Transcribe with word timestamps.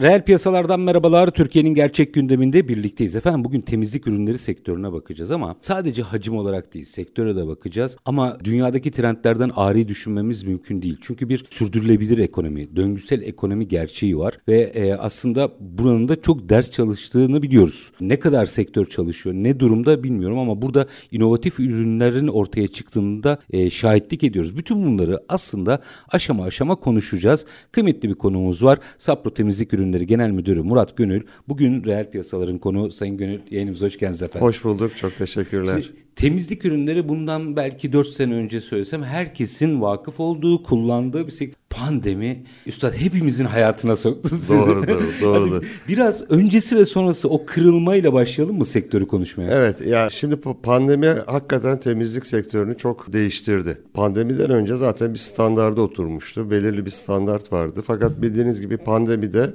Reel 0.00 0.24
piyasalardan 0.24 0.80
merhabalar. 0.80 1.30
Türkiye'nin 1.30 1.74
gerçek 1.74 2.14
gündeminde 2.14 2.68
birlikteyiz. 2.68 3.16
Efendim 3.16 3.44
bugün 3.44 3.60
temizlik 3.60 4.06
ürünleri 4.06 4.38
sektörüne 4.38 4.92
bakacağız 4.92 5.30
ama 5.30 5.56
sadece 5.60 6.02
hacim 6.02 6.36
olarak 6.36 6.74
değil 6.74 6.84
sektöre 6.84 7.36
de 7.36 7.46
bakacağız. 7.46 7.96
Ama 8.04 8.38
dünyadaki 8.44 8.90
trendlerden 8.90 9.50
ari 9.56 9.88
düşünmemiz 9.88 10.42
mümkün 10.42 10.82
değil. 10.82 10.96
Çünkü 11.00 11.28
bir 11.28 11.46
sürdürülebilir 11.50 12.18
ekonomi, 12.18 12.76
döngüsel 12.76 13.22
ekonomi 13.22 13.68
gerçeği 13.68 14.18
var 14.18 14.38
ve 14.48 14.60
e, 14.60 14.92
aslında 14.92 15.50
buranın 15.60 16.08
da 16.08 16.22
çok 16.22 16.48
ders 16.48 16.70
çalıştığını 16.70 17.42
biliyoruz. 17.42 17.92
Ne 18.00 18.18
kadar 18.18 18.46
sektör 18.46 18.86
çalışıyor, 18.86 19.34
ne 19.34 19.60
durumda 19.60 20.02
bilmiyorum 20.02 20.38
ama 20.38 20.62
burada 20.62 20.86
inovatif 21.10 21.60
ürünlerin 21.60 22.28
ortaya 22.28 22.68
çıktığında 22.68 23.38
e, 23.50 23.70
şahitlik 23.70 24.24
ediyoruz. 24.24 24.56
Bütün 24.56 24.84
bunları 24.84 25.20
aslında 25.28 25.80
aşama 26.08 26.44
aşama 26.44 26.74
konuşacağız. 26.76 27.46
Kıymetli 27.72 28.08
bir 28.08 28.14
konuğumuz 28.14 28.62
var. 28.62 28.78
Sapro 28.98 29.34
Temizlik 29.34 29.74
Ürünleri 29.74 29.89
Ürünleri 29.90 30.06
Genel 30.06 30.30
Müdürü 30.30 30.62
Murat 30.62 30.96
Gönül. 30.96 31.22
Bugün 31.48 31.84
reel 31.84 32.10
piyasaların 32.10 32.58
konu 32.58 32.90
Sayın 32.90 33.16
Gönül 33.16 33.40
yayınımıza 33.50 33.86
hoş 33.86 33.98
geldiniz 33.98 34.22
efendim. 34.22 34.48
Hoş 34.48 34.64
bulduk. 34.64 34.96
Çok 34.96 35.16
teşekkürler. 35.16 35.82
Şimdi, 35.82 35.96
temizlik 36.16 36.64
ürünleri 36.64 37.08
bundan 37.08 37.56
belki 37.56 37.92
4 37.92 38.08
sene 38.08 38.34
önce 38.34 38.60
söylesem 38.60 39.02
herkesin 39.02 39.80
vakıf 39.80 40.20
olduğu, 40.20 40.62
kullandığı 40.62 41.26
bir 41.26 41.32
şey. 41.32 41.52
Pandemi 41.70 42.44
üstad 42.66 42.92
hepimizin 42.92 43.44
hayatına 43.44 43.96
soktu 43.96 44.28
sizi. 44.28 44.54
Doğrudur, 44.54 45.02
doğrudur. 45.20 45.66
biraz 45.88 46.30
öncesi 46.30 46.76
ve 46.76 46.84
sonrası 46.84 47.28
o 47.28 47.46
kırılmayla 47.46 48.12
başlayalım 48.12 48.58
mı 48.58 48.64
sektörü 48.64 49.06
konuşmaya? 49.06 49.50
Evet 49.50 49.86
ya 49.86 50.10
şimdi 50.10 50.36
pandemi 50.62 51.06
hakikaten 51.06 51.80
temizlik 51.80 52.26
sektörünü 52.26 52.76
çok 52.76 53.12
değiştirdi. 53.12 53.78
Pandemiden 53.94 54.50
önce 54.50 54.76
zaten 54.76 55.14
bir 55.14 55.18
standarda 55.18 55.82
oturmuştu. 55.82 56.50
Belirli 56.50 56.86
bir 56.86 56.90
standart 56.90 57.52
vardı. 57.52 57.82
Fakat 57.86 58.22
bildiğiniz 58.22 58.60
gibi 58.60 58.76
pandemide 58.76 59.50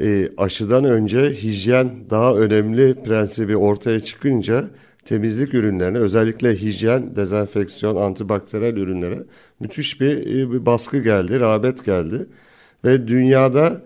e, 0.00 0.28
aşıdan 0.36 0.84
önce 0.84 1.30
hijyen 1.30 1.90
daha 2.10 2.34
önemli 2.34 3.02
prensibi 3.02 3.56
ortaya 3.56 4.04
çıkınca 4.04 4.64
temizlik 5.04 5.54
ürünlerine 5.54 5.98
özellikle 5.98 6.54
hijyen, 6.56 7.16
dezenfeksiyon, 7.16 7.96
antibakteriyel 7.96 8.76
ürünlere 8.76 9.18
müthiş 9.60 10.00
bir, 10.00 10.16
e, 10.16 10.52
bir 10.52 10.66
baskı 10.66 10.98
geldi, 10.98 11.40
rağbet 11.40 11.84
geldi. 11.84 12.26
Ve 12.84 13.08
dünyada 13.08 13.82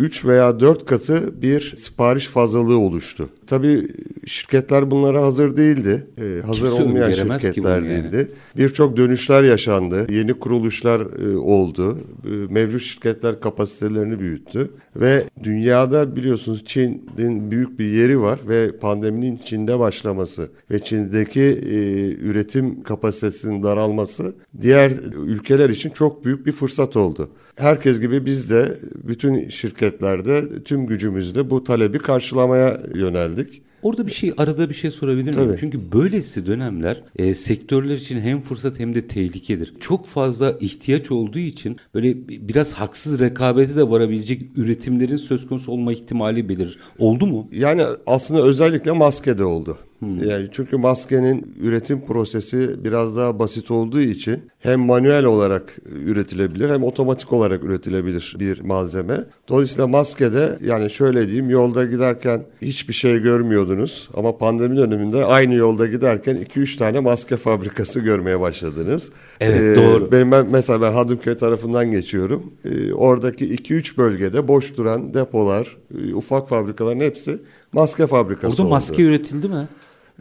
3 0.00 0.24
veya 0.24 0.60
4 0.60 0.84
katı 0.84 1.42
bir 1.42 1.74
sipariş 1.76 2.26
fazlalığı 2.26 2.78
oluştu. 2.78 3.28
Tabii 3.46 3.86
şirketler 4.26 4.90
bunlara 4.90 5.22
hazır 5.22 5.56
değildi. 5.56 6.06
Ee, 6.18 6.46
hazır 6.46 6.68
Kimse 6.68 6.82
olmayan 6.82 7.12
şirketler 7.12 7.84
değildi. 7.84 8.16
Yani. 8.16 8.28
Birçok 8.56 8.96
dönüşler 8.96 9.42
yaşandı. 9.42 10.06
Yeni 10.12 10.34
kuruluşlar 10.34 11.00
e, 11.00 11.36
oldu. 11.36 11.98
E, 12.24 12.30
mevcut 12.54 12.82
şirketler 12.82 13.40
kapasitelerini 13.40 14.20
büyüttü. 14.20 14.70
Ve 14.96 15.24
dünyada 15.42 16.16
biliyorsunuz 16.16 16.64
Çin'in 16.64 17.50
büyük 17.50 17.78
bir 17.78 17.84
yeri 17.84 18.20
var 18.20 18.40
ve 18.48 18.78
pandeminin 18.78 19.40
Çin'de 19.44 19.78
başlaması 19.78 20.50
ve 20.70 20.78
Çin'deki 20.78 21.40
e, 21.40 21.76
üretim 22.10 22.82
kapasitesinin 22.82 23.62
daralması 23.62 24.34
diğer 24.60 24.92
ülkeler 25.26 25.70
için 25.70 25.90
çok 25.90 26.24
büyük 26.24 26.46
bir 26.46 26.52
fırsat 26.52 26.96
oldu. 26.96 27.30
Herkes 27.56 28.00
gibi 28.00 28.26
biz 28.26 28.50
de 28.50 28.76
bütün 28.94 29.48
şirketlerde 29.90 30.62
tüm 30.62 30.86
gücümüzle 30.86 31.50
bu 31.50 31.64
talebi 31.64 31.98
karşılamaya 31.98 32.80
yöneldik. 32.94 33.62
Orada 33.82 34.06
bir 34.06 34.12
şey 34.12 34.32
arada 34.36 34.68
bir 34.68 34.74
şey 34.74 34.90
sorabilir 34.90 35.36
miyim? 35.36 35.56
Çünkü 35.60 35.92
böylesi 35.92 36.46
dönemler 36.46 37.02
e, 37.16 37.34
sektörler 37.34 37.96
için 37.96 38.20
hem 38.20 38.42
fırsat 38.42 38.78
hem 38.78 38.94
de 38.94 39.06
tehlikedir. 39.06 39.74
Çok 39.80 40.06
fazla 40.06 40.56
ihtiyaç 40.60 41.10
olduğu 41.10 41.38
için 41.38 41.76
böyle 41.94 42.28
biraz 42.28 42.72
haksız 42.72 43.20
rekabete 43.20 43.76
de 43.76 43.90
varabilecek 43.90 44.42
üretimlerin 44.56 45.16
söz 45.16 45.46
konusu 45.46 45.72
olma 45.72 45.92
ihtimali 45.92 46.48
belirir. 46.48 46.78
Oldu 46.98 47.26
mu? 47.26 47.46
Yani 47.52 47.82
aslında 48.06 48.42
özellikle 48.42 48.92
maskede 48.92 49.44
oldu. 49.44 49.78
Hmm. 50.00 50.28
Yani 50.28 50.48
çünkü 50.52 50.76
maskenin 50.76 51.56
üretim 51.60 52.06
prosesi 52.06 52.84
biraz 52.84 53.16
daha 53.16 53.38
basit 53.38 53.70
olduğu 53.70 54.00
için 54.00 54.42
hem 54.58 54.80
manuel 54.80 55.24
olarak 55.24 55.76
üretilebilir 55.86 56.70
hem 56.70 56.82
otomatik 56.82 57.32
olarak 57.32 57.64
üretilebilir 57.64 58.36
bir 58.38 58.60
malzeme. 58.60 59.16
Dolayısıyla 59.48 59.86
maskede 59.86 60.58
yani 60.64 60.90
şöyle 60.90 61.26
diyeyim 61.26 61.50
yolda 61.50 61.84
giderken 61.84 62.44
hiçbir 62.62 62.94
şey 62.94 63.18
görmüyordunuz 63.18 64.08
ama 64.14 64.38
pandemi 64.38 64.76
döneminde 64.76 65.24
aynı 65.24 65.54
yolda 65.54 65.86
giderken 65.86 66.36
2-3 66.36 66.78
tane 66.78 67.00
maske 67.00 67.36
fabrikası 67.36 68.00
görmeye 68.00 68.40
başladınız. 68.40 69.10
Evet 69.40 69.60
ee, 69.60 69.76
doğru. 69.76 70.12
Benim 70.12 70.32
ben, 70.32 70.46
mesela 70.50 70.82
ben 70.82 70.92
Hadımköy 70.92 71.36
tarafından 71.36 71.90
geçiyorum. 71.90 72.52
Ee, 72.64 72.92
oradaki 72.92 73.56
2-3 73.56 73.96
bölgede 73.96 74.48
boş 74.48 74.76
duran 74.76 75.14
depolar, 75.14 75.76
e, 75.98 76.14
ufak 76.14 76.48
fabrikaların 76.48 77.00
hepsi 77.00 77.38
maske 77.72 78.06
fabrikası 78.06 78.48
Orada 78.48 78.62
oldu. 78.62 78.70
maske 78.70 79.02
üretildi 79.02 79.48
mi? 79.48 79.68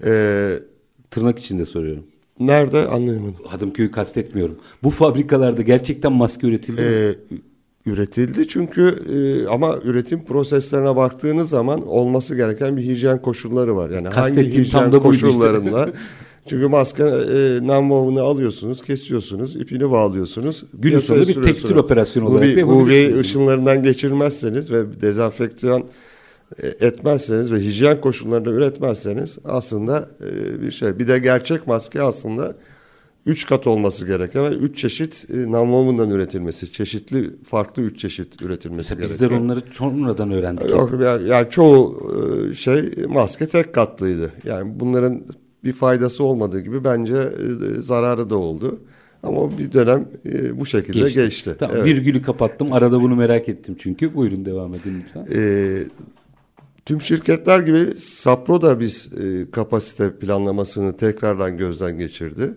Ee, 0.05 0.49
Tırnak 1.11 1.39
içinde 1.39 1.65
soruyorum. 1.65 2.03
Nerede 2.39 2.87
anlayamadım. 2.87 3.35
Hadımköy'ü 3.45 3.91
kastetmiyorum. 3.91 4.55
Bu 4.83 4.89
fabrikalarda 4.89 5.61
gerçekten 5.61 6.11
maske 6.11 6.47
üretildi 6.47 6.81
ee, 6.81 7.35
mi? 7.35 7.39
Üretildi 7.85 8.47
çünkü 8.47 8.95
e, 9.09 9.47
ama 9.47 9.77
üretim 9.83 10.25
proseslerine 10.25 10.95
baktığınız 10.95 11.49
zaman 11.49 11.87
olması 11.87 12.35
gereken 12.35 12.77
bir 12.77 12.81
hijyen 12.81 13.21
koşulları 13.21 13.75
var. 13.75 13.89
Yani 13.89 14.07
hangi 14.07 14.41
hijyen 14.41 14.91
koşullarında 14.91 15.85
işte. 15.85 15.97
Çünkü 16.49 16.67
maske 16.67 17.03
e, 17.03 17.67
namlovunu 17.67 18.23
alıyorsunuz, 18.23 18.81
kesiyorsunuz, 18.81 19.55
ipini 19.55 19.91
bağlıyorsunuz. 19.91 20.63
Gün 20.73 20.99
sonunda 20.99 21.27
bir 21.27 21.43
tekstil 21.43 21.75
operasyonu 21.75 22.27
olarak 22.27 22.47
bir 22.47 22.63
UV 22.63 23.19
ışınlarından 23.19 23.83
geçirmezseniz 23.83 24.71
ve 24.71 25.01
dezenfeksiyon 25.01 25.79
e, 25.81 25.83
etmezseniz 26.79 27.51
ve 27.51 27.59
hijyen 27.59 28.01
koşullarında 28.01 28.49
üretmezseniz 28.49 29.37
aslında 29.45 30.09
e, 30.21 30.61
bir 30.61 30.71
şey. 30.71 30.99
Bir 30.99 31.07
de 31.07 31.19
gerçek 31.19 31.67
maske 31.67 32.01
aslında 32.01 32.55
üç 33.25 33.45
kat 33.45 33.67
olması 33.67 34.05
gereken 34.05 34.43
ve 34.43 34.55
üç 34.55 34.77
çeşit 34.77 35.25
e, 35.33 35.51
namlumundan 35.51 36.09
üretilmesi, 36.09 36.71
çeşitli 36.71 37.31
farklı 37.43 37.83
üç 37.83 37.99
çeşit 37.99 38.41
üretilmesi 38.41 38.95
Mesela 38.95 39.07
gerekiyor. 39.07 39.31
Bizler 39.31 39.43
onları 39.43 39.61
sonradan 39.73 40.31
öğrendik. 40.31 40.69
Yok 40.69 40.91
yani, 41.03 41.29
yani 41.29 41.49
çoğu 41.49 42.03
şey 42.55 42.91
maske 43.07 43.47
tek 43.47 43.73
katlıydı. 43.73 44.33
Yani 44.45 44.79
bunların 44.79 45.21
bir 45.63 45.73
faydası 45.73 46.23
olmadığı 46.23 46.59
gibi 46.59 46.83
bence 46.83 47.29
zararı 47.79 48.29
da 48.29 48.37
oldu. 48.37 48.79
Ama 49.23 49.57
bir 49.57 49.71
dönem 49.71 50.07
e, 50.25 50.59
bu 50.59 50.65
şekilde 50.65 50.99
geçti. 50.99 51.21
geçti. 51.21 51.55
Tamam, 51.59 51.75
evet. 51.75 51.85
virgülü 51.85 52.21
kapattım. 52.21 52.73
Arada 52.73 53.01
bunu 53.01 53.15
merak 53.15 53.49
ettim 53.49 53.75
çünkü. 53.79 54.15
Buyurun 54.15 54.45
devam 54.45 54.73
edin 54.73 55.03
lütfen. 55.03 55.25
Ee, 55.35 55.83
Tüm 56.85 57.01
şirketler 57.01 57.59
gibi 57.59 57.85
Sapro 57.99 58.61
da 58.61 58.79
biz 58.79 59.09
e, 59.13 59.51
kapasite 59.51 60.19
planlamasını 60.19 60.97
tekrardan 60.97 61.57
gözden 61.57 61.97
geçirdi. 61.97 62.53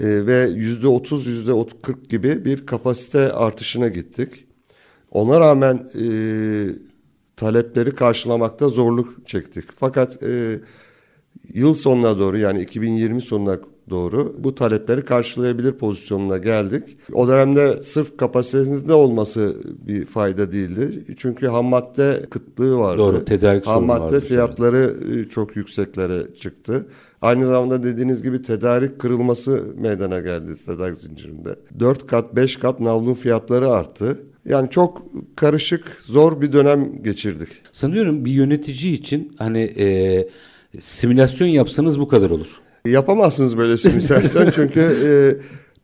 E, 0.00 0.26
ve 0.26 0.48
yüzde 0.54 0.88
otuz, 0.88 1.26
yüzde 1.26 1.52
kırk 1.82 2.10
gibi 2.10 2.44
bir 2.44 2.66
kapasite 2.66 3.32
artışına 3.32 3.88
gittik. 3.88 4.44
Ona 5.10 5.40
rağmen 5.40 5.86
e, 6.00 6.06
talepleri 7.36 7.94
karşılamakta 7.94 8.68
zorluk 8.68 9.26
çektik. 9.26 9.64
Fakat 9.76 10.22
e, 10.22 10.60
yıl 11.54 11.74
sonuna 11.74 12.18
doğru 12.18 12.38
yani 12.38 12.62
2020 12.62 13.20
sonuna 13.20 13.58
doğru 13.90 14.34
bu 14.38 14.54
talepleri 14.54 15.04
karşılayabilir 15.04 15.72
pozisyonuna 15.72 16.38
geldik. 16.38 16.82
O 17.12 17.28
dönemde 17.28 17.76
sırf 17.76 18.16
kapasitesinde 18.16 18.92
olması 18.94 19.56
bir 19.86 20.06
fayda 20.06 20.52
değildi. 20.52 21.04
Çünkü 21.16 21.46
ham 21.46 21.64
madde 21.66 22.20
kıtlığı 22.30 22.76
vardı. 22.76 22.98
Doğru, 22.98 23.24
tedarik 23.24 23.66
Ham 23.66 23.84
madde 23.84 24.20
fiyatları 24.20 24.94
yani. 25.10 25.28
çok 25.28 25.56
yükseklere 25.56 26.34
çıktı. 26.34 26.86
Aynı 27.22 27.46
zamanda 27.46 27.82
dediğiniz 27.82 28.22
gibi 28.22 28.42
tedarik 28.42 28.98
kırılması 28.98 29.64
meydana 29.76 30.20
geldi 30.20 30.52
tedarik 30.66 30.98
zincirinde. 30.98 31.56
4 31.80 32.06
kat 32.06 32.36
5 32.36 32.56
kat 32.56 32.80
navlun 32.80 33.14
fiyatları 33.14 33.68
arttı. 33.68 34.18
Yani 34.44 34.70
çok 34.70 35.02
karışık, 35.36 35.84
zor 36.06 36.40
bir 36.40 36.52
dönem 36.52 37.02
geçirdik. 37.02 37.48
Sanıyorum 37.72 38.24
bir 38.24 38.30
yönetici 38.30 38.92
için 38.92 39.34
hani 39.38 39.60
e, 39.60 40.28
simülasyon 40.80 41.48
yapsanız 41.48 42.00
bu 42.00 42.08
kadar 42.08 42.30
olur. 42.30 42.60
Yapamazsınız 42.86 43.56
böyle 43.56 43.76
simülasyon 43.76 44.50
çünkü 44.54 44.80
e, 44.80 45.10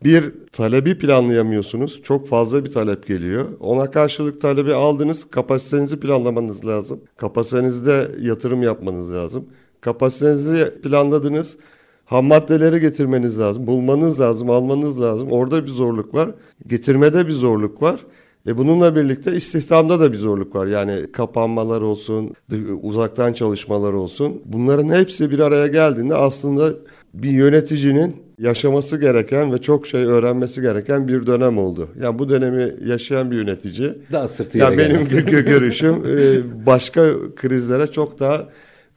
bir 0.05 0.33
talebi 0.53 0.99
planlayamıyorsunuz. 0.99 2.03
Çok 2.03 2.29
fazla 2.29 2.65
bir 2.65 2.73
talep 2.73 3.07
geliyor. 3.07 3.47
Ona 3.61 3.91
karşılık 3.91 4.41
talebi 4.41 4.75
aldınız. 4.75 5.25
Kapasitenizi 5.31 6.01
planlamanız 6.01 6.67
lazım. 6.67 7.01
Kapasitenizde 7.17 8.09
yatırım 8.21 8.63
yapmanız 8.63 9.13
lazım. 9.13 9.47
Kapasitenizi 9.81 10.81
planladınız. 10.83 11.57
Ham 12.05 12.25
maddeleri 12.25 12.81
getirmeniz 12.81 13.41
lazım. 13.41 13.67
Bulmanız 13.67 14.21
lazım, 14.21 14.51
almanız 14.51 15.01
lazım. 15.01 15.31
Orada 15.31 15.65
bir 15.65 15.71
zorluk 15.71 16.15
var. 16.15 16.31
Getirmede 16.67 17.27
bir 17.27 17.33
zorluk 17.33 17.83
var. 17.83 18.01
E 18.49 18.59
bununla 18.59 18.97
birlikte 18.97 19.33
istihdamda 19.33 20.01
da 20.01 20.13
bir 20.13 20.19
zorluk 20.19 20.55
var. 20.55 20.67
Yani 20.67 21.13
kapanmalar 21.13 21.81
olsun, 21.81 22.35
uzaktan 22.83 23.33
çalışmalar 23.33 23.93
olsun. 23.93 24.43
Bunların 24.45 24.89
hepsi 24.89 25.31
bir 25.31 25.39
araya 25.39 25.67
geldiğinde 25.67 26.15
aslında 26.15 26.73
bir 27.15 27.31
yöneticinin 27.31 28.17
yaşaması 28.39 29.01
gereken 29.01 29.53
ve 29.53 29.59
çok 29.59 29.87
şey 29.87 30.05
öğrenmesi 30.05 30.61
gereken 30.61 31.09
bir 31.09 31.27
dönem 31.27 31.59
oldu. 31.59 31.89
Yani 32.03 32.19
bu 32.19 32.29
dönemi 32.29 32.75
yaşayan 32.87 33.31
bir 33.31 33.37
yönetici. 33.37 33.95
Daha 34.13 34.29
sırtı 34.29 34.59
yani 34.59 34.79
benim 34.79 35.01
gö- 35.01 35.45
görüşüm 35.45 35.95
e, 35.95 36.67
başka 36.67 37.05
krizlere 37.37 37.87
çok 37.87 38.21
daha 38.21 38.49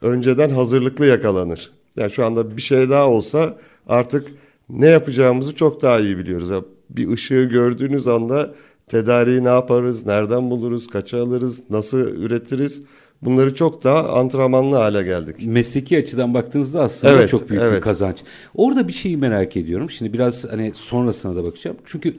önceden 0.02 0.50
hazırlıklı 0.50 1.06
yakalanır. 1.06 1.70
Yani 1.96 2.10
şu 2.10 2.26
anda 2.26 2.56
bir 2.56 2.62
şey 2.62 2.90
daha 2.90 3.08
olsa 3.08 3.58
artık 3.88 4.28
ne 4.68 4.86
yapacağımızı 4.86 5.54
çok 5.54 5.82
daha 5.82 6.00
iyi 6.00 6.18
biliyoruz. 6.18 6.50
Yani 6.50 6.64
bir 6.90 7.08
ışığı 7.12 7.48
gördüğünüz 7.52 8.08
anda 8.08 8.54
tedariği 8.86 9.44
ne 9.44 9.48
yaparız, 9.48 10.06
nereden 10.06 10.50
buluruz, 10.50 10.86
kaça 10.86 11.22
alırız, 11.22 11.62
nasıl 11.70 11.98
üretiriz 11.98 12.82
Bunları 13.22 13.54
çok 13.54 13.84
daha 13.84 14.08
antrenmanlı 14.08 14.76
hale 14.76 15.02
geldik. 15.02 15.36
Mesleki 15.46 15.98
açıdan 15.98 16.34
baktığınızda 16.34 16.82
aslında 16.82 17.14
evet, 17.14 17.30
çok 17.30 17.50
büyük 17.50 17.62
evet. 17.62 17.76
bir 17.76 17.80
kazanç. 17.80 18.18
Orada 18.54 18.88
bir 18.88 18.92
şeyi 18.92 19.16
merak 19.16 19.56
ediyorum. 19.56 19.90
Şimdi 19.90 20.12
biraz 20.12 20.44
hani 20.44 20.72
sonrasına 20.74 21.36
da 21.36 21.44
bakacağım. 21.44 21.76
Çünkü 21.84 22.16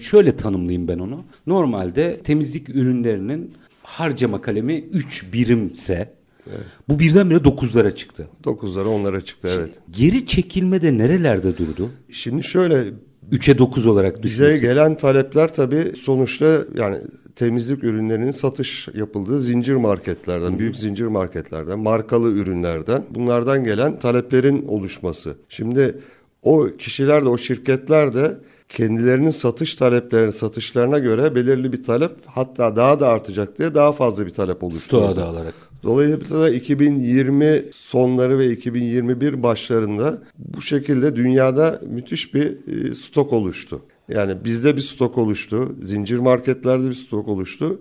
şöyle 0.00 0.36
tanımlayayım 0.36 0.88
ben 0.88 0.98
onu. 0.98 1.24
Normalde 1.46 2.20
temizlik 2.24 2.68
ürünlerinin 2.68 3.54
harcama 3.82 4.40
kalemi 4.40 4.78
3 4.78 5.32
birimse 5.32 6.16
Evet. 6.50 6.66
Bu 6.88 6.98
birdenbire 6.98 7.38
9'lara 7.38 7.94
çıktı. 7.94 8.28
9'lara 8.44 8.84
10'lara 8.84 9.24
çıktı 9.24 9.48
evet. 9.56 9.70
Geri 9.90 10.26
çekilme 10.26 10.82
de 10.82 10.98
nerelerde 10.98 11.58
durdu? 11.58 11.90
Şimdi 12.12 12.44
şöyle 12.44 12.84
3'e 13.32 13.58
9 13.58 13.86
olarak 13.86 14.22
düşmesi. 14.22 14.42
Bize 14.42 14.58
gelen 14.58 14.94
talepler 14.94 15.52
tabii 15.52 15.84
sonuçta 15.96 16.62
yani 16.74 16.98
temizlik 17.36 17.84
ürünlerinin 17.84 18.30
satış 18.30 18.88
yapıldığı 18.94 19.40
zincir 19.40 19.74
marketlerden, 19.74 20.52
Hı. 20.52 20.58
büyük 20.58 20.76
zincir 20.76 21.06
marketlerden, 21.06 21.78
markalı 21.78 22.30
ürünlerden 22.32 23.04
bunlardan 23.10 23.64
gelen 23.64 23.98
taleplerin 23.98 24.62
oluşması. 24.62 25.36
Şimdi 25.48 25.98
o 26.42 26.66
kişiler 26.78 27.24
de 27.24 27.28
o 27.28 27.38
şirketler 27.38 28.14
de 28.14 28.36
kendilerinin 28.68 29.30
satış 29.30 29.74
taleplerinin 29.74 30.30
satışlarına 30.30 30.98
göre 30.98 31.34
belirli 31.34 31.72
bir 31.72 31.82
talep 31.82 32.12
hatta 32.26 32.76
daha 32.76 33.00
da 33.00 33.08
artacak 33.08 33.58
diye 33.58 33.74
daha 33.74 33.92
fazla 33.92 34.26
bir 34.26 34.32
talep 34.32 34.62
oluşturdu. 34.62 35.12
Stoğa 35.12 35.28
alarak. 35.28 35.54
Dolayısıyla 35.82 36.40
da 36.40 36.50
2020 36.50 37.62
sonları 37.74 38.38
ve 38.38 38.50
2021 38.50 39.42
başlarında 39.42 40.22
bu 40.38 40.62
şekilde 40.62 41.16
dünyada 41.16 41.80
müthiş 41.86 42.34
bir 42.34 42.44
e, 42.44 42.94
stok 42.94 43.32
oluştu. 43.32 43.82
Yani 44.08 44.44
bizde 44.44 44.76
bir 44.76 44.80
stok 44.80 45.18
oluştu, 45.18 45.76
zincir 45.82 46.18
marketlerde 46.18 46.88
bir 46.88 46.94
stok 46.94 47.28
oluştu, 47.28 47.80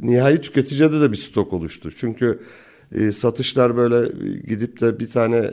nihai 0.00 0.40
tüketicide 0.40 1.00
de 1.00 1.12
bir 1.12 1.16
stok 1.16 1.52
oluştu. 1.52 1.90
Çünkü 1.96 2.38
e, 2.94 3.12
satışlar 3.12 3.76
böyle 3.76 4.08
gidip 4.48 4.80
de 4.80 5.00
bir 5.00 5.10
tane 5.10 5.36
e, 5.36 5.52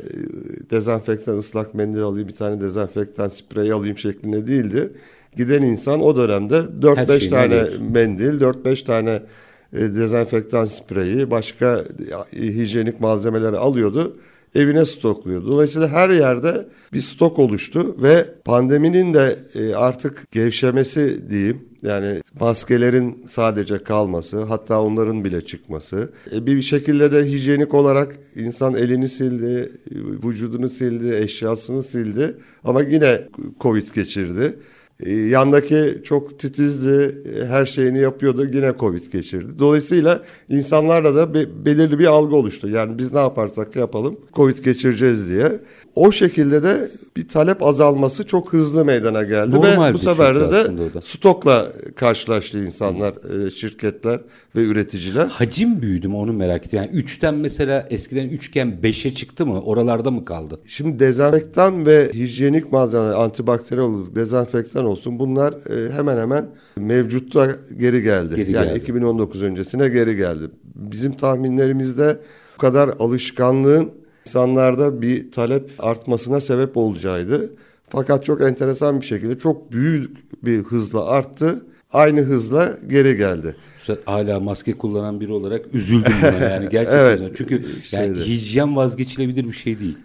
dezenfektan 0.71 1.37
ıslak 1.37 1.73
mendil 1.73 2.01
alayım, 2.01 2.27
bir 2.27 2.35
tane 2.35 2.61
dezenfektan 2.61 3.27
sprey 3.27 3.71
alayım 3.71 3.97
şeklinde 3.97 4.47
değildi. 4.47 4.93
Giden 5.35 5.63
insan 5.63 6.01
o 6.01 6.17
dönemde 6.17 6.55
4-5 6.81 7.29
tane 7.29 7.63
mendil, 7.91 8.41
4-5 8.41 8.85
tane 8.85 9.21
e, 9.73 9.79
dezenfektan 9.79 10.65
spreyi, 10.65 11.31
başka 11.31 11.83
e, 12.33 12.41
hijyenik 12.41 12.99
malzemeleri 12.99 13.57
alıyordu 13.57 14.17
evine 14.55 14.85
stokluyordu. 14.85 15.47
Dolayısıyla 15.47 15.87
her 15.87 16.09
yerde 16.09 16.67
bir 16.93 16.99
stok 16.99 17.39
oluştu 17.39 17.95
ve 18.01 18.25
pandeminin 18.45 19.13
de 19.13 19.35
e, 19.55 19.75
artık 19.75 20.31
gevşemesi 20.31 21.29
diyeyim. 21.29 21.61
Yani 21.81 22.21
maskelerin 22.39 23.23
sadece 23.27 23.83
kalması 23.83 24.43
hatta 24.43 24.81
onların 24.81 25.23
bile 25.23 25.45
çıkması. 25.45 26.13
Bir 26.31 26.61
şekilde 26.61 27.11
de 27.11 27.25
hijyenik 27.25 27.73
olarak 27.73 28.15
insan 28.35 28.73
elini 28.73 29.09
sildi, 29.09 29.71
vücudunu 30.25 30.69
sildi, 30.69 31.15
eşyasını 31.15 31.83
sildi 31.83 32.37
ama 32.63 32.81
yine 32.81 33.21
Covid 33.61 33.87
geçirdi. 33.95 34.53
Ee, 34.99 35.13
yandaki 35.13 36.01
çok 36.03 36.39
titizdi, 36.39 37.15
her 37.47 37.65
şeyini 37.65 37.99
yapıyordu, 37.99 38.45
yine 38.53 38.73
Covid 38.79 39.11
geçirdi. 39.11 39.59
Dolayısıyla 39.59 40.21
insanlarla 40.49 41.15
da 41.15 41.33
belirli 41.65 41.99
bir 41.99 42.05
algı 42.05 42.35
oluştu. 42.35 42.69
Yani 42.69 42.97
biz 42.97 43.13
ne 43.13 43.19
yaparsak 43.19 43.75
yapalım 43.75 44.19
Covid 44.33 44.57
geçireceğiz 44.57 45.29
diye. 45.29 45.59
O 45.95 46.11
şekilde 46.11 46.63
de 46.63 46.89
bir 47.17 47.27
talep 47.27 47.63
azalması 47.63 48.27
çok 48.27 48.53
hızlı 48.53 48.85
meydana 48.85 49.23
geldi 49.23 49.55
Normal 49.55 49.89
ve 49.89 49.93
bu 49.93 49.97
sefer 49.97 50.39
de, 50.39 51.01
stokla 51.01 51.67
karşılaştı 51.95 52.65
insanlar, 52.65 53.13
Hı. 53.15 53.51
şirketler 53.51 54.19
ve 54.55 54.63
üreticiler. 54.63 55.25
Hacim 55.27 55.81
büyüdü 55.81 56.07
mü 56.07 56.15
onu 56.15 56.33
merak 56.33 56.67
ediyorum. 56.67 56.89
Yani 56.93 57.03
3'ten 57.03 57.35
mesela 57.35 57.87
eskiden 57.89 58.29
3'ken 58.29 58.81
5'e 58.81 59.13
çıktı 59.13 59.45
mı? 59.45 59.61
Oralarda 59.61 60.11
mı 60.11 60.25
kaldı? 60.25 60.59
Şimdi 60.67 60.99
dezenfektan 60.99 61.85
ve 61.85 62.09
hijyenik 62.13 62.71
malzemeler, 62.71 63.13
antibakteriyel 63.13 64.15
dezenfektan 64.15 64.82
80 64.83 64.85
olsun 64.85 65.19
bunlar 65.19 65.53
e, 65.53 65.93
hemen 65.93 66.17
hemen 66.17 66.49
mevcutta 66.77 67.55
geri 67.77 68.01
geldi. 68.03 68.35
Geri 68.35 68.51
yani 68.51 68.67
geldi. 68.67 68.79
2019 68.79 69.41
öncesine 69.41 69.89
geri 69.89 70.15
geldi. 70.15 70.49
Bizim 70.75 71.13
tahminlerimizde 71.13 72.19
bu 72.55 72.61
kadar 72.61 72.89
alışkanlığın 72.99 73.91
insanlarda 74.25 75.01
bir 75.01 75.31
talep 75.31 75.71
artmasına 75.79 76.39
sebep 76.39 76.77
olacağıydı. 76.77 77.53
Fakat 77.89 78.25
çok 78.25 78.41
enteresan 78.41 79.01
bir 79.01 79.05
şekilde 79.05 79.37
çok 79.37 79.71
büyük 79.71 80.43
bir 80.45 80.63
hızla 80.63 81.05
arttı. 81.07 81.65
Aynı 81.93 82.21
hızla 82.21 82.77
geri 82.87 83.17
geldi. 83.17 83.55
Üstad 83.79 83.97
hala 84.05 84.39
maske 84.39 84.73
kullanan 84.77 85.19
biri 85.19 85.33
olarak 85.33 85.65
üzüldüm 85.73 86.13
buna 86.21 86.45
yani 86.45 86.69
gerçekten. 86.71 86.99
evet, 86.99 87.33
Çünkü 87.37 87.61
şey 87.83 87.99
yani 87.99 88.17
hijyen 88.19 88.75
vazgeçilebilir 88.75 89.43
bir 89.43 89.53
şey 89.53 89.79
değil. 89.79 89.97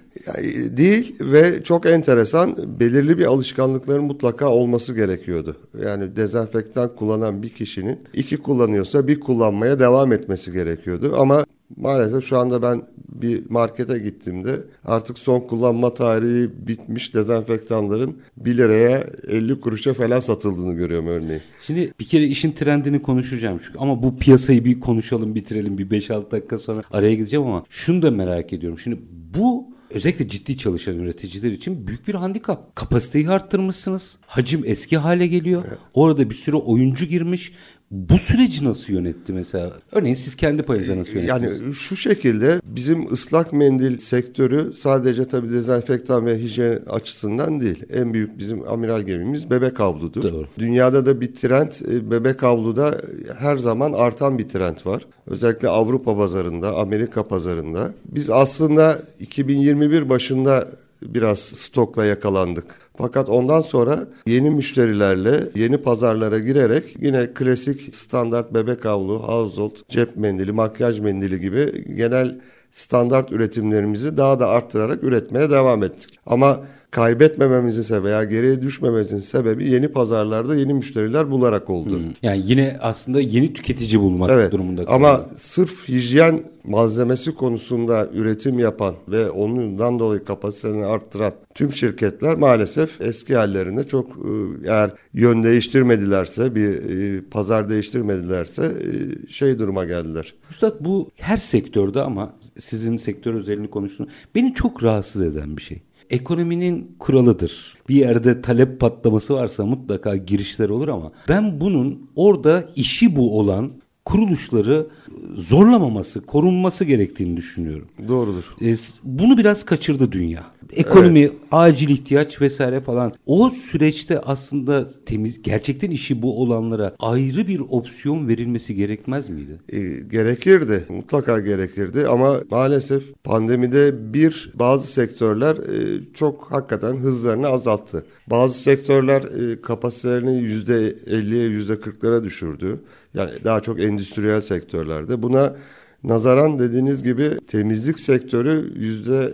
Değil 0.76 1.16
ve 1.20 1.62
çok 1.62 1.86
enteresan 1.86 2.56
belirli 2.80 3.18
bir 3.18 3.26
alışkanlıkların 3.26 4.04
mutlaka 4.04 4.48
olması 4.48 4.94
gerekiyordu. 4.94 5.56
Yani 5.84 6.16
dezenfektan 6.16 6.94
kullanan 6.94 7.42
bir 7.42 7.48
kişinin 7.48 7.98
iki 8.14 8.36
kullanıyorsa 8.36 9.08
bir 9.08 9.20
kullanmaya 9.20 9.78
devam 9.78 10.12
etmesi 10.12 10.52
gerekiyordu. 10.52 11.14
Ama 11.18 11.44
Maalesef 11.76 12.24
şu 12.24 12.38
anda 12.38 12.62
ben 12.62 12.82
bir 13.08 13.50
markete 13.50 13.98
gittiğimde 13.98 14.56
artık 14.84 15.18
son 15.18 15.40
kullanma 15.40 15.94
tarihi 15.94 16.66
bitmiş 16.66 17.14
dezenfektanların 17.14 18.16
1 18.36 18.56
liraya 18.56 19.04
50 19.28 19.60
kuruşa 19.60 19.94
falan 19.94 20.20
satıldığını 20.20 20.74
görüyorum 20.74 21.06
örneğin. 21.06 21.42
Şimdi 21.62 21.92
bir 22.00 22.04
kere 22.04 22.24
işin 22.24 22.52
trendini 22.52 23.02
konuşacağım 23.02 23.60
çünkü 23.64 23.78
ama 23.78 24.02
bu 24.02 24.16
piyasayı 24.16 24.64
bir 24.64 24.80
konuşalım 24.80 25.34
bitirelim 25.34 25.78
bir 25.78 25.90
5-6 25.90 26.30
dakika 26.30 26.58
sonra 26.58 26.82
araya 26.90 27.14
gideceğim 27.14 27.46
ama 27.46 27.64
şunu 27.68 28.02
da 28.02 28.10
merak 28.10 28.52
ediyorum. 28.52 28.78
Şimdi 28.78 28.98
bu 29.34 29.77
özellikle 29.90 30.28
ciddi 30.28 30.56
çalışan 30.56 30.98
üreticiler 30.98 31.50
için 31.50 31.86
büyük 31.86 32.08
bir 32.08 32.14
handikap. 32.14 32.76
Kapasiteyi 32.76 33.30
arttırmışsınız. 33.30 34.18
Hacim 34.26 34.62
eski 34.64 34.98
hale 34.98 35.26
geliyor. 35.26 35.64
Evet. 35.68 35.78
Orada 35.94 36.30
bir 36.30 36.34
sürü 36.34 36.56
oyuncu 36.56 37.06
girmiş 37.06 37.52
bu 37.90 38.18
süreci 38.18 38.64
nasıl 38.64 38.92
yönetti 38.92 39.32
mesela? 39.32 39.72
Örneğin 39.92 40.14
siz 40.14 40.34
kendi 40.34 40.62
payınıza 40.62 40.96
nasıl 40.96 41.12
yönettiniz? 41.12 41.60
Yani 41.60 41.74
şu 41.74 41.96
şekilde 41.96 42.60
bizim 42.64 43.12
ıslak 43.12 43.52
mendil 43.52 43.98
sektörü 43.98 44.72
sadece 44.76 45.28
tabii 45.28 45.50
dezenfektan 45.50 46.26
ve 46.26 46.38
hijyen 46.38 46.82
açısından 46.86 47.60
değil. 47.60 47.82
En 47.92 48.14
büyük 48.14 48.38
bizim 48.38 48.68
amiral 48.68 49.02
gemimiz 49.02 49.50
bebek 49.50 49.80
havludur. 49.80 50.22
Doğru. 50.22 50.46
Dünyada 50.58 51.06
da 51.06 51.20
bir 51.20 51.34
trend 51.34 51.72
e, 51.92 52.10
bebek 52.10 52.42
havluda 52.42 53.00
her 53.38 53.56
zaman 53.56 53.92
artan 53.92 54.38
bir 54.38 54.48
trend 54.48 54.76
var. 54.84 55.06
Özellikle 55.26 55.68
Avrupa 55.68 56.16
pazarında, 56.16 56.76
Amerika 56.76 57.28
pazarında. 57.28 57.94
Biz 58.04 58.30
aslında 58.30 58.98
2021 59.20 60.08
başında 60.08 60.68
biraz 61.02 61.38
stokla 61.38 62.04
yakalandık. 62.04 62.87
Fakat 62.98 63.28
ondan 63.28 63.60
sonra 63.60 64.06
yeni 64.26 64.50
müşterilerle 64.50 65.40
yeni 65.54 65.78
pazarlara 65.78 66.38
girerek 66.38 66.84
yine 67.00 67.26
klasik 67.34 67.94
standart 67.94 68.54
bebek 68.54 68.84
havlu, 68.84 69.18
household, 69.18 69.76
cep 69.88 70.16
mendili, 70.16 70.52
makyaj 70.52 71.00
mendili 71.00 71.40
gibi 71.40 71.84
genel 71.96 72.40
standart 72.70 73.32
üretimlerimizi 73.32 74.16
daha 74.16 74.40
da 74.40 74.48
arttırarak 74.48 75.04
üretmeye 75.04 75.50
devam 75.50 75.82
ettik. 75.82 76.18
Ama 76.26 76.60
kaybetmememizin 76.90 77.82
sebebi 77.82 78.04
veya 78.04 78.24
geriye 78.24 78.62
düşmememizin 78.62 79.18
sebebi 79.18 79.70
yeni 79.70 79.88
pazarlarda 79.88 80.54
yeni 80.54 80.74
müşteriler 80.74 81.30
bularak 81.30 81.70
oldu. 81.70 81.98
Hmm. 81.98 82.12
Yani 82.22 82.42
yine 82.46 82.76
aslında 82.80 83.20
yeni 83.20 83.52
tüketici 83.52 84.00
bulmak 84.00 84.30
evet, 84.30 84.52
durumunda. 84.52 84.84
Ama 84.86 85.16
sırf 85.36 85.88
hijyen 85.88 86.42
malzemesi 86.64 87.34
konusunda 87.34 88.08
üretim 88.14 88.58
yapan 88.58 88.94
ve 89.08 89.30
ondan 89.30 89.98
dolayı 89.98 90.24
kapasitesini 90.24 90.84
arttıran 90.84 91.32
tüm 91.54 91.72
şirketler 91.72 92.34
maalesef 92.34 92.87
eski 93.00 93.36
hallerinde 93.36 93.86
çok 93.86 94.10
e, 94.10 94.30
eğer 94.68 94.90
yön 95.12 95.42
değiştirmedilerse 95.44 96.54
bir 96.54 96.68
e, 96.68 97.20
pazar 97.30 97.70
değiştirmedilerse 97.70 98.64
e, 98.64 99.28
şey 99.28 99.58
duruma 99.58 99.84
geldiler. 99.84 100.34
Üstad 100.50 100.76
bu 100.80 101.10
her 101.16 101.36
sektörde 101.36 102.00
ama 102.00 102.34
sizin 102.58 102.96
sektör 102.96 103.34
özelini 103.34 103.70
konuştuğunuz 103.70 104.10
beni 104.34 104.54
çok 104.54 104.82
rahatsız 104.82 105.22
eden 105.22 105.56
bir 105.56 105.62
şey 105.62 105.82
ekonominin 106.10 106.96
kuralıdır. 106.98 107.74
Bir 107.88 107.94
yerde 107.94 108.42
talep 108.42 108.80
patlaması 108.80 109.34
varsa 109.34 109.66
mutlaka 109.66 110.16
girişler 110.16 110.68
olur 110.68 110.88
ama 110.88 111.12
ben 111.28 111.60
bunun 111.60 112.10
orada 112.16 112.70
işi 112.76 113.16
bu 113.16 113.38
olan 113.38 113.72
kuruluşları 114.08 114.86
zorlamaması, 115.34 116.20
korunması 116.20 116.84
gerektiğini 116.84 117.36
düşünüyorum. 117.36 117.88
Doğrudur. 118.08 118.44
E, 118.62 118.74
bunu 119.02 119.38
biraz 119.38 119.64
kaçırdı 119.64 120.12
dünya. 120.12 120.46
Ekonomi, 120.72 121.20
evet. 121.20 121.32
acil 121.52 121.88
ihtiyaç 121.88 122.40
vesaire 122.40 122.80
falan. 122.80 123.12
O 123.26 123.50
süreçte 123.50 124.20
aslında 124.20 124.88
temiz, 125.06 125.42
gerçekten 125.42 125.90
işi 125.90 126.22
bu 126.22 126.42
olanlara 126.42 126.94
ayrı 126.98 127.48
bir 127.48 127.60
opsiyon 127.60 128.28
verilmesi 128.28 128.74
gerekmez 128.74 129.28
miydi? 129.28 129.58
E, 129.68 129.78
gerekirdi. 130.10 130.84
Mutlaka 130.88 131.40
gerekirdi 131.40 132.06
ama 132.08 132.40
maalesef 132.50 133.02
pandemide 133.24 134.14
bir 134.14 134.50
bazı 134.54 134.92
sektörler 134.92 135.56
e, 135.56 136.00
çok 136.14 136.52
hakikaten 136.52 136.96
hızlarını 136.96 137.48
azalttı. 137.48 138.06
Bazı 138.26 138.58
sektörler 138.58 139.22
e, 139.22 139.60
kapasitelerini 139.60 140.30
%50'ye 140.30 141.48
%40'lara 141.48 142.24
düşürdü. 142.24 142.80
Yani 143.14 143.30
daha 143.44 143.60
çok 143.60 143.80
endüstriyel 143.98 144.40
sektörlerde. 144.40 145.22
Buna 145.22 145.56
nazaran 146.04 146.58
dediğiniz 146.58 147.02
gibi 147.02 147.30
temizlik 147.46 148.00
sektörü 148.00 148.72
yüzde 148.76 149.26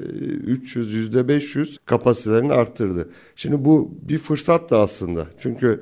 300, 0.46 0.94
yüzde 0.94 1.28
500 1.28 1.78
kapasitelerini 1.84 2.52
arttırdı. 2.52 3.08
Şimdi 3.36 3.64
bu 3.64 3.94
bir 4.02 4.18
fırsat 4.18 4.70
da 4.70 4.78
aslında. 4.78 5.26
Çünkü 5.38 5.80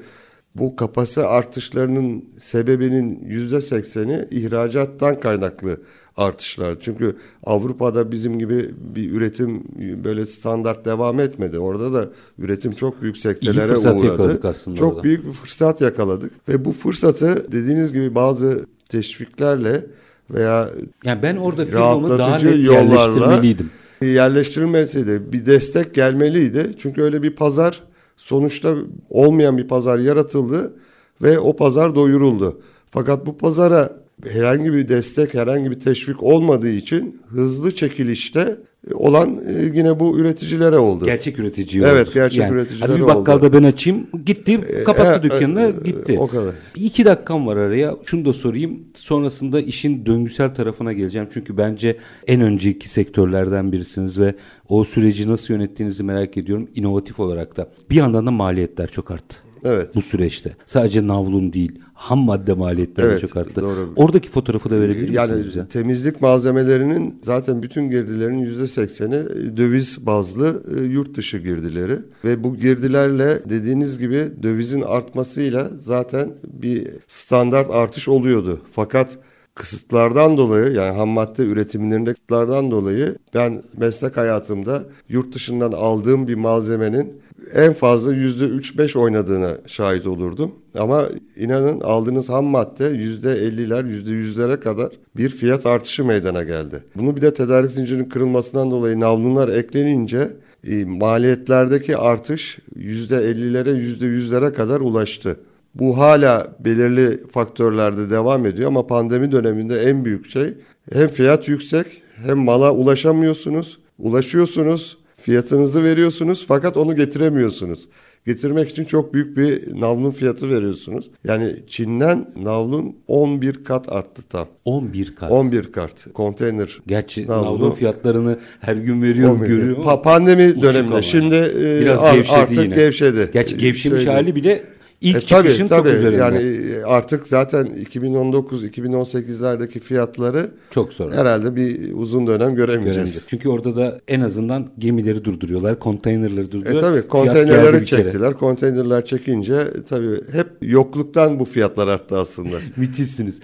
bu 0.55 0.77
kapasite 0.77 1.27
artışlarının 1.27 2.25
sebebinin 2.41 3.25
yüzde 3.27 3.61
sekseni 3.61 4.25
ihracattan 4.31 5.21
kaynaklı 5.21 5.81
artışlar. 6.17 6.77
Çünkü 6.81 7.17
Avrupa'da 7.45 8.13
bizim 8.13 8.39
gibi 8.39 8.71
bir 8.95 9.11
üretim 9.11 9.65
böyle 10.05 10.27
standart 10.27 10.85
devam 10.85 11.21
etmedi. 11.21 11.59
Orada 11.59 11.93
da 11.93 12.11
üretim 12.39 12.73
çok 12.73 13.03
büyük 13.03 13.17
sektelere 13.17 13.77
uğradı. 13.77 14.41
Çok 14.77 14.93
orada. 14.93 15.03
büyük 15.03 15.27
bir 15.27 15.33
fırsat 15.33 15.81
yakaladık 15.81 16.33
ve 16.49 16.65
bu 16.65 16.73
fırsatı 16.73 17.53
dediğiniz 17.53 17.93
gibi 17.93 18.15
bazı 18.15 18.67
teşviklerle 18.89 19.87
veya 20.31 20.69
yani 21.05 21.23
ben 21.23 21.37
orada 21.37 21.65
firmamı 21.65 22.19
daha 22.19 22.39
net 22.39 22.65
yerleştirmeliydim. 22.65 23.71
Yerleştirilmesiydi. 24.03 25.33
Bir 25.33 25.47
destek 25.47 25.95
gelmeliydi. 25.95 26.75
Çünkü 26.79 27.03
öyle 27.03 27.23
bir 27.23 27.37
pazar 27.37 27.83
sonuçta 28.23 28.77
olmayan 29.11 29.59
bir 29.59 29.69
pazar 29.69 29.99
yaratıldı 29.99 30.75
ve 31.23 31.39
o 31.39 31.57
pazar 31.57 31.95
doyuruldu. 31.95 32.61
Fakat 32.91 33.27
bu 33.27 33.39
pazara 33.39 34.03
herhangi 34.25 34.73
bir 34.73 34.89
destek, 34.89 35.35
herhangi 35.35 35.71
bir 35.71 35.81
teşvik 35.81 36.23
olmadığı 36.23 36.71
için 36.71 37.21
hızlı 37.29 37.75
çekilişte 37.75 38.61
olan 38.95 39.39
e, 39.49 39.63
yine 39.75 40.01
bu 40.01 40.19
üreticilere 40.19 40.79
oldu. 40.79 41.05
Gerçek 41.05 41.39
üretici 41.39 41.83
Evet, 41.85 42.07
oldu. 42.07 42.15
gerçek 42.15 42.39
yani, 42.39 42.55
üreticiler 42.55 42.89
oldu. 42.89 42.99
Bir 42.99 43.03
bakkalda 43.03 43.47
oldu. 43.47 43.53
ben 43.53 43.63
açayım, 43.63 44.07
gitti, 44.27 44.61
kapattı 44.85 45.19
e, 45.19 45.23
dükkanını, 45.23 45.61
e, 45.61 45.91
gitti. 45.91 46.19
O 46.19 46.27
kadar. 46.29 46.55
İki 46.75 47.05
dakikam 47.05 47.47
var 47.47 47.57
araya. 47.57 47.97
Şunu 48.05 48.25
da 48.25 48.33
sorayım. 48.33 48.81
Sonrasında 48.95 49.61
işin 49.61 50.07
döngüsel 50.07 50.55
tarafına 50.55 50.93
geleceğim. 50.93 51.29
Çünkü 51.35 51.57
bence 51.57 51.97
en 52.27 52.41
önceki 52.41 52.89
sektörlerden 52.89 53.73
birisiniz 53.73 54.19
ve 54.19 54.35
o 54.69 54.85
süreci 54.85 55.29
nasıl 55.29 55.55
yönettiğinizi 55.55 56.03
merak 56.03 56.37
ediyorum. 56.37 56.69
İnovatif 56.75 57.21
olarak 57.21 57.57
da. 57.57 57.71
Bir 57.91 57.97
yandan 57.97 58.27
da 58.27 58.31
maliyetler 58.31 58.89
çok 58.89 59.11
arttı. 59.11 59.37
Evet. 59.65 59.95
Bu 59.95 60.03
süreçte. 60.03 60.57
Sadece 60.67 61.07
navlun 61.07 61.53
değil, 61.53 61.73
ham 61.95 62.19
madde 62.19 62.53
maliyetleri 62.53 63.07
evet, 63.07 63.21
çok 63.21 63.37
arttı. 63.37 63.63
Doğru. 63.63 63.93
Oradaki 63.97 64.31
fotoğrafı 64.31 64.71
da 64.71 64.81
verebilir 64.81 65.01
misiniz 65.01 65.15
yani, 65.15 65.45
bize? 65.45 65.69
temizlik 65.69 66.21
malzemelerinin 66.21 67.19
zaten 67.23 67.63
bütün 67.63 67.89
girdilerin 67.89 68.39
yüzde 68.39 68.67
sekseni 68.67 69.15
döviz 69.57 70.07
bazlı 70.07 70.63
e, 70.79 70.85
yurt 70.85 71.17
dışı 71.17 71.39
girdileri 71.39 71.97
ve 72.25 72.45
bu 72.45 72.57
girdilerle 72.57 73.39
dediğiniz 73.51 73.99
gibi 73.99 74.31
dövizin 74.43 74.83
artmasıyla 74.83 75.71
zaten 75.79 76.35
bir 76.45 76.89
standart 77.07 77.71
artış 77.71 78.09
oluyordu. 78.09 78.61
Fakat 78.73 79.19
kısıtlardan 79.55 80.37
dolayı 80.37 80.73
yani 80.73 80.97
ham 80.97 81.09
madde 81.09 81.43
üretimlerinde 81.43 82.15
kısıtlardan 82.15 82.71
dolayı 82.71 83.17
ben 83.35 83.63
meslek 83.77 84.17
hayatımda 84.17 84.85
yurt 85.09 85.35
dışından 85.35 85.73
aldığım 85.73 86.29
bir 86.29 86.35
malzemenin 86.35 87.23
en 87.55 87.73
fazla 87.73 88.15
yüzde 88.15 88.45
üç 88.45 88.79
beş 88.79 88.97
oynadığına 88.97 89.59
şahit 89.67 90.07
olurdum. 90.07 90.53
Ama 90.79 91.05
inanın 91.37 91.81
aldığınız 91.81 92.29
ham 92.29 92.45
madde 92.45 92.87
yüzde 92.87 93.33
elliler, 93.33 93.85
yüzde 93.85 94.11
yüzlere 94.11 94.61
kadar 94.61 94.89
bir 95.17 95.31
fiyat 95.31 95.67
artışı 95.67 96.05
meydana 96.05 96.43
geldi. 96.43 96.85
Bunu 96.97 97.17
bir 97.17 97.23
de 97.23 97.35
tedarik 97.35 97.71
zincirinin 97.71 98.09
kırılmasından 98.09 98.71
dolayı 98.71 99.01
navlunlar 99.01 99.49
eklenince 99.49 100.29
e, 100.71 100.85
maliyetlerdeki 100.85 101.97
artış 101.97 102.59
yüzde 102.77 103.17
ellilere, 103.17 103.71
yüzde 103.71 104.07
yüzlere 104.07 104.53
kadar 104.53 104.81
ulaştı. 104.81 105.37
Bu 105.75 105.99
hala 105.99 106.57
belirli 106.61 107.19
faktörlerde 107.29 108.11
devam 108.11 108.47
ediyor 108.47 108.69
ama 108.69 108.87
pandemi 108.87 109.33
döneminde 109.33 109.81
en 109.81 110.05
büyük 110.05 110.31
şey 110.31 110.55
hem 110.93 111.09
fiyat 111.09 111.49
yüksek 111.49 112.03
hem 112.27 112.39
mala 112.39 112.73
ulaşamıyorsunuz, 112.73 113.79
ulaşıyorsunuz 113.99 114.99
Fiyatınızı 115.23 115.85
veriyorsunuz 115.85 116.45
fakat 116.49 116.77
onu 116.77 116.97
getiremiyorsunuz. 116.97 117.89
Getirmek 118.27 118.71
için 118.71 118.85
çok 118.85 119.15
büyük 119.15 119.37
bir 119.37 119.81
navlun 119.81 120.11
fiyatı 120.11 120.51
veriyorsunuz. 120.51 121.11
Yani 121.25 121.57
Çin'den 121.67 122.27
navlun 122.43 122.97
11 123.09 123.65
kat 123.65 123.93
arttı 123.93 124.23
tam. 124.23 124.49
11 124.65 125.15
kat. 125.17 125.31
11 125.31 125.73
kat. 125.73 126.07
Konteyner. 126.15 126.79
Gerçi 126.87 127.27
navlun, 127.27 127.47
navlun 127.47 127.71
fiyatlarını 127.71 128.39
her 128.61 128.77
gün 128.77 129.03
veriyorum 129.03 129.41
görüyorum. 129.41 129.83
Pa 129.83 130.03
pandemi 130.03 130.63
döneminde 130.63 131.03
şimdi 131.03 131.35
e, 131.35 131.81
Biraz 131.81 132.03
gevşedi 132.15 132.37
artık 132.37 132.59
yine. 132.59 132.75
gevşedi. 132.75 133.31
Gerçi 133.33 133.57
gevşemiş 133.57 133.99
Şöyle, 133.99 134.11
hali 134.11 134.37
bile 134.37 134.65
İlk 135.03 135.17
e, 135.17 135.21
çıkışın 135.21 135.67
tabii, 135.67 135.69
tabii. 135.69 135.89
çok 135.89 135.99
üzerinde. 135.99 136.17
Yani 136.17 136.39
e, 136.39 136.83
artık 136.85 137.27
zaten 137.27 137.67
2019-2018'lerdeki 137.67 139.81
fiyatları 139.81 140.51
çok 140.71 140.93
sonra. 140.93 141.17
Herhalde 141.17 141.57
bir 141.57 141.93
uzun 141.93 142.27
dönem 142.27 142.55
göremeyeceğiz. 142.55 142.97
Göremeyecek. 142.97 143.23
Çünkü 143.29 143.49
orada 143.49 143.77
da 143.77 144.01
en 144.09 144.21
azından 144.21 144.69
gemileri 144.79 145.25
durduruyorlar, 145.25 145.79
konteynerleri 145.79 146.53
durduruyorlar. 146.53 146.93
E 146.93 146.95
tabii 146.95 147.09
konteynerleri 147.09 147.87
çektiler. 147.87 148.35
Konteynerler 148.35 149.05
çekince 149.05 149.59
tabii 149.89 150.21
hep 150.33 150.47
yokluktan 150.63 151.41
bu 151.41 151.45
fiyatlar 151.45 151.89
arttı 151.89 152.19
aslında. 152.19 152.57
Müthişsiniz. 152.77 153.41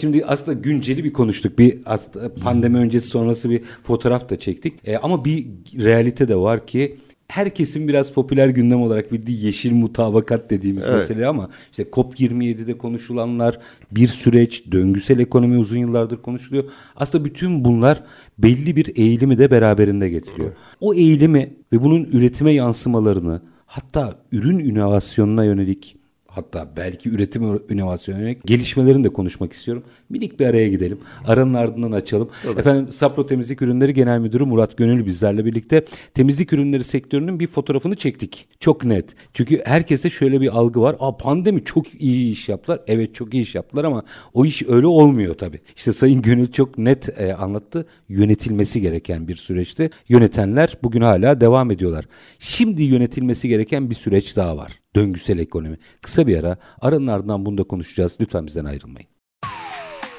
Şimdi 0.00 0.24
aslında 0.24 0.58
günceli 0.58 1.04
bir 1.04 1.12
konuştuk. 1.12 1.58
Bir 1.58 1.78
aslında 1.86 2.34
pandemi 2.34 2.78
öncesi 2.78 3.08
sonrası 3.08 3.50
bir 3.50 3.62
fotoğraf 3.82 4.30
da 4.30 4.38
çektik. 4.38 4.74
E, 4.84 4.96
ama 4.96 5.24
bir 5.24 5.46
realite 5.78 6.28
de 6.28 6.36
var 6.36 6.66
ki 6.66 6.96
herkesin 7.30 7.88
biraz 7.88 8.12
popüler 8.12 8.48
gündem 8.48 8.82
olarak 8.82 9.12
bildiği 9.12 9.44
yeşil 9.44 9.72
mutabakat 9.72 10.50
dediğimiz 10.50 10.84
evet. 10.84 10.94
mesele 10.94 11.26
ama 11.26 11.50
işte 11.70 11.82
COP27'de 11.82 12.78
konuşulanlar 12.78 13.58
bir 13.90 14.08
süreç, 14.08 14.72
döngüsel 14.72 15.18
ekonomi 15.18 15.58
uzun 15.58 15.78
yıllardır 15.78 16.16
konuşuluyor. 16.16 16.64
Aslında 16.96 17.24
bütün 17.24 17.64
bunlar 17.64 18.02
belli 18.38 18.76
bir 18.76 18.96
eğilimi 18.96 19.38
de 19.38 19.50
beraberinde 19.50 20.08
getiriyor. 20.08 20.52
O 20.80 20.94
eğilimi 20.94 21.54
ve 21.72 21.82
bunun 21.82 22.04
üretime 22.04 22.52
yansımalarını 22.52 23.42
hatta 23.66 24.18
ürün 24.32 24.58
inovasyonuna 24.58 25.44
yönelik 25.44 25.96
hatta 26.26 26.68
belki 26.76 27.10
üretim 27.10 27.60
inovasyonu 27.70 28.20
yönelik 28.20 28.46
gelişmelerini 28.46 29.04
de 29.04 29.08
konuşmak 29.08 29.52
istiyorum. 29.52 29.82
Minik 30.10 30.40
bir 30.40 30.46
araya 30.46 30.68
gidelim. 30.68 30.98
Aranın 31.26 31.54
ardından 31.54 31.92
açalım. 31.92 32.30
Tabii. 32.42 32.60
Efendim 32.60 32.88
Sapro 32.88 33.26
Temizlik 33.26 33.62
Ürünleri 33.62 33.94
Genel 33.94 34.18
Müdürü 34.18 34.44
Murat 34.44 34.76
Gönül 34.76 35.06
bizlerle 35.06 35.44
birlikte 35.44 35.84
temizlik 36.14 36.52
ürünleri 36.52 36.84
sektörünün 36.84 37.40
bir 37.40 37.46
fotoğrafını 37.46 37.94
çektik. 37.94 38.48
Çok 38.60 38.84
net. 38.84 39.14
Çünkü 39.34 39.62
herkeste 39.64 40.10
şöyle 40.10 40.40
bir 40.40 40.58
algı 40.58 40.80
var. 40.80 40.96
Aa 40.98 41.16
pandemi 41.16 41.64
çok 41.64 41.86
iyi 41.98 42.32
iş 42.32 42.48
yaptılar. 42.48 42.80
Evet 42.86 43.14
çok 43.14 43.34
iyi 43.34 43.42
iş 43.42 43.54
yaptılar 43.54 43.84
ama 43.84 44.02
o 44.34 44.44
iş 44.44 44.62
öyle 44.68 44.86
olmuyor 44.86 45.34
tabii. 45.34 45.60
İşte 45.76 45.92
Sayın 45.92 46.22
Gönül 46.22 46.52
çok 46.52 46.78
net 46.78 47.20
e, 47.20 47.34
anlattı. 47.34 47.86
Yönetilmesi 48.08 48.80
gereken 48.80 49.28
bir 49.28 49.36
süreçti. 49.36 49.90
Yönetenler 50.08 50.78
bugün 50.82 51.00
hala 51.00 51.40
devam 51.40 51.70
ediyorlar. 51.70 52.04
Şimdi 52.38 52.82
yönetilmesi 52.82 53.48
gereken 53.48 53.90
bir 53.90 53.94
süreç 53.94 54.36
daha 54.36 54.56
var. 54.56 54.80
Döngüsel 54.96 55.38
ekonomi. 55.38 55.78
Kısa 56.02 56.26
bir 56.26 56.38
ara. 56.38 56.56
Aranın 56.80 57.06
ardından 57.06 57.46
bunu 57.46 57.58
da 57.58 57.64
konuşacağız. 57.64 58.16
Lütfen 58.20 58.46
bizden 58.46 58.64
ayrılmayın. 58.64 59.19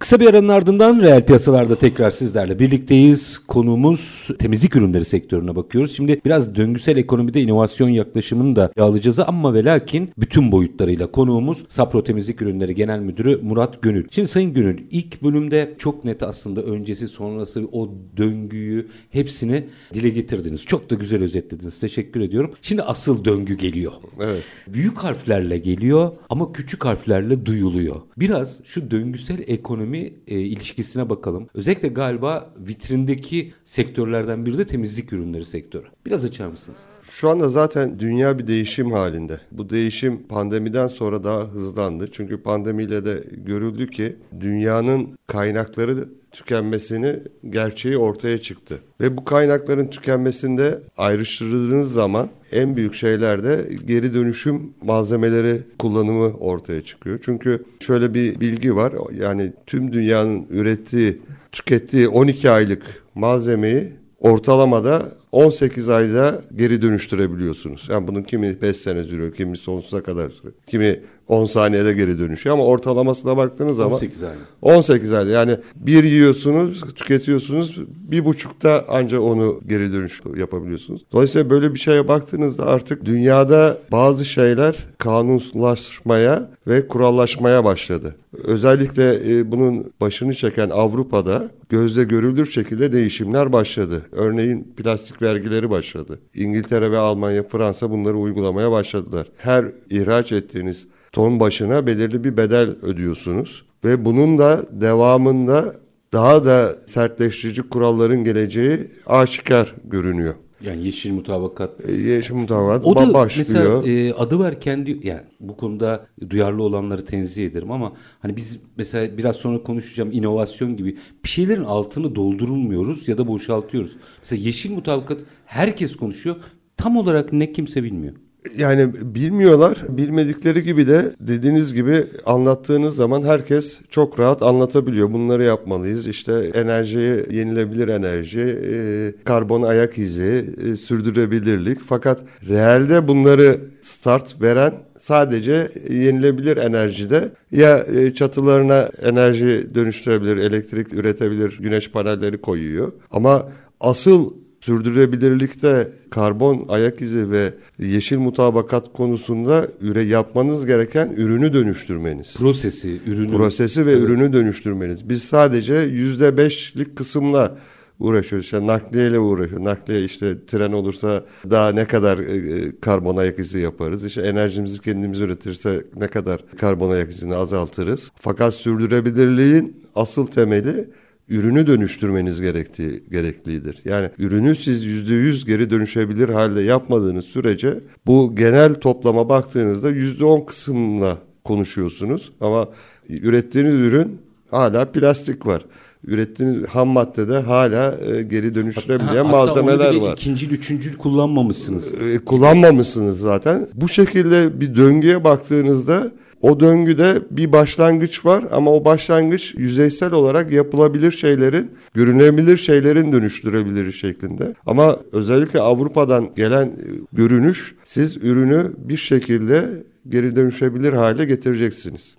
Kısa 0.00 0.20
bir 0.20 0.26
aranın 0.26 0.48
ardından 0.48 1.02
reel 1.02 1.26
piyasalarda 1.26 1.76
tekrar 1.76 2.10
sizlerle 2.10 2.58
birlikteyiz. 2.58 3.38
Konuğumuz 3.38 4.28
temizlik 4.38 4.76
ürünleri 4.76 5.04
sektörüne 5.04 5.56
bakıyoruz. 5.56 5.96
Şimdi 5.96 6.20
biraz 6.24 6.54
döngüsel 6.54 6.96
ekonomide 6.96 7.40
inovasyon 7.40 7.88
yaklaşımını 7.88 8.56
da 8.56 8.72
alacağız 8.78 9.18
ama 9.18 9.54
ve 9.54 9.64
lakin 9.64 10.10
bütün 10.18 10.52
boyutlarıyla 10.52 11.10
konuğumuz 11.10 11.64
Sapro 11.68 12.04
Temizlik 12.04 12.42
Ürünleri 12.42 12.74
Genel 12.74 12.98
Müdürü 12.98 13.40
Murat 13.42 13.82
Gönül. 13.82 14.06
Şimdi 14.10 14.28
Sayın 14.28 14.54
Gönül 14.54 14.78
ilk 14.90 15.22
bölümde 15.22 15.74
çok 15.78 16.04
net 16.04 16.22
aslında 16.22 16.62
öncesi 16.62 17.08
sonrası 17.08 17.68
o 17.72 17.90
döngüyü 18.16 18.88
hepsini 19.10 19.64
dile 19.94 20.08
getirdiniz. 20.08 20.66
Çok 20.66 20.90
da 20.90 20.94
güzel 20.94 21.22
özetlediniz. 21.22 21.80
Teşekkür 21.80 22.20
ediyorum. 22.20 22.54
Şimdi 22.62 22.82
asıl 22.82 23.24
döngü 23.24 23.54
geliyor. 23.56 23.92
Evet. 24.20 24.42
Büyük 24.66 24.98
harflerle 24.98 25.58
geliyor 25.58 26.12
ama 26.30 26.52
küçük 26.52 26.84
harflerle 26.84 27.46
duyuluyor. 27.46 27.96
Biraz 28.16 28.64
şu 28.64 28.90
döngüsel 28.90 29.38
ekonomi 29.46 29.89
ekonomi 29.90 30.12
e, 30.28 30.40
ilişkisine 30.40 31.08
bakalım. 31.08 31.48
Özellikle 31.54 31.88
galiba 31.88 32.54
vitrindeki 32.58 33.52
sektörlerden 33.64 34.46
biri 34.46 34.58
de 34.58 34.66
temizlik 34.66 35.12
ürünleri 35.12 35.44
sektörü. 35.44 35.86
Biraz 36.06 36.24
açar 36.24 36.46
mısınız? 36.46 36.78
Şu 37.02 37.28
anda 37.28 37.48
zaten 37.48 37.98
dünya 37.98 38.38
bir 38.38 38.46
değişim 38.46 38.92
halinde. 38.92 39.40
Bu 39.52 39.70
değişim 39.70 40.22
pandemiden 40.28 40.88
sonra 40.88 41.24
daha 41.24 41.40
hızlandı. 41.40 42.08
Çünkü 42.12 42.42
pandemiyle 42.42 43.04
de 43.04 43.22
görüldü 43.32 43.90
ki 43.90 44.16
dünyanın 44.40 45.08
kaynakları 45.26 46.08
tükenmesini 46.32 47.16
gerçeği 47.50 47.98
ortaya 47.98 48.38
çıktı. 48.38 48.78
Ve 49.00 49.16
bu 49.16 49.24
kaynakların 49.24 49.86
tükenmesinde 49.86 50.78
ayrıştırdığınız 50.96 51.92
zaman 51.92 52.28
en 52.52 52.76
büyük 52.76 52.94
şeylerde 52.94 53.68
geri 53.84 54.14
dönüşüm 54.14 54.74
malzemeleri 54.82 55.60
kullanımı 55.78 56.32
ortaya 56.36 56.84
çıkıyor. 56.84 57.18
Çünkü 57.22 57.64
şöyle 57.80 58.14
bir 58.14 58.40
bilgi 58.40 58.76
var. 58.76 58.92
Yani 59.18 59.52
tüm 59.66 59.92
dünyanın 59.92 60.46
ürettiği, 60.50 61.18
tükettiği 61.52 62.08
12 62.08 62.50
aylık 62.50 63.04
malzemeyi 63.14 63.92
ortalamada 64.20 65.19
18 65.32 65.88
ayda 65.88 66.40
geri 66.56 66.82
dönüştürebiliyorsunuz. 66.82 67.86
Yani 67.90 68.06
bunun 68.08 68.22
kimi 68.22 68.62
5 68.62 68.76
sene 68.76 69.04
sürüyor, 69.04 69.32
kimi 69.34 69.56
sonsuza 69.56 70.02
kadar 70.02 70.30
sürüyor. 70.30 70.54
Kimi 70.66 71.02
10 71.30 71.44
saniyede 71.44 71.92
geri 71.92 72.18
dönüşüyor 72.18 72.54
ama 72.54 72.64
ortalamasına 72.64 73.36
baktığınız 73.36 73.76
zaman 73.76 73.92
18 73.92 74.22
ayda. 74.22 74.34
18 74.62 75.12
ayda 75.12 75.30
yani 75.30 75.56
bir 75.76 76.04
yiyorsunuz, 76.04 76.80
tüketiyorsunuz, 76.94 77.76
bir 77.88 78.24
buçukta 78.24 78.84
ancak 78.88 79.20
onu 79.20 79.60
geri 79.68 79.92
dönüş 79.92 80.20
yapabiliyorsunuz. 80.36 81.02
Dolayısıyla 81.12 81.50
böyle 81.50 81.74
bir 81.74 81.78
şeye 81.78 82.08
baktığınızda 82.08 82.66
artık 82.66 83.04
dünyada 83.04 83.76
bazı 83.92 84.24
şeyler 84.24 84.76
kanunlaşmaya 84.98 86.50
ve 86.66 86.88
kurallaşmaya 86.88 87.64
başladı. 87.64 88.16
Özellikle 88.44 89.38
e, 89.38 89.50
bunun 89.50 89.92
başını 90.00 90.34
çeken 90.34 90.70
Avrupa'da 90.70 91.50
gözle 91.68 92.04
görülür 92.04 92.46
şekilde 92.46 92.92
değişimler 92.92 93.52
başladı. 93.52 94.02
Örneğin 94.12 94.74
plastik 94.76 95.22
vergileri 95.22 95.70
başladı. 95.70 96.18
İngiltere 96.34 96.90
ve 96.90 96.98
Almanya, 96.98 97.42
Fransa 97.42 97.90
bunları 97.90 98.16
uygulamaya 98.16 98.70
başladılar. 98.70 99.26
Her 99.36 99.64
ihraç 99.90 100.32
ettiğiniz 100.32 100.86
ton 101.12 101.40
başına 101.40 101.86
belirli 101.86 102.24
bir 102.24 102.36
bedel 102.36 102.68
ödüyorsunuz 102.82 103.64
ve 103.84 104.04
bunun 104.04 104.38
da 104.38 104.62
devamında 104.72 105.74
daha 106.12 106.44
da 106.44 106.74
sertleştirici 106.74 107.62
kuralların 107.62 108.24
geleceği 108.24 108.78
aşikar 109.06 109.74
görünüyor. 109.84 110.34
Yani 110.62 110.86
yeşil 110.86 111.12
mutabakat. 111.12 111.88
E, 111.88 111.92
yeşil 111.92 112.34
mutabakat 112.34 112.84
o 112.84 112.96
da 112.96 113.14
başlıyor. 113.14 113.82
Mesela 113.82 113.92
e, 113.92 114.12
adı 114.12 114.38
var 114.38 114.60
kendi 114.60 115.00
yani 115.02 115.20
bu 115.40 115.56
konuda 115.56 116.06
duyarlı 116.30 116.62
olanları 116.62 117.04
tenzih 117.04 117.46
ederim 117.46 117.70
ama 117.70 117.92
hani 118.20 118.36
biz 118.36 118.60
mesela 118.76 119.18
biraz 119.18 119.36
sonra 119.36 119.62
konuşacağım 119.62 120.12
inovasyon 120.12 120.76
gibi 120.76 120.98
bir 121.24 121.28
şeylerin 121.28 121.64
altını 121.64 122.14
doldurulmuyoruz 122.14 123.08
ya 123.08 123.18
da 123.18 123.26
boşaltıyoruz. 123.26 123.96
Mesela 124.18 124.42
yeşil 124.42 124.72
mutabakat 124.72 125.18
herkes 125.46 125.96
konuşuyor. 125.96 126.36
Tam 126.76 126.96
olarak 126.96 127.32
ne 127.32 127.52
kimse 127.52 127.82
bilmiyor. 127.82 128.14
Yani 128.56 128.92
bilmiyorlar. 129.14 129.78
Bilmedikleri 129.88 130.62
gibi 130.62 130.88
de 130.88 131.10
dediğiniz 131.20 131.74
gibi 131.74 132.04
anlattığınız 132.26 132.96
zaman 132.96 133.22
herkes 133.22 133.78
çok 133.90 134.18
rahat 134.18 134.42
anlatabiliyor. 134.42 135.12
Bunları 135.12 135.44
yapmalıyız. 135.44 136.06
İşte 136.06 136.32
enerjiyi, 136.54 137.24
yenilebilir 137.30 137.88
enerji, 137.88 138.40
e, 138.40 139.24
karbon 139.24 139.62
ayak 139.62 139.98
izi, 139.98 140.54
e, 140.64 140.76
sürdürülebilirlik. 140.76 141.78
Fakat 141.86 142.20
realde 142.48 143.08
bunları 143.08 143.56
start 143.82 144.42
veren 144.42 144.74
sadece 144.98 145.68
yenilebilir 145.90 146.56
enerjide 146.56 147.32
ya 147.52 147.78
e, 147.78 148.14
çatılarına 148.14 148.88
enerji 149.02 149.74
dönüştürebilir, 149.74 150.36
elektrik 150.36 150.92
üretebilir, 150.92 151.58
güneş 151.60 151.90
panelleri 151.90 152.40
koyuyor. 152.40 152.92
Ama 153.10 153.48
asıl 153.80 154.39
sürdürülebilirlikte 154.60 155.88
karbon 156.10 156.66
ayak 156.68 157.00
izi 157.00 157.30
ve 157.30 157.52
yeşil 157.78 158.18
mutabakat 158.18 158.92
konusunda 158.92 159.66
üre 159.80 160.02
yapmanız 160.02 160.66
gereken 160.66 161.12
ürünü 161.16 161.52
dönüştürmeniz. 161.52 162.36
Prosesi, 162.36 163.00
ürünü. 163.06 163.32
Prosesi 163.32 163.86
ve 163.86 163.92
evet. 163.92 164.02
ürünü 164.02 164.32
dönüştürmeniz. 164.32 165.08
Biz 165.08 165.22
sadece 165.22 165.74
yüzde 165.74 166.36
beşlik 166.36 166.96
kısımla 166.96 167.56
uğraşıyoruz. 168.00 168.44
İşte 168.44 168.66
nakliyeyle 168.66 169.18
uğraşıyor. 169.18 169.64
Nakliye 169.64 170.04
işte 170.04 170.46
tren 170.46 170.72
olursa 170.72 171.24
daha 171.50 171.72
ne 171.72 171.84
kadar 171.84 172.18
e, 172.18 172.36
e, 172.36 172.80
karbon 172.80 173.16
ayak 173.16 173.38
izi 173.38 173.60
yaparız. 173.60 174.04
İşte 174.04 174.20
enerjimizi 174.20 174.80
kendimiz 174.80 175.20
üretirse 175.20 175.84
ne 175.96 176.06
kadar 176.08 176.44
karbon 176.58 176.90
ayak 176.90 177.10
izini 177.10 177.34
azaltırız. 177.34 178.10
Fakat 178.14 178.54
sürdürülebilirliğin 178.54 179.76
asıl 179.94 180.26
temeli 180.26 180.90
ürünü 181.30 181.66
dönüştürmeniz 181.66 182.40
gerektiği 182.40 183.02
gereklidir. 183.10 183.78
Yani 183.84 184.08
ürünü 184.18 184.54
siz 184.54 184.84
yüzde 184.84 185.14
yüz 185.14 185.44
geri 185.44 185.70
dönüşebilir 185.70 186.28
halde 186.28 186.62
yapmadığınız 186.62 187.24
sürece 187.24 187.74
bu 188.06 188.36
genel 188.36 188.74
toplama 188.74 189.28
baktığınızda 189.28 189.90
yüzde 189.90 190.24
on 190.24 190.40
kısımla 190.40 191.18
konuşuyorsunuz 191.44 192.32
ama 192.40 192.68
ürettiğiniz 193.08 193.74
ürün 193.74 194.18
hala 194.50 194.84
plastik 194.84 195.46
var 195.46 195.64
ürettiğiniz 196.04 196.66
ham 196.66 196.88
maddede 196.88 197.38
hala 197.38 197.98
e, 198.06 198.22
geri 198.22 198.54
dönüştürebilen 198.54 199.24
ha, 199.24 199.24
malzemeler 199.24 199.94
var. 199.94 200.12
İkinci, 200.12 200.48
üçüncü 200.48 200.98
kullanmamışsınız. 200.98 201.94
E, 202.02 202.18
kullanmamışsınız 202.18 203.20
zaten. 203.20 203.68
Bu 203.74 203.88
şekilde 203.88 204.60
bir 204.60 204.76
döngüye 204.76 205.24
baktığınızda 205.24 206.10
o 206.40 206.60
döngüde 206.60 207.22
bir 207.30 207.52
başlangıç 207.52 208.24
var 208.24 208.44
ama 208.52 208.72
o 208.72 208.84
başlangıç 208.84 209.54
yüzeysel 209.56 210.12
olarak 210.12 210.52
yapılabilir 210.52 211.12
şeylerin, 211.12 211.70
görünebilir 211.94 212.56
şeylerin 212.56 213.12
dönüştürebilir 213.12 213.92
şeklinde. 213.92 214.54
Ama 214.66 214.96
özellikle 215.12 215.60
Avrupa'dan 215.60 216.34
gelen 216.34 216.66
e, 216.66 216.76
görünüş 217.12 217.74
siz 217.84 218.16
ürünü 218.16 218.72
bir 218.78 218.96
şekilde 218.96 219.84
geri 220.08 220.36
dönüşebilir 220.36 220.92
hale 220.92 221.24
getireceksiniz. 221.24 222.16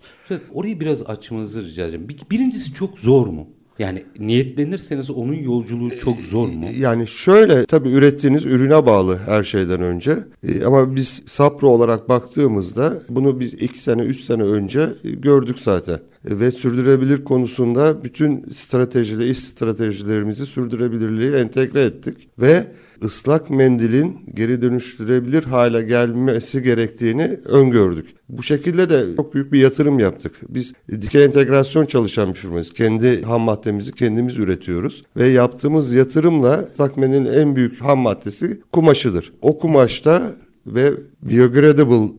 orayı 0.53 0.79
biraz 0.79 1.01
açmanızı 1.01 1.63
rica 1.65 1.83
edeceğim. 1.83 2.07
birincisi 2.31 2.73
çok 2.73 2.99
zor 2.99 3.27
mu? 3.27 3.47
Yani 3.81 4.03
niyetlenirseniz 4.19 5.09
onun 5.09 5.33
yolculuğu 5.33 5.89
çok 5.99 6.19
zor 6.19 6.47
mu? 6.47 6.65
Yani 6.77 7.07
şöyle 7.07 7.65
tabii 7.65 7.89
ürettiğiniz 7.89 8.45
ürüne 8.45 8.85
bağlı 8.85 9.19
her 9.25 9.43
şeyden 9.43 9.81
önce. 9.81 10.17
E, 10.43 10.65
ama 10.65 10.95
biz 10.95 11.23
Sapro 11.25 11.69
olarak 11.69 12.09
baktığımızda 12.09 12.93
bunu 13.09 13.39
biz 13.39 13.53
iki 13.53 13.83
sene, 13.83 14.01
üç 14.01 14.23
sene 14.23 14.43
önce 14.43 14.89
gördük 15.03 15.59
zaten. 15.59 15.99
Ve 16.25 16.51
sürdürebilir 16.51 17.23
konusunda 17.23 18.03
bütün 18.03 18.45
stratejide, 18.53 19.27
iş 19.27 19.39
stratejilerimizi 19.39 20.45
sürdürebilirliği 20.45 21.31
entegre 21.31 21.81
ettik. 21.81 22.29
Ve 22.41 22.67
ıslak 23.03 23.49
mendilin 23.49 24.17
geri 24.33 24.61
dönüştürebilir 24.61 25.43
hale 25.43 25.81
gelmesi 25.81 26.63
gerektiğini 26.63 27.39
öngördük. 27.45 28.07
Bu 28.29 28.43
şekilde 28.43 28.89
de 28.89 29.15
çok 29.15 29.33
büyük 29.33 29.53
bir 29.53 29.59
yatırım 29.59 29.99
yaptık. 29.99 30.35
Biz 30.49 30.73
dikey 30.91 31.25
entegrasyon 31.25 31.85
çalışan 31.85 32.29
bir 32.29 32.39
firmayız. 32.39 32.73
Kendi 32.73 33.21
ham 33.21 33.41
maddemizi 33.41 33.91
kendimiz 33.91 34.37
üretiyoruz 34.37 35.03
ve 35.17 35.27
yaptığımız 35.27 35.91
yatırımla 35.91 36.67
ıslak 36.71 36.97
mendilin 36.97 37.25
en 37.25 37.55
büyük 37.55 37.81
ham 37.81 37.99
maddesi 37.99 38.61
kumaşıdır. 38.71 39.33
O 39.41 39.57
kumaşta 39.57 40.31
ve 40.67 40.91
biodegradable 41.21 42.11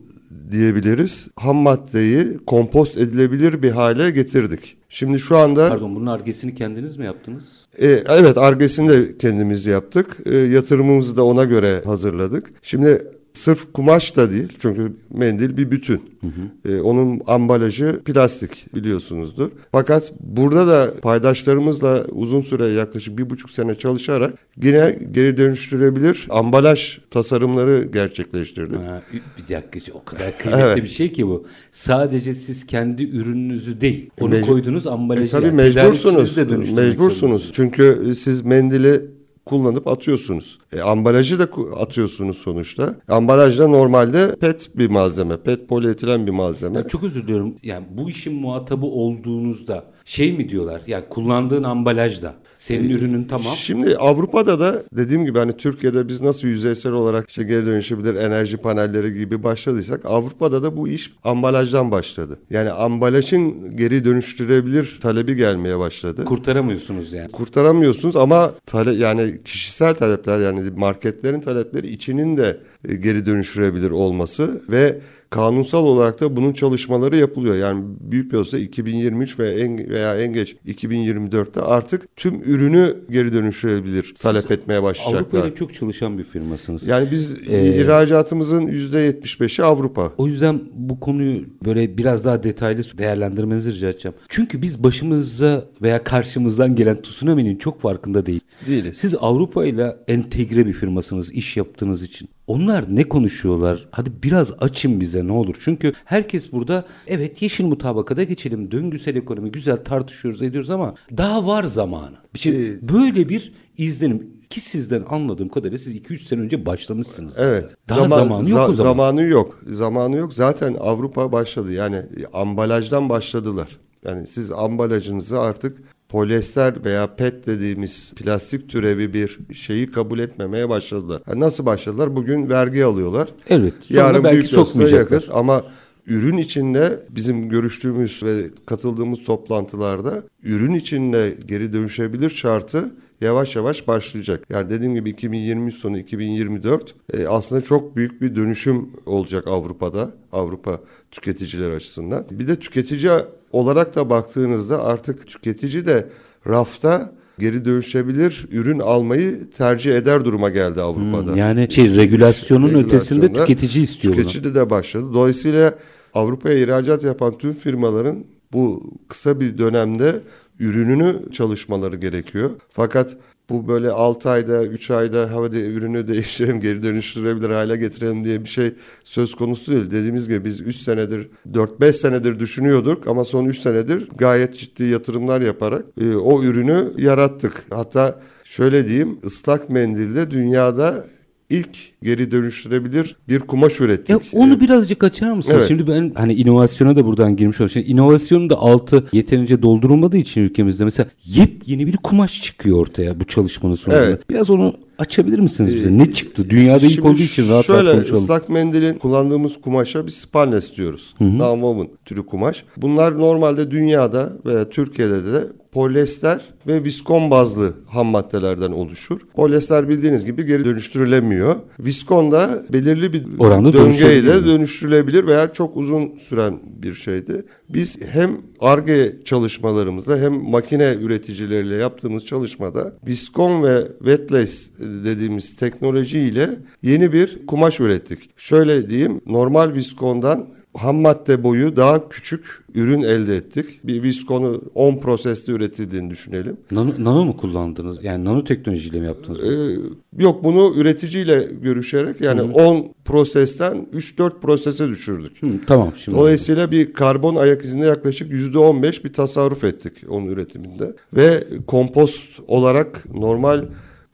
diyebiliriz. 0.51 1.27
Ham 1.35 1.55
maddeyi 1.55 2.37
kompost 2.47 2.97
edilebilir 2.97 3.61
bir 3.61 3.71
hale 3.71 4.11
getirdik. 4.11 4.77
Şimdi 4.89 5.19
şu 5.19 5.37
anda... 5.37 5.69
Pardon 5.69 5.95
bunun 5.95 6.05
argesini 6.05 6.55
kendiniz 6.55 6.97
mi 6.97 7.05
yaptınız? 7.05 7.65
E, 7.81 7.87
evet 7.87 8.37
argesini 8.37 8.89
de 8.89 9.17
kendimiz 9.17 9.65
yaptık. 9.65 10.17
E, 10.25 10.37
yatırımımızı 10.37 11.17
da 11.17 11.25
ona 11.25 11.43
göre 11.43 11.81
hazırladık. 11.85 12.51
Şimdi 12.61 13.01
Sırf 13.33 13.73
kumaş 13.73 14.15
da 14.15 14.31
değil 14.31 14.47
çünkü 14.59 14.93
mendil 15.13 15.57
bir 15.57 15.71
bütün. 15.71 16.13
Hı 16.21 16.27
hı. 16.27 16.71
Ee, 16.73 16.81
onun 16.81 17.21
ambalajı 17.27 18.01
plastik 18.05 18.75
biliyorsunuzdur. 18.75 19.49
Fakat 19.71 20.13
burada 20.19 20.67
da 20.67 20.89
paydaşlarımızla 21.01 22.03
uzun 22.11 22.41
süre 22.41 22.67
yaklaşık 22.67 23.17
bir 23.17 23.29
buçuk 23.29 23.51
sene 23.51 23.75
çalışarak 23.75 24.33
yine 24.63 24.99
geri 25.11 25.37
dönüştürebilir 25.37 26.27
ambalaj 26.29 26.99
tasarımları 27.11 27.89
gerçekleştirdik. 27.93 28.79
Ha, 28.79 29.01
bir 29.13 29.55
dakika 29.55 29.93
o 29.93 30.03
kadar 30.03 30.37
kıymetli 30.37 30.63
evet. 30.63 30.83
bir 30.83 30.87
şey 30.87 31.13
ki 31.13 31.27
bu. 31.27 31.45
Sadece 31.71 32.33
siz 32.33 32.65
kendi 32.65 33.03
ürününüzü 33.03 33.81
değil 33.81 34.09
onu 34.21 34.35
Mec- 34.35 34.41
koyduğunuz 34.41 34.87
ambalajı. 34.87 35.25
E, 35.25 35.29
tabii 35.29 35.45
yani. 35.45 35.55
mecbursunuz. 35.55 36.37
Mecbursunuz. 36.73 37.51
Çünkü 37.53 38.13
siz 38.15 38.41
mendili 38.41 39.01
kullanıp 39.45 39.87
atıyorsunuz. 39.87 40.59
E, 40.73 40.81
ambalajı 40.81 41.39
da 41.39 41.47
atıyorsunuz 41.79 42.37
sonuçta. 42.37 42.95
Ambalaj 43.07 43.59
da 43.59 43.67
normalde 43.67 44.35
pet 44.35 44.77
bir 44.77 44.89
malzeme. 44.89 45.37
Pet 45.37 45.69
polietilen 45.69 46.27
bir 46.27 46.31
malzeme. 46.31 46.77
Ya 46.77 46.87
çok 46.87 47.03
özür 47.03 47.23
diliyorum. 47.23 47.55
Yani 47.63 47.85
bu 47.89 48.09
işin 48.09 48.33
muhatabı 48.33 48.85
olduğunuzda 48.85 49.92
şey 50.05 50.33
mi 50.33 50.49
diyorlar? 50.49 50.81
Yani 50.87 51.03
kullandığın 51.09 51.63
ambalajda 51.63 52.33
senin 52.55 52.89
ee, 52.89 52.93
ürünün 52.93 53.23
tamam. 53.23 53.53
Şimdi 53.55 53.97
Avrupa'da 53.97 54.59
da 54.59 54.81
dediğim 54.93 55.25
gibi 55.25 55.39
hani 55.39 55.57
Türkiye'de 55.57 56.07
biz 56.07 56.21
nasıl 56.21 56.47
yüzeysel 56.47 56.91
olarak 56.91 57.29
işte 57.29 57.43
geri 57.43 57.65
dönüşebilir 57.65 58.15
enerji 58.15 58.57
panelleri 58.57 59.13
gibi 59.13 59.43
başladıysak 59.43 60.05
Avrupa'da 60.05 60.63
da 60.63 60.77
bu 60.77 60.87
iş 60.87 61.13
ambalajdan 61.23 61.91
başladı. 61.91 62.39
Yani 62.49 62.71
ambalajın 62.71 63.75
geri 63.77 64.05
dönüştürebilir 64.05 64.99
talebi 65.01 65.35
gelmeye 65.35 65.79
başladı. 65.79 66.25
Kurtaramıyorsunuz 66.25 67.13
yani. 67.13 67.31
Kurtaramıyorsunuz 67.31 68.15
ama 68.15 68.51
tale 68.65 68.91
yani 68.91 69.43
kişisel 69.43 69.95
talepler 69.95 70.39
yani 70.39 70.69
marketlerin 70.75 71.39
talepleri 71.39 71.87
içinin 71.87 72.37
de 72.37 72.57
e, 72.87 72.95
geri 72.95 73.25
dönüştürebilir 73.25 73.91
olması 73.91 74.61
ve 74.69 74.99
kanunsal 75.33 75.85
olarak 75.85 76.21
da 76.21 76.35
bunun 76.35 76.53
çalışmaları 76.53 77.17
yapılıyor. 77.17 77.55
Yani 77.55 77.83
büyük 77.99 78.31
bir 78.31 78.37
olsa 78.37 78.57
2023 78.57 79.39
veya 79.39 79.53
en, 79.53 79.89
veya 79.89 80.21
en 80.21 80.33
geç 80.33 80.55
2024'te 80.67 81.61
artık 81.61 82.15
tüm 82.15 82.41
ürünü 82.41 82.95
geri 83.11 83.33
dönüştürebilir 83.33 84.15
talep 84.15 84.51
etmeye 84.51 84.83
başlayacaklar. 84.83 85.39
Avrupa 85.39 85.47
ile 85.47 85.55
çok 85.55 85.73
çalışan 85.73 86.17
bir 86.17 86.23
firmasınız. 86.23 86.87
Yani 86.87 87.07
biz 87.11 87.49
ee, 87.49 87.67
ihracatımızın 87.67 88.67
%75'i 88.67 89.63
Avrupa. 89.63 90.11
O 90.17 90.27
yüzden 90.27 90.61
bu 90.73 90.99
konuyu 90.99 91.45
böyle 91.65 91.97
biraz 91.97 92.25
daha 92.25 92.43
detaylı 92.43 92.83
değerlendirmenizi 92.97 93.73
rica 93.73 93.89
edeceğim. 93.89 94.15
Çünkü 94.29 94.61
biz 94.61 94.83
başımıza 94.83 95.65
veya 95.81 96.03
karşımızdan 96.03 96.75
gelen 96.75 97.01
tsunami'nin 97.01 97.55
çok 97.55 97.81
farkında 97.81 98.25
değil. 98.25 98.41
Değiliz. 98.67 98.93
Siz 98.95 99.15
Avrupa 99.19 99.65
ile 99.65 99.95
entegre 100.07 100.65
bir 100.65 100.73
firmasınız 100.73 101.31
iş 101.31 101.57
yaptığınız 101.57 102.03
için. 102.03 102.29
Onlar 102.47 102.95
ne 102.95 103.03
konuşuyorlar? 103.03 103.87
Hadi 103.91 104.11
biraz 104.23 104.53
açın 104.59 104.99
bize 104.99 105.27
ne 105.27 105.31
olur. 105.31 105.55
Çünkü 105.59 105.93
herkes 106.05 106.51
burada 106.51 106.85
evet 107.07 107.41
yeşil 107.41 107.65
mutabakada 107.65 108.23
geçelim. 108.23 108.71
Döngüsel 108.71 109.15
ekonomi 109.15 109.51
güzel 109.51 109.77
tartışıyoruz 109.77 110.41
ediyoruz 110.41 110.69
ama 110.69 110.95
daha 111.17 111.47
var 111.47 111.63
zamanı. 111.63 112.15
Şey, 112.35 112.69
ee, 112.69 112.73
böyle 112.93 113.29
bir 113.29 113.53
izlenim 113.77 114.33
ki 114.49 114.61
sizden 114.61 115.03
anladığım 115.09 115.49
kadarıyla 115.49 115.77
siz 115.77 115.95
2-3 115.95 116.17
sene 116.19 116.41
önce 116.41 116.65
başlamışsınız. 116.65 117.39
Evet. 117.39 117.75
Daha 117.89 118.07
zaman, 118.07 118.17
zamanı 118.17 118.49
yok 118.49 118.59
za- 118.59 118.69
o 118.69 118.73
zaman. 118.73 118.91
Zamanı 118.91 119.23
yok. 119.23 119.59
Zamanı 119.63 120.17
yok. 120.17 120.33
Zaten 120.33 120.75
Avrupa 120.79 121.31
başladı. 121.31 121.73
Yani 121.73 122.01
ambalajdan 122.33 123.09
başladılar. 123.09 123.79
Yani 124.05 124.27
siz 124.27 124.51
ambalajınızı 124.51 125.39
artık 125.39 125.77
polyester 126.13 126.85
veya 126.85 127.15
PET 127.15 127.47
dediğimiz 127.47 128.13
plastik 128.15 128.69
türevi 128.69 129.13
bir 129.13 129.39
şeyi 129.53 129.91
kabul 129.91 130.19
etmemeye 130.19 130.69
başladılar. 130.69 131.21
Yani 131.27 131.39
nasıl 131.39 131.65
başladılar? 131.65 132.15
Bugün 132.15 132.49
vergi 132.49 132.85
alıyorlar. 132.85 133.29
Evet. 133.49 133.73
Yarın 133.89 134.23
belki 134.23 134.47
sokmayacaklar. 134.47 135.21
Yakır. 135.21 135.29
Ama 135.33 135.63
ürün 136.07 136.37
içinde 136.37 136.99
bizim 137.09 137.49
görüştüğümüz 137.49 138.23
ve 138.23 138.35
katıldığımız 138.65 139.23
toplantılarda 139.23 140.23
ürün 140.43 140.73
içinde 140.73 141.33
geri 141.47 141.73
dönüşebilir 141.73 142.29
şartı 142.29 142.95
yavaş 143.23 143.55
yavaş 143.55 143.87
başlayacak. 143.87 144.45
Yani 144.49 144.69
dediğim 144.69 144.95
gibi 144.95 145.09
2023 145.09 145.75
sonu 145.75 145.97
2024 145.97 146.95
e, 147.13 147.27
aslında 147.27 147.61
çok 147.61 147.95
büyük 147.95 148.21
bir 148.21 148.35
dönüşüm 148.35 148.89
olacak 149.05 149.47
Avrupa'da. 149.47 150.11
Avrupa 150.31 150.79
tüketiciler 151.11 151.71
açısından. 151.71 152.25
Bir 152.31 152.47
de 152.47 152.55
tüketici 152.55 153.11
olarak 153.51 153.95
da 153.95 154.09
baktığınızda 154.09 154.83
artık 154.83 155.27
tüketici 155.27 155.85
de 155.85 156.09
rafta 156.47 157.13
geri 157.39 157.65
dönüşebilir 157.65 158.47
ürün 158.51 158.79
almayı 158.79 159.49
tercih 159.57 159.95
eder 159.95 160.25
duruma 160.25 160.49
geldi 160.49 160.81
Avrupa'da. 160.81 161.31
Hmm, 161.31 161.35
yani 161.35 161.71
şey 161.71 161.95
regülasyonun 161.95 162.83
ötesinde 162.83 163.33
tüketici 163.33 163.83
istiyor 163.83 164.15
Tüketici 164.15 164.43
bunu. 164.43 164.55
de 164.55 164.69
başladı. 164.69 165.13
Dolayısıyla 165.13 165.73
Avrupa'ya 166.13 166.57
ihracat 166.57 167.03
yapan 167.03 167.37
tüm 167.37 167.53
firmaların 167.53 168.25
bu 168.53 168.83
kısa 169.07 169.39
bir 169.39 169.57
dönemde 169.57 170.15
ürününü 170.59 171.31
çalışmaları 171.31 171.95
gerekiyor. 171.95 172.51
Fakat 172.69 173.17
bu 173.49 173.67
böyle 173.67 173.91
6 173.91 174.29
ayda 174.29 174.65
3 174.65 174.91
ayda 174.91 175.29
hadi 175.33 175.57
ürünü 175.57 176.07
değiştirelim 176.07 176.59
geri 176.59 176.83
dönüştürebilir 176.83 177.49
hale 177.49 177.77
getirelim 177.77 178.25
diye 178.25 178.43
bir 178.43 178.49
şey 178.49 178.73
söz 179.03 179.35
konusu 179.35 179.71
değil. 179.71 179.91
Dediğimiz 179.91 180.27
gibi 180.27 180.45
biz 180.45 180.61
3 180.61 180.75
senedir 180.75 181.29
4-5 181.51 181.93
senedir 181.93 182.39
düşünüyorduk 182.39 183.07
ama 183.07 183.25
son 183.25 183.45
3 183.45 183.59
senedir 183.59 184.09
gayet 184.17 184.59
ciddi 184.59 184.83
yatırımlar 184.83 185.41
yaparak 185.41 185.85
e, 186.01 186.15
o 186.15 186.43
ürünü 186.43 186.93
yarattık. 186.97 187.65
Hatta 187.69 188.19
şöyle 188.43 188.87
diyeyim 188.87 189.19
ıslak 189.25 189.69
mendilde 189.69 190.31
dünyada 190.31 191.05
ilk 191.53 192.01
geri 192.03 192.31
dönüştürebilir 192.31 193.15
bir 193.29 193.39
kumaş 193.39 193.81
ürettik. 193.81 194.09
Ya 194.09 194.19
onu 194.31 194.59
birazcık 194.59 195.03
açar 195.03 195.31
mısın? 195.31 195.53
Evet. 195.55 195.67
Şimdi 195.67 195.87
ben 195.87 196.11
hani 196.15 196.33
inovasyona 196.33 196.95
da 196.95 197.05
buradan 197.05 197.35
girmiş 197.35 197.61
oldum. 197.61 197.69
Şimdi 197.69 197.87
inovasyonun 197.87 198.49
da 198.49 198.55
altı 198.55 199.07
yeterince 199.13 199.61
doldurulmadığı 199.61 200.17
için 200.17 200.41
ülkemizde 200.41 200.85
mesela 200.85 201.09
yepyeni 201.25 201.87
bir 201.87 201.97
kumaş 201.97 202.41
çıkıyor 202.41 202.77
ortaya 202.77 203.19
bu 203.19 203.23
çalışmanın 203.23 203.75
sonunda. 203.75 204.05
Evet. 204.05 204.29
Biraz 204.29 204.49
onu 204.49 204.75
açabilir 205.03 205.39
misiniz 205.39 205.75
bize? 205.75 205.89
Ee, 205.89 205.97
ne 205.97 206.13
çıktı? 206.13 206.49
Dünyada 206.49 206.85
ilk 206.85 207.05
olduğu 207.05 207.21
için 207.21 207.49
rahat 207.49 207.65
şöyle, 207.65 207.83
rahat 207.83 207.95
konuşalım. 207.95 208.23
ıslak 208.23 208.49
mendilin 208.49 208.93
kullandığımız 208.93 209.61
kumaşa 209.61 210.07
biz 210.07 210.13
spalnes 210.13 210.75
diyoruz. 210.75 211.15
Non-woven 211.21 211.87
türü 212.05 212.25
kumaş. 212.25 212.65
Bunlar 212.77 213.19
normalde 213.19 213.71
dünyada 213.71 214.33
veya 214.45 214.69
Türkiye'de 214.69 215.33
de 215.33 215.43
polyester 215.71 216.41
ve 216.67 216.83
viskon 216.83 217.31
bazlı 217.31 217.73
ham 217.87 218.07
maddelerden 218.07 218.71
oluşur. 218.71 219.19
Polyester 219.33 219.89
bildiğiniz 219.89 220.25
gibi 220.25 220.45
geri 220.45 220.65
dönüştürülemiyor. 220.65 221.55
Viskon 221.79 222.31
da 222.31 222.61
belirli 222.73 223.13
bir 223.13 223.25
Oranda 223.39 223.73
döngüyle 223.73 224.45
dönüştürülebilir 224.45 225.27
veya 225.27 225.53
çok 225.53 225.77
uzun 225.77 226.11
süren 226.29 226.59
bir 226.81 226.93
şeydi. 226.93 227.45
Biz 227.69 228.01
hem 228.01 228.37
ARGE 228.63 229.13
çalışmalarımızda 229.25 230.17
hem 230.17 230.33
makine 230.33 230.95
üreticileriyle 231.01 231.75
yaptığımız 231.75 232.25
çalışmada 232.25 232.93
viskon 233.07 233.63
ve 233.63 233.87
wet 233.97 234.31
lace 234.31 234.53
dediğimiz 234.79 235.55
teknolojiyle 235.55 236.49
yeni 236.81 237.13
bir 237.13 237.45
kumaş 237.45 237.79
ürettik. 237.79 238.29
Şöyle 238.37 238.89
diyeyim 238.89 239.21
normal 239.25 239.73
viskondan 239.73 240.47
ham 240.73 240.95
madde 240.95 241.43
boyu 241.43 241.75
daha 241.75 242.09
küçük 242.09 242.45
ürün 242.73 243.01
elde 243.01 243.35
ettik. 243.35 243.79
Bir 243.83 244.03
viskonu 244.03 244.61
10 244.75 244.97
proseste 244.97 245.51
üretildiğini 245.51 246.09
düşünelim. 246.09 246.57
Nano, 246.71 246.91
nano 246.99 247.25
mu 247.25 247.37
kullandınız? 247.37 248.03
Yani 248.03 248.25
nano 248.25 248.43
teknolojiyle 248.43 248.99
mi 248.99 249.05
yaptınız? 249.05 249.39
Ee, 249.43 249.77
yok 250.17 250.43
bunu 250.43 250.73
üreticiyle 250.75 251.47
görüşerek 251.61 252.21
yani 252.21 252.41
Hı. 252.41 252.45
10 252.45 252.87
prosesten 253.05 253.87
3-4 253.93 254.39
prosese 254.41 254.87
düşürdük. 254.87 255.41
Hı, 255.41 255.47
tamam. 255.67 255.91
Şimdi 255.97 256.17
Dolayısıyla 256.17 256.71
bir 256.71 256.93
karbon 256.93 257.35
ayak 257.35 257.65
izinde 257.65 257.85
yaklaşık 257.85 258.31
%15 258.31 259.03
bir 259.03 259.13
tasarruf 259.13 259.63
ettik 259.63 259.93
onun 260.09 260.25
üretiminde. 260.25 260.95
Ve 261.13 261.43
kompost 261.67 262.39
olarak 262.47 263.15
normal 263.15 263.65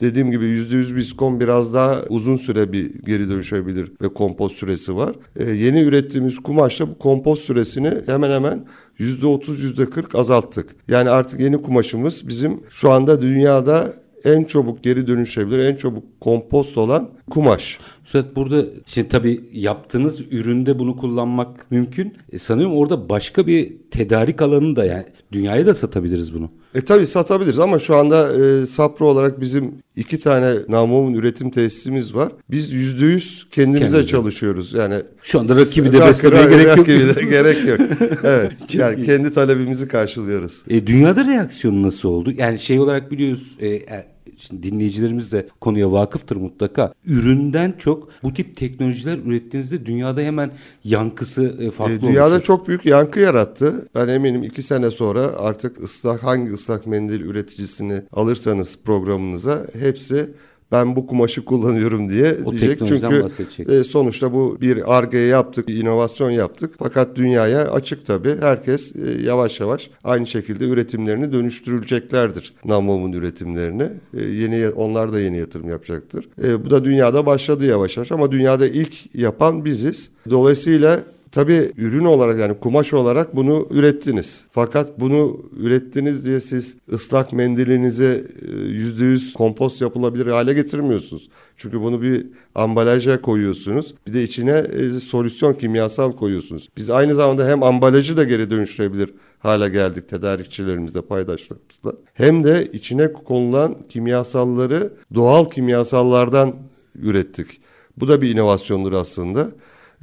Dediğim 0.02 0.32
gibi 0.32 0.46
%100 0.46 0.96
viskon 0.96 1.40
biraz 1.40 1.74
daha 1.74 2.02
uzun 2.10 2.38
süre 2.38 2.74
bir 2.74 2.94
geri 3.06 3.30
dönüşebilir 3.30 3.92
ve 4.02 4.14
kompost 4.14 4.58
süresi 4.58 4.96
var. 4.96 5.16
Ee, 5.36 5.44
yeni 5.44 5.82
ürettiğimiz 5.82 6.40
kumaşla 6.40 6.90
bu 6.90 6.98
kompost 6.98 7.44
süresini 7.44 7.92
hemen 8.06 8.32
hemen 8.32 8.66
%30 9.00 9.56
%40 9.56 10.18
azalttık. 10.18 10.76
Yani 10.88 11.10
artık 11.10 11.40
yeni 11.40 11.62
kumaşımız 11.62 12.28
bizim 12.28 12.60
şu 12.70 12.92
anda 12.92 13.22
dünyada 13.22 13.94
en 14.26 14.44
çabuk 14.44 14.84
geri 14.84 15.08
dönüşebilir, 15.08 15.60
en 15.60 15.76
çabuk 15.76 16.22
kompost 16.22 16.78
olan 16.78 17.10
kumaş. 17.30 17.80
Üstad 18.06 18.36
burada 18.36 18.65
şimdi 18.86 19.08
tabii 19.08 19.42
yaptığınız 19.54 20.22
üründe 20.32 20.80
bunu 20.80 20.98
kullanmak 20.98 21.72
mümkün. 21.72 22.13
E, 22.32 22.38
sanıyorum 22.38 22.76
orada 22.78 23.10
başka 23.10 23.48
bir 23.48 23.78
tedarik 23.92 24.42
alanı 24.42 24.76
da 24.76 24.86
yani 24.86 25.06
dünyaya 25.32 25.65
da 25.65 25.74
satabiliriz 25.74 26.34
bunu. 26.34 26.52
E 26.76 26.82
tabii 26.82 27.08
satabiliriz 27.08 27.60
ama 27.60 27.80
şu 27.80 27.96
anda 27.96 28.30
e, 28.34 28.65
Sapro 28.65 29.08
olarak 29.08 29.42
bizim 29.42 29.74
iki 29.96 30.20
tane 30.20 30.54
namlumun 30.70 31.13
üretim 31.13 31.52
tesisimiz 31.52 32.15
var. 32.15 32.32
Biz 32.52 32.74
yüzde 32.74 33.06
yüz 33.06 33.48
kendimize 33.52 33.86
Kendinize. 33.86 34.08
çalışıyoruz. 34.08 34.74
Yani 34.74 34.96
şu 35.24 35.39
anda 35.39 35.56
rakibi 35.56 35.92
de 35.92 36.00
beslemeye 36.00 36.44
gerek 36.44 36.68
yok. 36.68 36.78
Rakibi 36.78 37.15
de 37.15 37.22
gerek 37.30 37.68
yok. 37.68 37.80
Evet. 38.24 38.52
yani 38.74 39.06
kendi 39.06 39.32
talebimizi 39.32 39.88
karşılıyoruz. 39.88 40.63
E, 40.70 40.88
dünyada 40.88 41.26
reaksiyonu 41.26 41.84
nasıl 41.84 42.10
oldu? 42.10 42.34
Yani 42.38 42.60
şey 42.60 42.80
olarak 42.80 43.12
biliyoruz 43.12 43.58
e, 43.60 43.68
e 43.68 44.09
Şimdi 44.39 44.63
dinleyicilerimiz 44.63 45.32
de 45.32 45.47
konuya 45.62 45.91
vakıftır 45.91 46.36
mutlaka. 46.36 46.93
Üründen 47.06 47.73
çok 47.80 48.10
bu 48.23 48.34
tip 48.34 48.58
teknolojiler 48.58 49.17
ürettiğinizde 49.17 49.86
dünyada 49.86 50.21
hemen 50.21 50.52
yankısı 50.84 51.56
e, 51.60 51.71
farklı 51.71 51.95
e, 51.95 52.02
Dünyada 52.02 52.25
olmuştur. 52.28 52.45
çok 52.45 52.67
büyük 52.67 52.86
yankı 52.86 53.19
yarattı. 53.19 53.86
Ben 53.95 54.08
eminim 54.08 54.43
iki 54.43 54.63
sene 54.63 54.91
sonra 54.91 55.21
artık 55.21 55.84
ıslak 55.84 56.23
hangi 56.23 56.52
ıslak 56.52 56.88
mendil 56.88 57.21
üreticisini 57.21 58.02
alırsanız 58.13 58.78
programınıza 58.86 59.65
hepsi 59.80 60.30
ben 60.71 60.95
bu 60.95 61.08
kumaşı 61.08 61.45
kullanıyorum 61.45 62.10
diye 62.10 62.38
o 62.45 62.51
diyecek. 62.51 62.88
Çünkü 62.88 63.27
e, 63.69 63.84
sonuçta 63.84 64.34
bu 64.34 64.58
bir 64.62 64.97
arge 64.97 65.17
yaptık, 65.17 65.67
bir 65.67 65.75
inovasyon 65.75 66.32
yaptık. 66.32 66.73
Fakat 66.79 67.15
dünyaya 67.15 67.71
açık 67.71 68.05
tabii. 68.08 68.36
Herkes 68.41 68.95
e, 68.95 69.25
yavaş 69.25 69.60
yavaş 69.60 69.89
aynı 70.03 70.27
şekilde 70.27 70.65
üretimlerini 70.65 71.34
dönüştürüleceklerdir. 71.34 72.53
Namom'un 72.65 73.12
üretimlerini. 73.12 73.84
E, 74.13 74.27
yeni 74.27 74.69
onlar 74.69 75.13
da 75.13 75.19
yeni 75.19 75.38
yatırım 75.38 75.69
yapacaktır. 75.69 76.29
E, 76.43 76.65
bu 76.65 76.69
da 76.69 76.86
dünyada 76.86 77.25
başladı 77.25 77.65
yavaş 77.65 77.97
yavaş 77.97 78.12
ama 78.12 78.32
dünyada 78.32 78.67
ilk 78.67 79.15
yapan 79.15 79.65
biziz. 79.65 80.10
Dolayısıyla 80.29 80.99
Tabii 81.32 81.72
ürün 81.78 82.06
olarak 82.06 82.39
yani 82.39 82.60
kumaş 82.60 82.94
olarak 82.94 83.36
bunu 83.36 83.68
ürettiniz. 83.70 84.44
Fakat 84.52 85.00
bunu 85.00 85.38
ürettiniz 85.58 86.26
diye 86.26 86.39
siz 86.39 86.78
ıslak 86.94 87.34
mendilinizi 87.34 88.24
e, 88.42 88.56
yüzde 88.56 89.04
yüz 89.04 89.34
kompost 89.34 89.82
yapılabilir 89.82 90.28
hale 90.28 90.54
getirmiyorsunuz. 90.54 91.30
Çünkü 91.58 91.82
bunu 91.82 92.02
bir 92.02 92.28
ambalaja 92.56 93.22
koyuyorsunuz. 93.22 93.96
Bir 94.08 94.13
de 94.13 94.24
içine 94.24 94.52
e, 94.52 95.00
solüsyon 95.00 95.54
kimyasal 95.54 96.12
koyuyorsunuz. 96.12 96.70
Biz 96.78 96.89
aynı 96.89 97.15
zamanda 97.15 97.48
hem 97.48 97.63
ambalajı 97.63 98.18
da 98.18 98.24
geri 98.24 98.52
dönüştürebilir 98.52 99.13
hale 99.39 99.70
geldik 99.70 100.10
tedarikçilerimizle, 100.10 101.02
paydaşlarımızla. 101.02 101.94
Hem 102.13 102.44
de 102.44 102.68
içine 102.74 103.13
konulan 103.13 103.78
kimyasalları 103.89 104.94
doğal 105.15 105.50
kimyasallardan 105.50 106.56
ürettik. 106.96 107.62
Bu 107.98 108.08
da 108.08 108.22
bir 108.22 108.30
inovasyondur 108.34 108.94
aslında 108.94 109.52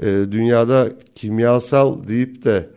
e, 0.03 0.25
dünyada 0.31 0.89
kimyasal 1.15 2.09
deyip 2.09 2.45
de 2.45 2.69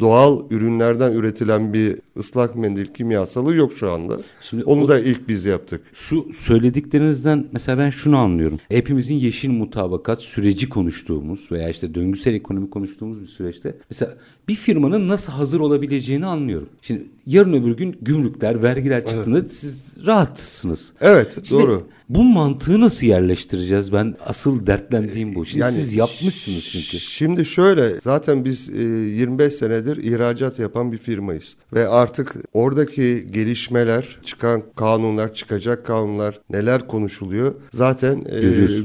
doğal 0.00 0.50
ürünlerden 0.50 1.12
üretilen 1.12 1.72
bir 1.72 1.96
ıslak 2.16 2.56
mendil 2.56 2.86
kimyasalı 2.86 3.54
yok 3.54 3.72
şu 3.76 3.92
anda. 3.92 4.18
Şimdi 4.42 4.64
Onu 4.64 4.84
o, 4.84 4.88
da 4.88 5.00
ilk 5.00 5.28
biz 5.28 5.44
yaptık. 5.44 5.80
Şu 5.92 6.26
söylediklerinizden 6.32 7.46
mesela 7.52 7.78
ben 7.78 7.90
şunu 7.90 8.18
anlıyorum. 8.18 8.58
Hepimizin 8.68 9.14
yeşil 9.14 9.50
mutabakat 9.50 10.22
süreci 10.22 10.68
konuştuğumuz 10.68 11.52
veya 11.52 11.68
işte 11.68 11.94
döngüsel 11.94 12.34
ekonomi 12.34 12.70
konuştuğumuz 12.70 13.20
bir 13.20 13.26
süreçte 13.26 13.74
mesela 13.90 14.16
bir 14.48 14.54
firmanın 14.54 15.08
nasıl 15.08 15.32
hazır 15.32 15.60
olabileceğini 15.60 16.26
anlıyorum. 16.26 16.68
Şimdi 16.82 17.06
yarın 17.26 17.52
öbür 17.52 17.76
gün 17.76 17.98
gümrükler, 18.02 18.62
vergiler 18.62 19.06
çıktığında 19.06 19.38
evet. 19.38 19.52
siz 19.52 19.92
rahatsınız. 20.06 20.92
Evet, 21.00 21.32
Şimdi 21.44 21.62
doğru. 21.62 21.82
Bu 22.08 22.24
mantığı 22.24 22.80
nasıl 22.80 23.06
yerleştireceğiz? 23.06 23.92
Ben 23.92 24.14
asıl 24.26 24.66
dertlendiğim 24.66 25.34
bu. 25.34 25.46
Şimdi 25.46 25.62
yani, 25.62 25.72
siz 25.72 25.94
yapmışsınız 25.94 26.64
çünkü. 26.64 26.98
Şimdi 26.98 27.44
şöyle 27.44 27.88
zaten 27.88 28.44
biz 28.44 28.68
25 28.68 29.54
senedir 29.54 29.96
ihracat 29.96 30.58
yapan 30.58 30.92
bir 30.92 30.98
firmayız 30.98 31.56
ve 31.72 31.88
artık 31.88 32.34
oradaki 32.52 33.26
gelişmeler, 33.30 34.18
çıkan 34.22 34.62
kanunlar, 34.76 35.34
çıkacak 35.34 35.86
kanunlar 35.86 36.40
neler 36.50 36.86
konuşuluyor 36.86 37.54
zaten 37.72 38.22
e, 38.32 38.40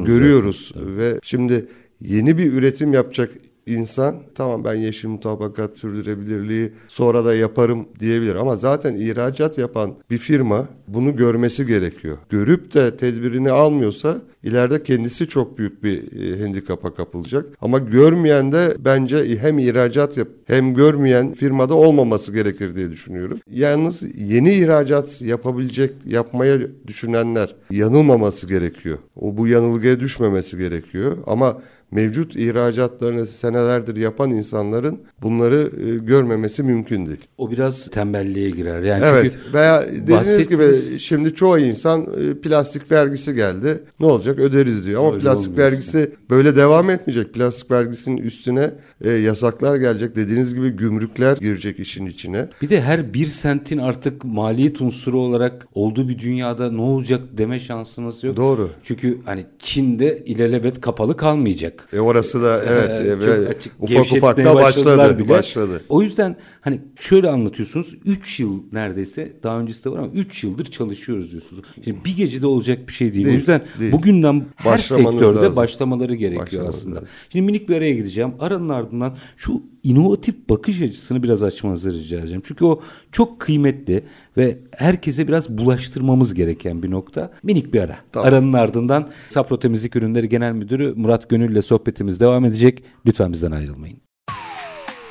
görüyoruz 0.05 0.71
zaten. 0.75 0.97
ve 0.97 1.19
şimdi 1.23 1.67
yeni 2.01 2.37
bir 2.37 2.53
üretim 2.53 2.93
yapacak 2.93 3.31
insan 3.65 4.15
tamam 4.35 4.63
ben 4.63 4.73
yeşil 4.73 5.07
mutabakat 5.07 5.77
sürdürebilirliği 5.77 6.73
sonra 6.87 7.25
da 7.25 7.35
yaparım 7.35 7.87
diyebilir. 7.99 8.35
Ama 8.35 8.55
zaten 8.55 8.95
ihracat 8.95 9.57
yapan 9.57 9.93
bir 10.09 10.17
firma 10.17 10.67
bunu 10.87 11.15
görmesi 11.15 11.65
gerekiyor. 11.65 12.17
Görüp 12.29 12.73
de 12.73 12.97
tedbirini 12.97 13.51
almıyorsa 13.51 14.17
ileride 14.43 14.83
kendisi 14.83 15.27
çok 15.27 15.57
büyük 15.57 15.83
bir 15.83 16.21
e, 16.21 16.43
handikapa 16.43 16.93
kapılacak. 16.93 17.45
Ama 17.61 17.79
görmeyen 17.79 18.51
de 18.51 18.75
bence 18.79 19.37
hem 19.41 19.59
ihracat 19.59 20.17
yap 20.17 20.27
hem 20.47 20.73
görmeyen 20.73 21.31
firmada 21.31 21.73
olmaması 21.73 22.33
gerekir 22.33 22.75
diye 22.75 22.91
düşünüyorum. 22.91 23.39
Yalnız 23.49 24.19
yeni 24.19 24.53
ihracat 24.53 25.21
yapabilecek, 25.21 25.93
yapmaya 26.05 26.59
düşünenler 26.87 27.55
yanılmaması 27.71 28.47
gerekiyor. 28.47 28.97
O 29.15 29.37
bu 29.37 29.47
yanılgıya 29.47 29.99
düşmemesi 29.99 30.57
gerekiyor. 30.57 31.17
Ama 31.27 31.61
mevcut 31.91 32.35
ihracatlarını 32.35 33.25
senelerdir 33.25 33.95
yapan 33.95 34.31
insanların 34.31 34.99
bunları 35.21 35.69
e, 35.87 35.97
görmemesi 35.97 36.63
mümkün 36.63 37.05
değil. 37.05 37.27
O 37.37 37.51
biraz 37.51 37.89
tembelliğe 37.89 38.49
girer. 38.49 38.83
Yani 38.83 39.03
evet 39.05 39.37
veya 39.53 39.83
dediğiniz 40.07 40.49
gibi 40.49 40.99
şimdi 40.99 41.33
çoğu 41.35 41.59
insan 41.59 42.01
e, 42.01 42.33
plastik 42.41 42.91
vergisi 42.91 43.35
geldi. 43.35 43.83
Ne 43.99 44.05
olacak 44.05 44.39
öderiz 44.39 44.85
diyor 44.85 45.01
ama 45.01 45.13
Öyle 45.13 45.23
plastik 45.23 45.57
vergisi 45.57 45.99
işte. 45.99 46.11
böyle 46.29 46.55
devam 46.55 46.89
etmeyecek. 46.89 47.33
Plastik 47.33 47.71
vergisinin 47.71 48.17
üstüne 48.17 48.71
e, 49.01 49.09
yasaklar 49.09 49.75
gelecek. 49.75 50.15
Dediğiniz 50.15 50.53
gibi 50.53 50.69
gümrükler 50.69 51.37
girecek 51.37 51.79
işin 51.79 52.05
içine. 52.05 52.47
Bir 52.61 52.69
de 52.69 52.81
her 52.81 53.13
bir 53.13 53.27
sentin 53.27 53.77
artık 53.77 54.25
maliyet 54.25 54.81
unsuru 54.81 55.19
olarak 55.19 55.67
olduğu 55.73 56.09
bir 56.09 56.19
dünyada 56.19 56.71
ne 56.71 56.81
olacak 56.81 57.21
deme 57.37 57.59
şansınız 57.59 58.23
yok. 58.23 58.37
Doğru. 58.37 58.69
Çünkü 58.83 59.19
hani 59.25 59.45
Çin'de 59.59 60.23
ilelebet 60.25 60.81
kapalı 60.81 61.17
kalmayacak. 61.17 61.80
E 61.93 61.99
orası 61.99 62.41
da 62.41 62.63
evet 62.67 62.89
ee, 62.89 63.25
çok 63.25 63.49
açık, 63.55 63.73
ufak 63.79 64.11
ufak 64.11 64.37
da 64.37 64.55
başladı. 64.55 65.19
Bile. 65.19 65.29
başladı. 65.29 65.81
O 65.89 66.01
yüzden 66.01 66.35
hani 66.61 66.81
şöyle 66.99 67.29
anlatıyorsunuz 67.29 67.95
3 68.05 68.39
yıl 68.39 68.63
neredeyse 68.71 69.33
daha 69.43 69.59
öncesi 69.59 69.85
de 69.85 69.89
var 69.89 69.97
ama 69.97 70.07
3 70.07 70.43
yıldır 70.43 70.65
çalışıyoruz 70.65 71.31
diyorsunuz. 71.31 71.63
Şimdi 71.83 72.05
bir 72.05 72.15
gecede 72.15 72.47
olacak 72.47 72.87
bir 72.87 72.93
şey 72.93 73.13
değil. 73.13 73.25
değil 73.25 73.35
o 73.35 73.37
yüzden 73.37 73.61
değil. 73.79 73.91
bugünden 73.91 74.45
her 74.55 74.77
sektörde 74.77 75.39
lazım. 75.39 75.55
başlamaları 75.55 76.15
gerekiyor 76.15 76.45
Başlamanız 76.45 76.75
aslında. 76.75 76.95
Lazım. 76.95 77.09
Şimdi 77.29 77.45
minik 77.45 77.69
bir 77.69 77.75
araya 77.75 77.93
gideceğim. 77.93 78.31
Aranın 78.39 78.69
ardından 78.69 79.15
şu 79.37 79.63
inovatif 79.83 80.49
bakış 80.49 80.81
açısını 80.81 81.23
biraz 81.23 81.43
açmanızı 81.43 81.93
rica 81.93 82.19
edeceğim. 82.19 82.43
Çünkü 82.45 82.65
o 82.65 82.81
çok 83.11 83.39
kıymetli 83.39 84.03
ve 84.37 84.59
herkese 84.77 85.27
biraz 85.27 85.49
bulaştırmamız 85.49 86.33
gereken 86.33 86.83
bir 86.83 86.91
nokta. 86.91 87.31
Minik 87.43 87.73
bir 87.73 87.81
ara. 87.81 87.97
Tamam. 88.11 88.27
Aranın 88.27 88.53
ardından 88.53 89.09
Sapro 89.29 89.59
Temizlik 89.59 89.95
Ürünleri 89.95 90.29
Genel 90.29 90.51
Müdürü 90.51 90.93
Murat 90.95 91.29
Gönül 91.29 91.51
ile 91.51 91.61
sohbetimiz 91.61 92.19
devam 92.19 92.45
edecek. 92.45 92.83
Lütfen 93.05 93.33
bizden 93.33 93.51
ayrılmayın. 93.51 93.97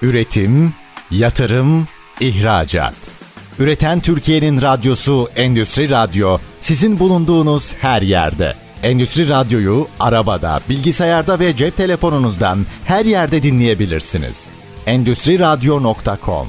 Üretim, 0.02 0.72
yatırım, 1.10 1.86
ihracat. 2.20 2.94
Üreten 3.58 4.00
Türkiye'nin 4.00 4.62
radyosu 4.62 5.28
Endüstri 5.36 5.90
Radyo 5.90 6.38
sizin 6.60 6.98
bulunduğunuz 6.98 7.74
her 7.74 8.02
yerde. 8.02 8.54
Endüstri 8.82 9.28
Radyo'yu 9.28 9.86
arabada, 10.00 10.60
bilgisayarda 10.68 11.40
ve 11.40 11.56
cep 11.56 11.76
telefonunuzdan 11.76 12.58
her 12.84 13.04
yerde 13.04 13.42
dinleyebilirsiniz. 13.42 14.59
Endüstri 14.86 15.38
Radyo.com 15.38 16.48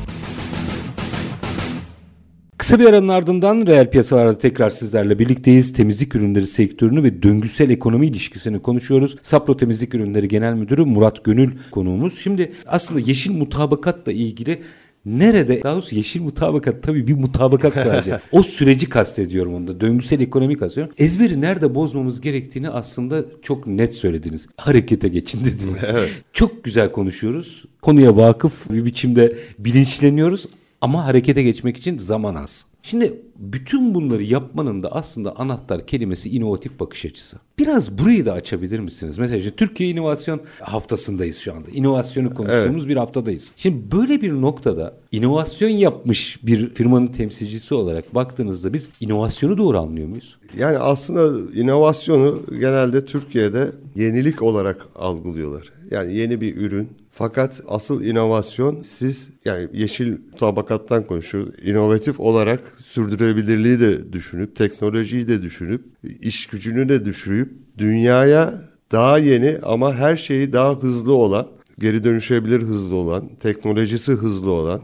Kısa 2.58 2.80
bir 2.80 2.86
aranın 2.86 3.08
ardından 3.08 3.68
reel 3.68 3.90
piyasalarda 3.90 4.38
tekrar 4.38 4.70
sizlerle 4.70 5.20
birlikteyiz. 5.20 5.74
Temizlik 5.74 6.16
ürünleri 6.16 6.46
sektörünü 6.46 7.04
ve 7.04 7.24
döngüsel 7.24 7.70
ekonomi 7.70 8.08
ilişkisini 8.08 8.62
konuşuyoruz. 8.62 9.16
Sapro 9.22 9.58
Temizlik 9.58 9.96
Ürünleri 9.96 10.28
Genel 10.28 10.54
Müdürü 10.54 10.86
Murat 10.86 11.24
Gönül 11.24 11.52
konuğumuz. 11.72 12.20
Şimdi 12.20 12.52
aslında 12.68 13.00
yeşil 13.00 13.32
mutabakatla 13.32 14.12
ilgili 14.12 14.62
Nerede? 15.06 15.64
Daha 15.64 15.74
doğrusu 15.74 15.96
yeşil 15.96 16.22
mutabakat 16.22 16.84
tabii 16.84 17.08
bir 17.08 17.14
mutabakat 17.14 17.74
sadece. 17.74 18.20
o 18.32 18.44
süreci 18.44 18.90
kastediyorum 18.90 19.54
onda. 19.54 19.82
Döngüsel 19.82 20.20
ekonomi 20.20 20.58
kastediyorum. 20.58 20.96
Ezberi 20.98 21.42
nerede 21.42 21.76
bozmamız 21.76 22.22
gerektiğini 22.22 22.70
aslında 22.70 23.26
çok 23.42 23.68
net 23.68 23.96
söylediniz. 23.96 24.48
Harekete 24.58 25.08
geçin 25.08 25.46
dediniz. 25.46 25.84
evet. 25.92 26.10
Çok 26.34 26.64
güzel 26.64 26.92
konuşuyoruz. 26.92 27.66
Konuya 27.82 28.16
vakıf 28.18 28.70
bir 28.70 28.86
biçimde 28.86 29.38
bilinçleniyoruz 29.60 30.46
ama 30.82 31.06
harekete 31.06 31.44
geçmek 31.44 31.78
için 31.78 31.98
zaman 31.98 32.36
az. 32.36 32.66
Şimdi 32.84 33.22
bütün 33.36 33.94
bunları 33.94 34.24
yapmanın 34.24 34.84
da 34.84 34.92
aslında 34.92 35.36
anahtar 35.36 35.86
kelimesi 35.86 36.30
inovatif 36.30 36.80
bakış 36.80 37.06
açısı. 37.06 37.38
Biraz 37.60 37.98
burayı 37.98 38.26
da 38.26 38.34
açabilir 38.34 38.80
misiniz? 38.80 39.18
Mesela 39.18 39.38
işte 39.38 39.56
Türkiye 39.56 39.90
İnovasyon 39.90 40.42
Haftası'ndayız 40.60 41.38
şu 41.38 41.54
anda. 41.54 41.70
İnovasyonu 41.70 42.34
konuştuğumuz 42.34 42.84
evet. 42.84 42.90
bir 42.90 42.96
haftadayız. 42.96 43.52
Şimdi 43.56 43.92
böyle 43.92 44.22
bir 44.22 44.34
noktada 44.34 44.94
inovasyon 45.12 45.70
yapmış 45.70 46.40
bir 46.44 46.74
firmanın 46.74 47.08
temsilcisi 47.08 47.74
olarak 47.76 48.16
baktığınızda 48.16 48.74
biz 48.74 48.90
inovasyonu 49.00 49.58
doğru 49.58 49.80
anlıyor 49.80 50.08
muyuz? 50.08 50.38
Yani 50.58 50.78
aslında 50.78 51.52
inovasyonu 51.60 52.42
genelde 52.60 53.06
Türkiye'de 53.06 53.72
yenilik 53.96 54.42
olarak 54.42 54.88
algılıyorlar. 54.96 55.71
Yani 55.92 56.16
yeni 56.16 56.42
bir 56.42 56.58
ürün, 56.58 56.90
fakat 57.12 57.62
asıl 57.68 58.04
inovasyon 58.04 58.82
siz 58.82 59.30
yani 59.46 59.68
yeşil 59.74 60.18
tabakattan 60.40 61.08
konuşuyoruz. 61.08 61.54
İnovatif 61.64 62.20
olarak 62.20 62.60
sürdürülebilirliği 62.84 63.80
de 63.80 64.14
düşünüp, 64.14 64.56
teknolojiyi 64.56 65.28
de 65.28 65.42
düşünüp, 65.42 65.86
iş 66.22 66.46
gücünü 66.46 66.90
de 66.90 67.06
düşünüp 67.06 67.52
dünyaya 67.78 68.54
daha 68.92 69.18
yeni 69.18 69.58
ama 69.64 69.96
her 69.96 70.18
şeyi 70.18 70.54
daha 70.54 70.76
hızlı 70.76 71.14
olan, 71.14 71.48
geri 71.80 72.04
dönüşebilir 72.04 72.62
hızlı 72.62 72.96
olan, 72.96 73.30
teknolojisi 73.40 74.12
hızlı 74.12 74.52
olan, 74.52 74.82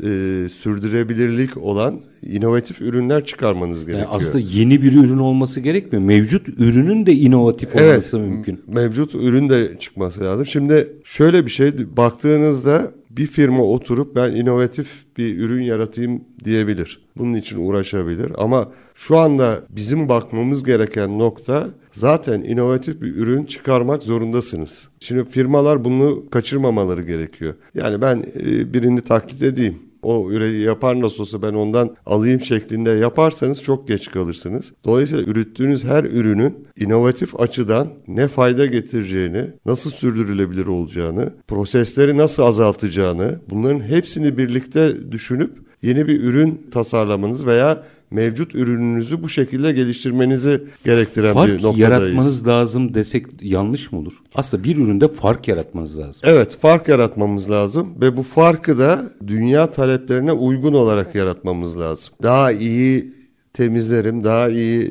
e, 0.00 0.48
sürdürülebilirlik 0.48 1.56
olan 1.56 2.00
inovatif 2.22 2.80
ürünler 2.80 3.24
çıkarmanız 3.24 3.86
gerekiyor. 3.86 3.98
Yani 3.98 4.16
aslında 4.16 4.44
yeni 4.52 4.82
bir 4.82 4.92
ürün 4.92 5.18
olması 5.18 5.60
gerekmiyor. 5.60 6.04
Mevcut 6.04 6.48
ürünün 6.48 7.06
de 7.06 7.12
inovatif 7.12 7.68
evet, 7.74 7.90
olması 7.90 8.18
mümkün. 8.18 8.60
Mevcut 8.66 9.14
ürün 9.14 9.48
de 9.48 9.78
çıkması 9.78 10.20
lazım. 10.20 10.46
Şimdi 10.46 10.92
şöyle 11.04 11.46
bir 11.46 11.50
şey 11.50 11.96
baktığınızda 11.96 12.92
bir 13.16 13.26
firma 13.26 13.62
oturup 13.62 14.16
ben 14.16 14.32
inovatif 14.32 14.88
bir 15.18 15.38
ürün 15.38 15.62
yaratayım 15.62 16.24
diyebilir. 16.44 17.02
Bunun 17.16 17.34
için 17.34 17.66
uğraşabilir 17.66 18.32
ama 18.38 18.72
şu 18.94 19.18
anda 19.18 19.60
bizim 19.70 20.08
bakmamız 20.08 20.62
gereken 20.62 21.18
nokta 21.18 21.68
zaten 21.92 22.42
inovatif 22.42 23.02
bir 23.02 23.16
ürün 23.16 23.44
çıkarmak 23.44 24.02
zorundasınız. 24.02 24.88
Şimdi 25.00 25.24
firmalar 25.24 25.84
bunu 25.84 26.30
kaçırmamaları 26.30 27.02
gerekiyor. 27.02 27.54
Yani 27.74 28.00
ben 28.00 28.24
e, 28.40 28.72
birini 28.72 29.00
taklit 29.00 29.42
edeyim 29.42 29.91
o 30.02 30.30
üreyi 30.30 30.62
yapar 30.62 31.00
nasıl 31.00 31.20
olsa 31.20 31.42
ben 31.42 31.52
ondan 31.54 31.96
alayım 32.06 32.40
şeklinde 32.40 32.90
yaparsanız 32.90 33.62
çok 33.62 33.88
geç 33.88 34.10
kalırsınız. 34.10 34.72
Dolayısıyla 34.84 35.24
ürettiğiniz 35.24 35.84
her 35.84 36.04
ürünün 36.04 36.66
inovatif 36.76 37.40
açıdan 37.40 37.88
ne 38.08 38.28
fayda 38.28 38.66
getireceğini, 38.66 39.46
nasıl 39.66 39.90
sürdürülebilir 39.90 40.66
olacağını, 40.66 41.32
prosesleri 41.48 42.16
nasıl 42.16 42.42
azaltacağını 42.42 43.40
bunların 43.50 43.80
hepsini 43.80 44.38
birlikte 44.38 45.12
düşünüp 45.12 45.52
yeni 45.82 46.08
bir 46.08 46.20
ürün 46.20 46.60
tasarlamanız 46.70 47.46
veya 47.46 47.84
mevcut 48.12 48.54
ürününüzü 48.54 49.22
bu 49.22 49.28
şekilde 49.28 49.72
geliştirmenizi 49.72 50.64
gerektiren 50.84 51.34
fark 51.34 51.48
bir 51.48 51.62
noktadayız. 51.62 51.80
yaratmanız 51.80 52.46
lazım 52.46 52.94
desek 52.94 53.26
yanlış 53.40 53.92
mı 53.92 53.98
olur? 53.98 54.12
Aslında 54.34 54.64
bir 54.64 54.76
üründe 54.76 55.08
fark 55.08 55.48
yaratmanız 55.48 55.98
lazım. 55.98 56.20
Evet 56.24 56.58
fark 56.60 56.88
yaratmamız 56.88 57.50
lazım 57.50 57.88
ve 58.00 58.16
bu 58.16 58.22
farkı 58.22 58.78
da 58.78 59.12
dünya 59.26 59.70
taleplerine 59.70 60.32
uygun 60.32 60.72
olarak 60.72 61.14
yaratmamız 61.14 61.78
lazım. 61.78 62.14
Daha 62.22 62.52
iyi 62.52 63.04
temizlerim, 63.52 64.24
daha 64.24 64.48
iyi 64.48 64.82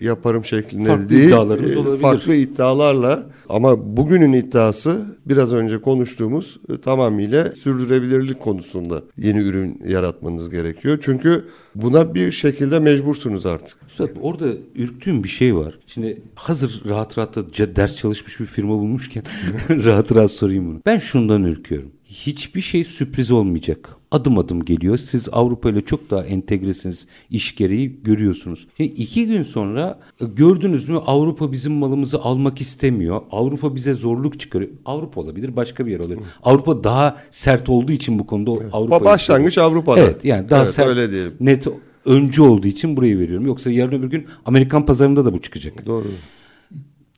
e, 0.00 0.04
yaparım 0.04 0.44
şeklinde 0.44 0.88
farklı 0.88 1.10
değil. 1.10 1.26
Iddialarımız 1.26 1.72
e, 1.72 1.78
olabilir. 1.78 2.00
Farklı 2.00 2.34
iddialarla 2.34 3.30
ama 3.48 3.96
bugünün 3.96 4.32
iddiası 4.32 5.18
biraz 5.26 5.52
önce 5.52 5.80
konuştuğumuz 5.80 6.60
e, 6.68 6.80
tamamıyla 6.80 7.50
sürdürülebilirlik 7.50 8.40
konusunda 8.40 9.02
yeni 9.16 9.38
ürün 9.38 9.78
yaratmanız 9.88 10.50
gerekiyor. 10.50 10.98
Çünkü 11.02 11.44
buna 11.74 12.14
bir 12.14 12.32
şekilde 12.32 12.80
mecbursunuz 12.80 13.46
artık. 13.46 13.76
Üstad 13.88 14.08
orada 14.20 14.52
ürktüğüm 14.74 15.24
bir 15.24 15.28
şey 15.28 15.56
var. 15.56 15.78
Şimdi 15.86 16.22
hazır 16.34 16.82
rahat 16.88 17.18
rahat 17.18 17.36
da 17.36 17.76
ders 17.76 17.96
çalışmış 17.96 18.40
bir 18.40 18.46
firma 18.46 18.78
bulmuşken 18.78 19.22
rahat 19.70 20.14
rahat 20.14 20.30
sorayım 20.30 20.66
bunu. 20.66 20.80
Ben 20.86 20.98
şundan 20.98 21.44
ürküyorum 21.44 21.92
hiçbir 22.10 22.60
şey 22.60 22.84
sürpriz 22.84 23.30
olmayacak. 23.30 23.96
Adım 24.10 24.38
adım 24.38 24.64
geliyor. 24.64 24.96
Siz 24.96 25.28
Avrupa 25.32 25.70
ile 25.70 25.80
çok 25.80 26.10
daha 26.10 26.24
entegresiniz. 26.24 27.06
iş 27.30 27.56
gereği 27.56 28.02
görüyorsunuz. 28.02 28.66
Şimdi 28.76 28.92
iki 28.92 29.26
gün 29.26 29.42
sonra 29.42 30.00
e, 30.20 30.24
gördünüz 30.24 30.88
mü 30.88 30.98
Avrupa 31.06 31.52
bizim 31.52 31.72
malımızı 31.72 32.20
almak 32.20 32.60
istemiyor. 32.60 33.22
Avrupa 33.30 33.74
bize 33.74 33.94
zorluk 33.94 34.40
çıkarıyor. 34.40 34.70
Avrupa 34.84 35.20
olabilir 35.20 35.56
başka 35.56 35.86
bir 35.86 35.92
yer 35.92 36.00
olabilir. 36.00 36.20
Avrupa 36.42 36.84
daha 36.84 37.16
sert 37.30 37.68
olduğu 37.68 37.92
için 37.92 38.18
bu 38.18 38.26
konuda 38.26 38.62
evet. 38.62 38.74
Avrupa. 38.74 39.04
Başlangıç 39.04 39.58
Avrupa'da. 39.58 40.00
Evet 40.00 40.24
yani 40.24 40.50
daha 40.50 40.62
evet, 40.62 40.74
sert. 40.74 40.88
Öyle 40.88 41.12
diyelim. 41.12 41.34
Net 41.40 41.66
öncü 42.04 42.42
olduğu 42.42 42.66
için 42.66 42.96
burayı 42.96 43.18
veriyorum. 43.18 43.46
Yoksa 43.46 43.70
yarın 43.70 43.98
öbür 43.98 44.10
gün 44.10 44.26
Amerikan 44.46 44.86
pazarında 44.86 45.24
da 45.24 45.32
bu 45.32 45.40
çıkacak. 45.40 45.86
Doğru. 45.86 46.06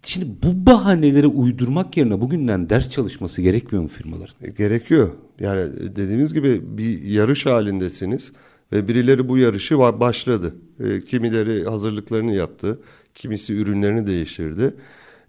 Şimdi 0.07 0.27
bu 0.43 0.67
bahaneleri 0.67 1.27
uydurmak 1.27 1.97
yerine 1.97 2.21
bugünden 2.21 2.71
ders 2.71 2.91
çalışması 2.91 3.43
gerekmiyor 3.43 3.83
mu 3.83 3.89
firmalar? 3.89 4.35
E, 4.43 4.51
gerekiyor. 4.51 5.11
Yani 5.41 5.63
dediğimiz 5.97 6.35
gibi 6.35 6.79
bir 6.79 7.03
yarış 7.03 7.47
halindesiniz 7.47 8.33
ve 8.73 8.89
birileri 8.89 9.29
bu 9.29 9.39
yarışı 9.39 9.79
başladı. 9.79 10.55
E, 10.81 11.01
kimileri 11.01 11.65
hazırlıklarını 11.65 12.35
yaptı, 12.35 12.81
kimisi 13.15 13.55
ürünlerini 13.55 14.07
değiştirdi. 14.07 14.75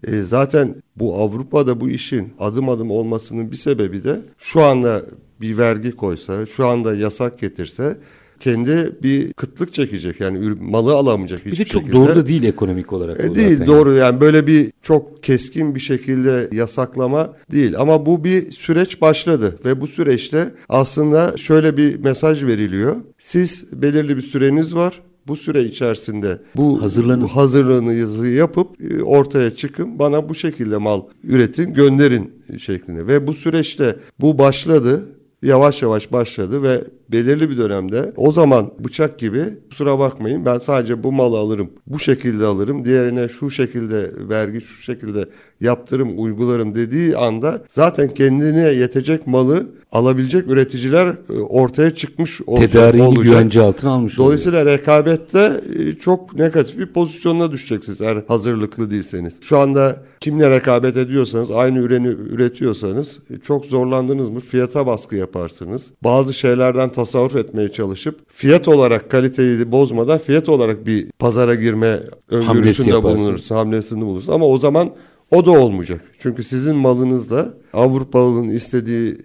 E, 0.06 0.22
zaten 0.22 0.74
bu 0.96 1.14
Avrupa'da 1.14 1.80
bu 1.80 1.88
işin 1.88 2.32
adım 2.38 2.68
adım 2.68 2.90
olmasının 2.90 3.50
bir 3.50 3.56
sebebi 3.56 4.04
de 4.04 4.20
şu 4.38 4.62
anda 4.62 5.02
bir 5.40 5.58
vergi 5.58 5.90
koysa, 5.90 6.46
şu 6.46 6.66
anda 6.66 6.94
yasak 6.94 7.38
getirse 7.38 7.98
kendi 8.40 8.92
bir 9.02 9.32
kıtlık 9.32 9.72
çekecek. 9.72 10.20
Yani 10.20 10.54
malı 10.60 10.94
alamayacak 10.94 11.46
bir 11.46 11.52
hiçbir 11.52 11.64
şekilde. 11.64 11.80
Bir 11.80 11.88
de 11.88 11.92
çok 11.92 12.06
doğru 12.06 12.16
da 12.16 12.26
değil 12.26 12.42
ekonomik 12.42 12.92
olarak. 12.92 13.20
E, 13.20 13.34
değil 13.34 13.66
doğru 13.66 13.94
yani. 13.94 14.20
böyle 14.20 14.46
bir 14.46 14.70
çok 14.82 15.22
keskin 15.22 15.74
bir 15.74 15.80
şekilde 15.80 16.48
yasaklama 16.52 17.32
değil. 17.52 17.78
Ama 17.78 18.06
bu 18.06 18.24
bir 18.24 18.52
süreç 18.52 19.00
başladı 19.00 19.58
ve 19.64 19.80
bu 19.80 19.86
süreçte 19.86 20.54
aslında 20.68 21.36
şöyle 21.36 21.76
bir 21.76 21.96
mesaj 21.96 22.44
veriliyor. 22.44 22.96
Siz 23.18 23.82
belirli 23.82 24.16
bir 24.16 24.22
süreniz 24.22 24.74
var 24.74 25.00
bu 25.26 25.36
süre 25.36 25.62
içerisinde 25.62 26.38
bu, 26.56 26.82
Hazırlanın. 26.82 27.26
hazırlığınızı 27.26 28.28
yapıp 28.28 28.80
e, 28.80 29.02
ortaya 29.02 29.54
çıkın 29.54 29.98
bana 29.98 30.28
bu 30.28 30.34
şekilde 30.34 30.76
mal 30.76 31.02
üretin 31.24 31.72
gönderin 31.72 32.32
şeklinde 32.58 33.06
ve 33.06 33.26
bu 33.26 33.34
süreçte 33.34 33.96
bu 34.20 34.38
başladı 34.38 35.02
yavaş 35.42 35.82
yavaş 35.82 36.12
başladı 36.12 36.62
ve 36.62 36.80
belirli 37.14 37.50
bir 37.50 37.58
dönemde 37.58 38.12
o 38.16 38.32
zaman 38.32 38.70
bıçak 38.78 39.18
gibi 39.18 39.42
kusura 39.70 39.98
bakmayın 39.98 40.46
ben 40.46 40.58
sadece 40.58 41.02
bu 41.02 41.12
malı 41.12 41.38
alırım 41.38 41.70
bu 41.86 41.98
şekilde 41.98 42.44
alırım 42.44 42.84
diğerine 42.84 43.28
şu 43.28 43.50
şekilde 43.50 44.10
vergi 44.28 44.60
şu 44.60 44.82
şekilde 44.82 45.28
yaptırım 45.60 46.12
uygularım 46.16 46.74
dediği 46.74 47.16
anda 47.16 47.62
zaten 47.68 48.08
kendine 48.08 48.72
yetecek 48.72 49.26
malı 49.26 49.66
alabilecek 49.92 50.50
üreticiler 50.50 51.06
e, 51.06 51.40
ortaya 51.40 51.94
çıkmış 51.94 52.40
olacak. 52.40 52.72
Tedariğini 52.72 53.14
güvence 53.14 53.60
altına 53.60 53.90
almış 53.90 54.18
Dolayısıyla 54.18 54.62
oluyor. 54.62 54.78
rekabette 54.78 55.60
e, 55.78 55.94
çok 55.94 56.34
negatif 56.34 56.78
bir 56.78 56.86
pozisyona 56.86 57.52
düşeceksiniz 57.52 58.00
eğer 58.00 58.24
hazırlıklı 58.28 58.90
değilseniz. 58.90 59.34
Şu 59.40 59.58
anda 59.58 59.96
kimle 60.20 60.50
rekabet 60.50 60.96
ediyorsanız 60.96 61.50
aynı 61.50 61.78
ürünü 61.78 62.08
üretiyorsanız 62.08 63.18
e, 63.30 63.38
çok 63.38 63.66
zorlandınız 63.66 64.28
mı 64.28 64.40
fiyata 64.40 64.86
baskı 64.86 65.16
yaparsınız. 65.16 65.92
Bazı 66.04 66.34
şeylerden 66.34 66.88
tasarruf 66.88 67.03
etmeye 67.38 67.72
çalışıp 67.72 68.20
fiyat 68.28 68.68
olarak 68.68 69.10
kaliteyi 69.10 69.72
bozmadan 69.72 70.18
fiyat 70.18 70.48
olarak 70.48 70.86
bir 70.86 71.06
pazara 71.18 71.54
girme 71.54 72.00
öngörüsünde 72.30 73.02
bulunursa, 73.02 73.56
hamlesinde 73.56 74.04
bulunursa 74.04 74.32
ama 74.32 74.46
o 74.46 74.58
zaman 74.58 74.90
o 75.30 75.46
da 75.46 75.50
olmayacak. 75.50 76.00
Çünkü 76.18 76.44
sizin 76.44 76.76
malınızla 76.76 77.54
Avrupalı'nın 77.72 78.48
istediği 78.48 79.16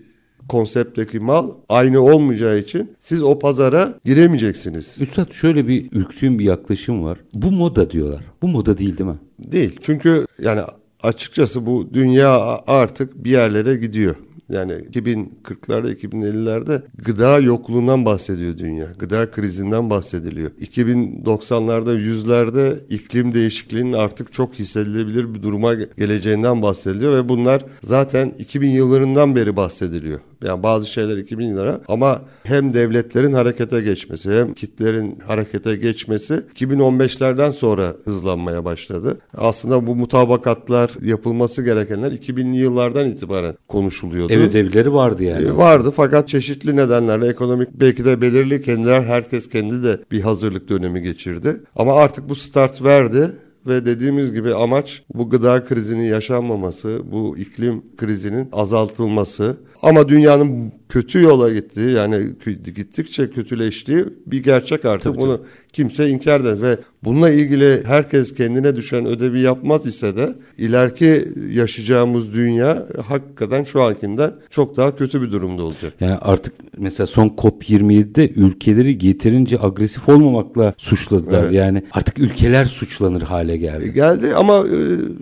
konseptteki 0.49 1.19
mal 1.19 1.51
aynı 1.69 2.01
olmayacağı 2.01 2.57
için 2.57 2.91
siz 2.99 3.23
o 3.23 3.39
pazara 3.39 3.99
giremeyeceksiniz. 4.05 4.97
Üstad 5.01 5.31
şöyle 5.31 5.67
bir 5.67 5.91
ürktüğüm 5.91 6.39
bir 6.39 6.45
yaklaşım 6.45 7.03
var. 7.03 7.19
Bu 7.33 7.51
moda 7.51 7.91
diyorlar. 7.91 8.23
Bu 8.41 8.47
moda 8.47 8.77
değil 8.77 8.97
değil 8.97 9.09
mi? 9.09 9.19
Değil. 9.39 9.79
Çünkü 9.81 10.25
yani 10.41 10.61
açıkçası 11.03 11.65
bu 11.65 11.93
dünya 11.93 12.59
artık 12.67 13.23
bir 13.23 13.31
yerlere 13.31 13.75
gidiyor. 13.75 14.15
Yani 14.49 14.73
2040'larda 14.73 15.93
2050'lerde 15.93 16.81
gıda 16.97 17.39
yokluğundan 17.39 18.05
bahsediyor 18.05 18.57
dünya. 18.57 18.88
Gıda 18.99 19.31
krizinden 19.31 19.89
bahsediliyor. 19.89 20.51
2090'larda 20.51 21.99
yüzlerde 21.99 22.75
iklim 22.89 23.33
değişikliğinin 23.33 23.93
artık 23.93 24.33
çok 24.33 24.53
hissedilebilir 24.53 25.35
bir 25.35 25.43
duruma 25.43 25.73
geleceğinden 25.73 26.62
bahsediliyor 26.62 27.15
ve 27.15 27.29
bunlar 27.29 27.65
zaten 27.81 28.33
2000 28.39 28.69
yıllarından 28.69 29.35
beri 29.35 29.55
bahsediliyor. 29.55 30.19
Yani 30.43 30.63
bazı 30.63 30.89
şeyler 30.89 31.17
2000 31.17 31.58
lira 31.58 31.82
ama 31.88 32.21
hem 32.43 32.73
devletlerin 32.73 33.34
harekete 33.34 33.82
geçmesi 33.82 34.32
hem 34.32 34.54
kitlerin 34.54 35.19
harekete 35.28 35.75
geçmesi 35.75 36.34
2015'lerden 36.34 37.52
sonra 37.52 37.93
hızlanmaya 38.04 38.65
başladı. 38.65 39.17
Aslında 39.38 39.88
bu 39.88 39.95
mutabakatlar 39.95 40.91
yapılması 41.02 41.63
gerekenler 41.63 42.12
2000'li 42.12 42.58
yıllardan 42.58 43.08
itibaren 43.08 43.54
konuşuluyordu. 43.67 44.34
Ev 44.34 44.39
ödevleri 44.39 44.93
vardı 44.93 45.23
yani. 45.23 45.47
E, 45.47 45.56
vardı 45.56 45.93
fakat 45.95 46.28
çeşitli 46.28 46.75
nedenlerle 46.75 47.28
ekonomik 47.28 47.69
belki 47.73 48.06
de 48.06 48.21
belirli 48.21 48.62
kendiler 48.62 49.02
herkes 49.02 49.49
kendi 49.49 49.84
de 49.84 49.99
bir 50.12 50.21
hazırlık 50.21 50.69
dönemi 50.69 51.02
geçirdi. 51.04 51.62
Ama 51.75 51.95
artık 51.95 52.30
bu 52.30 52.36
start 52.36 52.84
verdi 52.84 53.32
ve 53.69 53.86
dediğimiz 53.86 54.34
gibi 54.34 54.55
amaç 54.55 55.03
bu 55.13 55.29
gıda 55.29 55.63
krizinin 55.63 56.03
yaşanmaması, 56.03 57.01
bu 57.12 57.38
iklim 57.38 57.84
krizinin 57.97 58.49
azaltılması. 58.51 59.58
Ama 59.82 60.10
dünyanın 60.10 60.73
kötü 60.89 61.21
yola 61.21 61.53
gittiği 61.53 61.91
yani 61.91 62.17
gittikçe 62.75 63.29
kötüleştiği 63.29 64.05
bir 64.25 64.43
gerçek 64.43 64.86
artık. 64.86 65.03
Tabii, 65.03 65.17
Bunu 65.17 65.38
tabii. 65.38 65.47
kimse 65.73 66.10
inkar 66.10 66.41
edemez 66.41 66.62
ve 66.62 66.77
bununla 67.03 67.29
ilgili 67.29 67.83
herkes 67.85 68.33
kendine 68.33 68.75
düşen 68.75 69.05
ödevi 69.05 69.39
yapmaz 69.39 69.85
ise 69.85 70.17
de 70.17 70.36
ileriki 70.57 71.24
yaşayacağımız 71.53 72.34
dünya 72.34 72.86
hakikaten 73.07 73.63
şu 73.63 73.84
ankinden 73.84 74.34
çok 74.49 74.78
daha 74.78 74.95
kötü 74.95 75.21
bir 75.21 75.32
durumda 75.32 75.63
olacak. 75.63 75.93
Yani 75.99 76.15
artık 76.21 76.53
mesela 76.78 77.07
son 77.07 77.28
COP27'de 77.28 78.30
ülkeleri 78.30 79.07
yeterince 79.07 79.57
agresif 79.61 80.09
olmamakla 80.09 80.74
suçladılar. 80.78 81.43
Evet. 81.43 81.53
Yani 81.53 81.84
artık 81.91 82.19
ülkeler 82.19 82.65
suçlanır 82.65 83.21
hale 83.21 83.57
geldi. 83.57 83.86
E, 83.86 83.88
geldi 83.88 84.34
ama 84.36 84.57
e, 84.57 84.80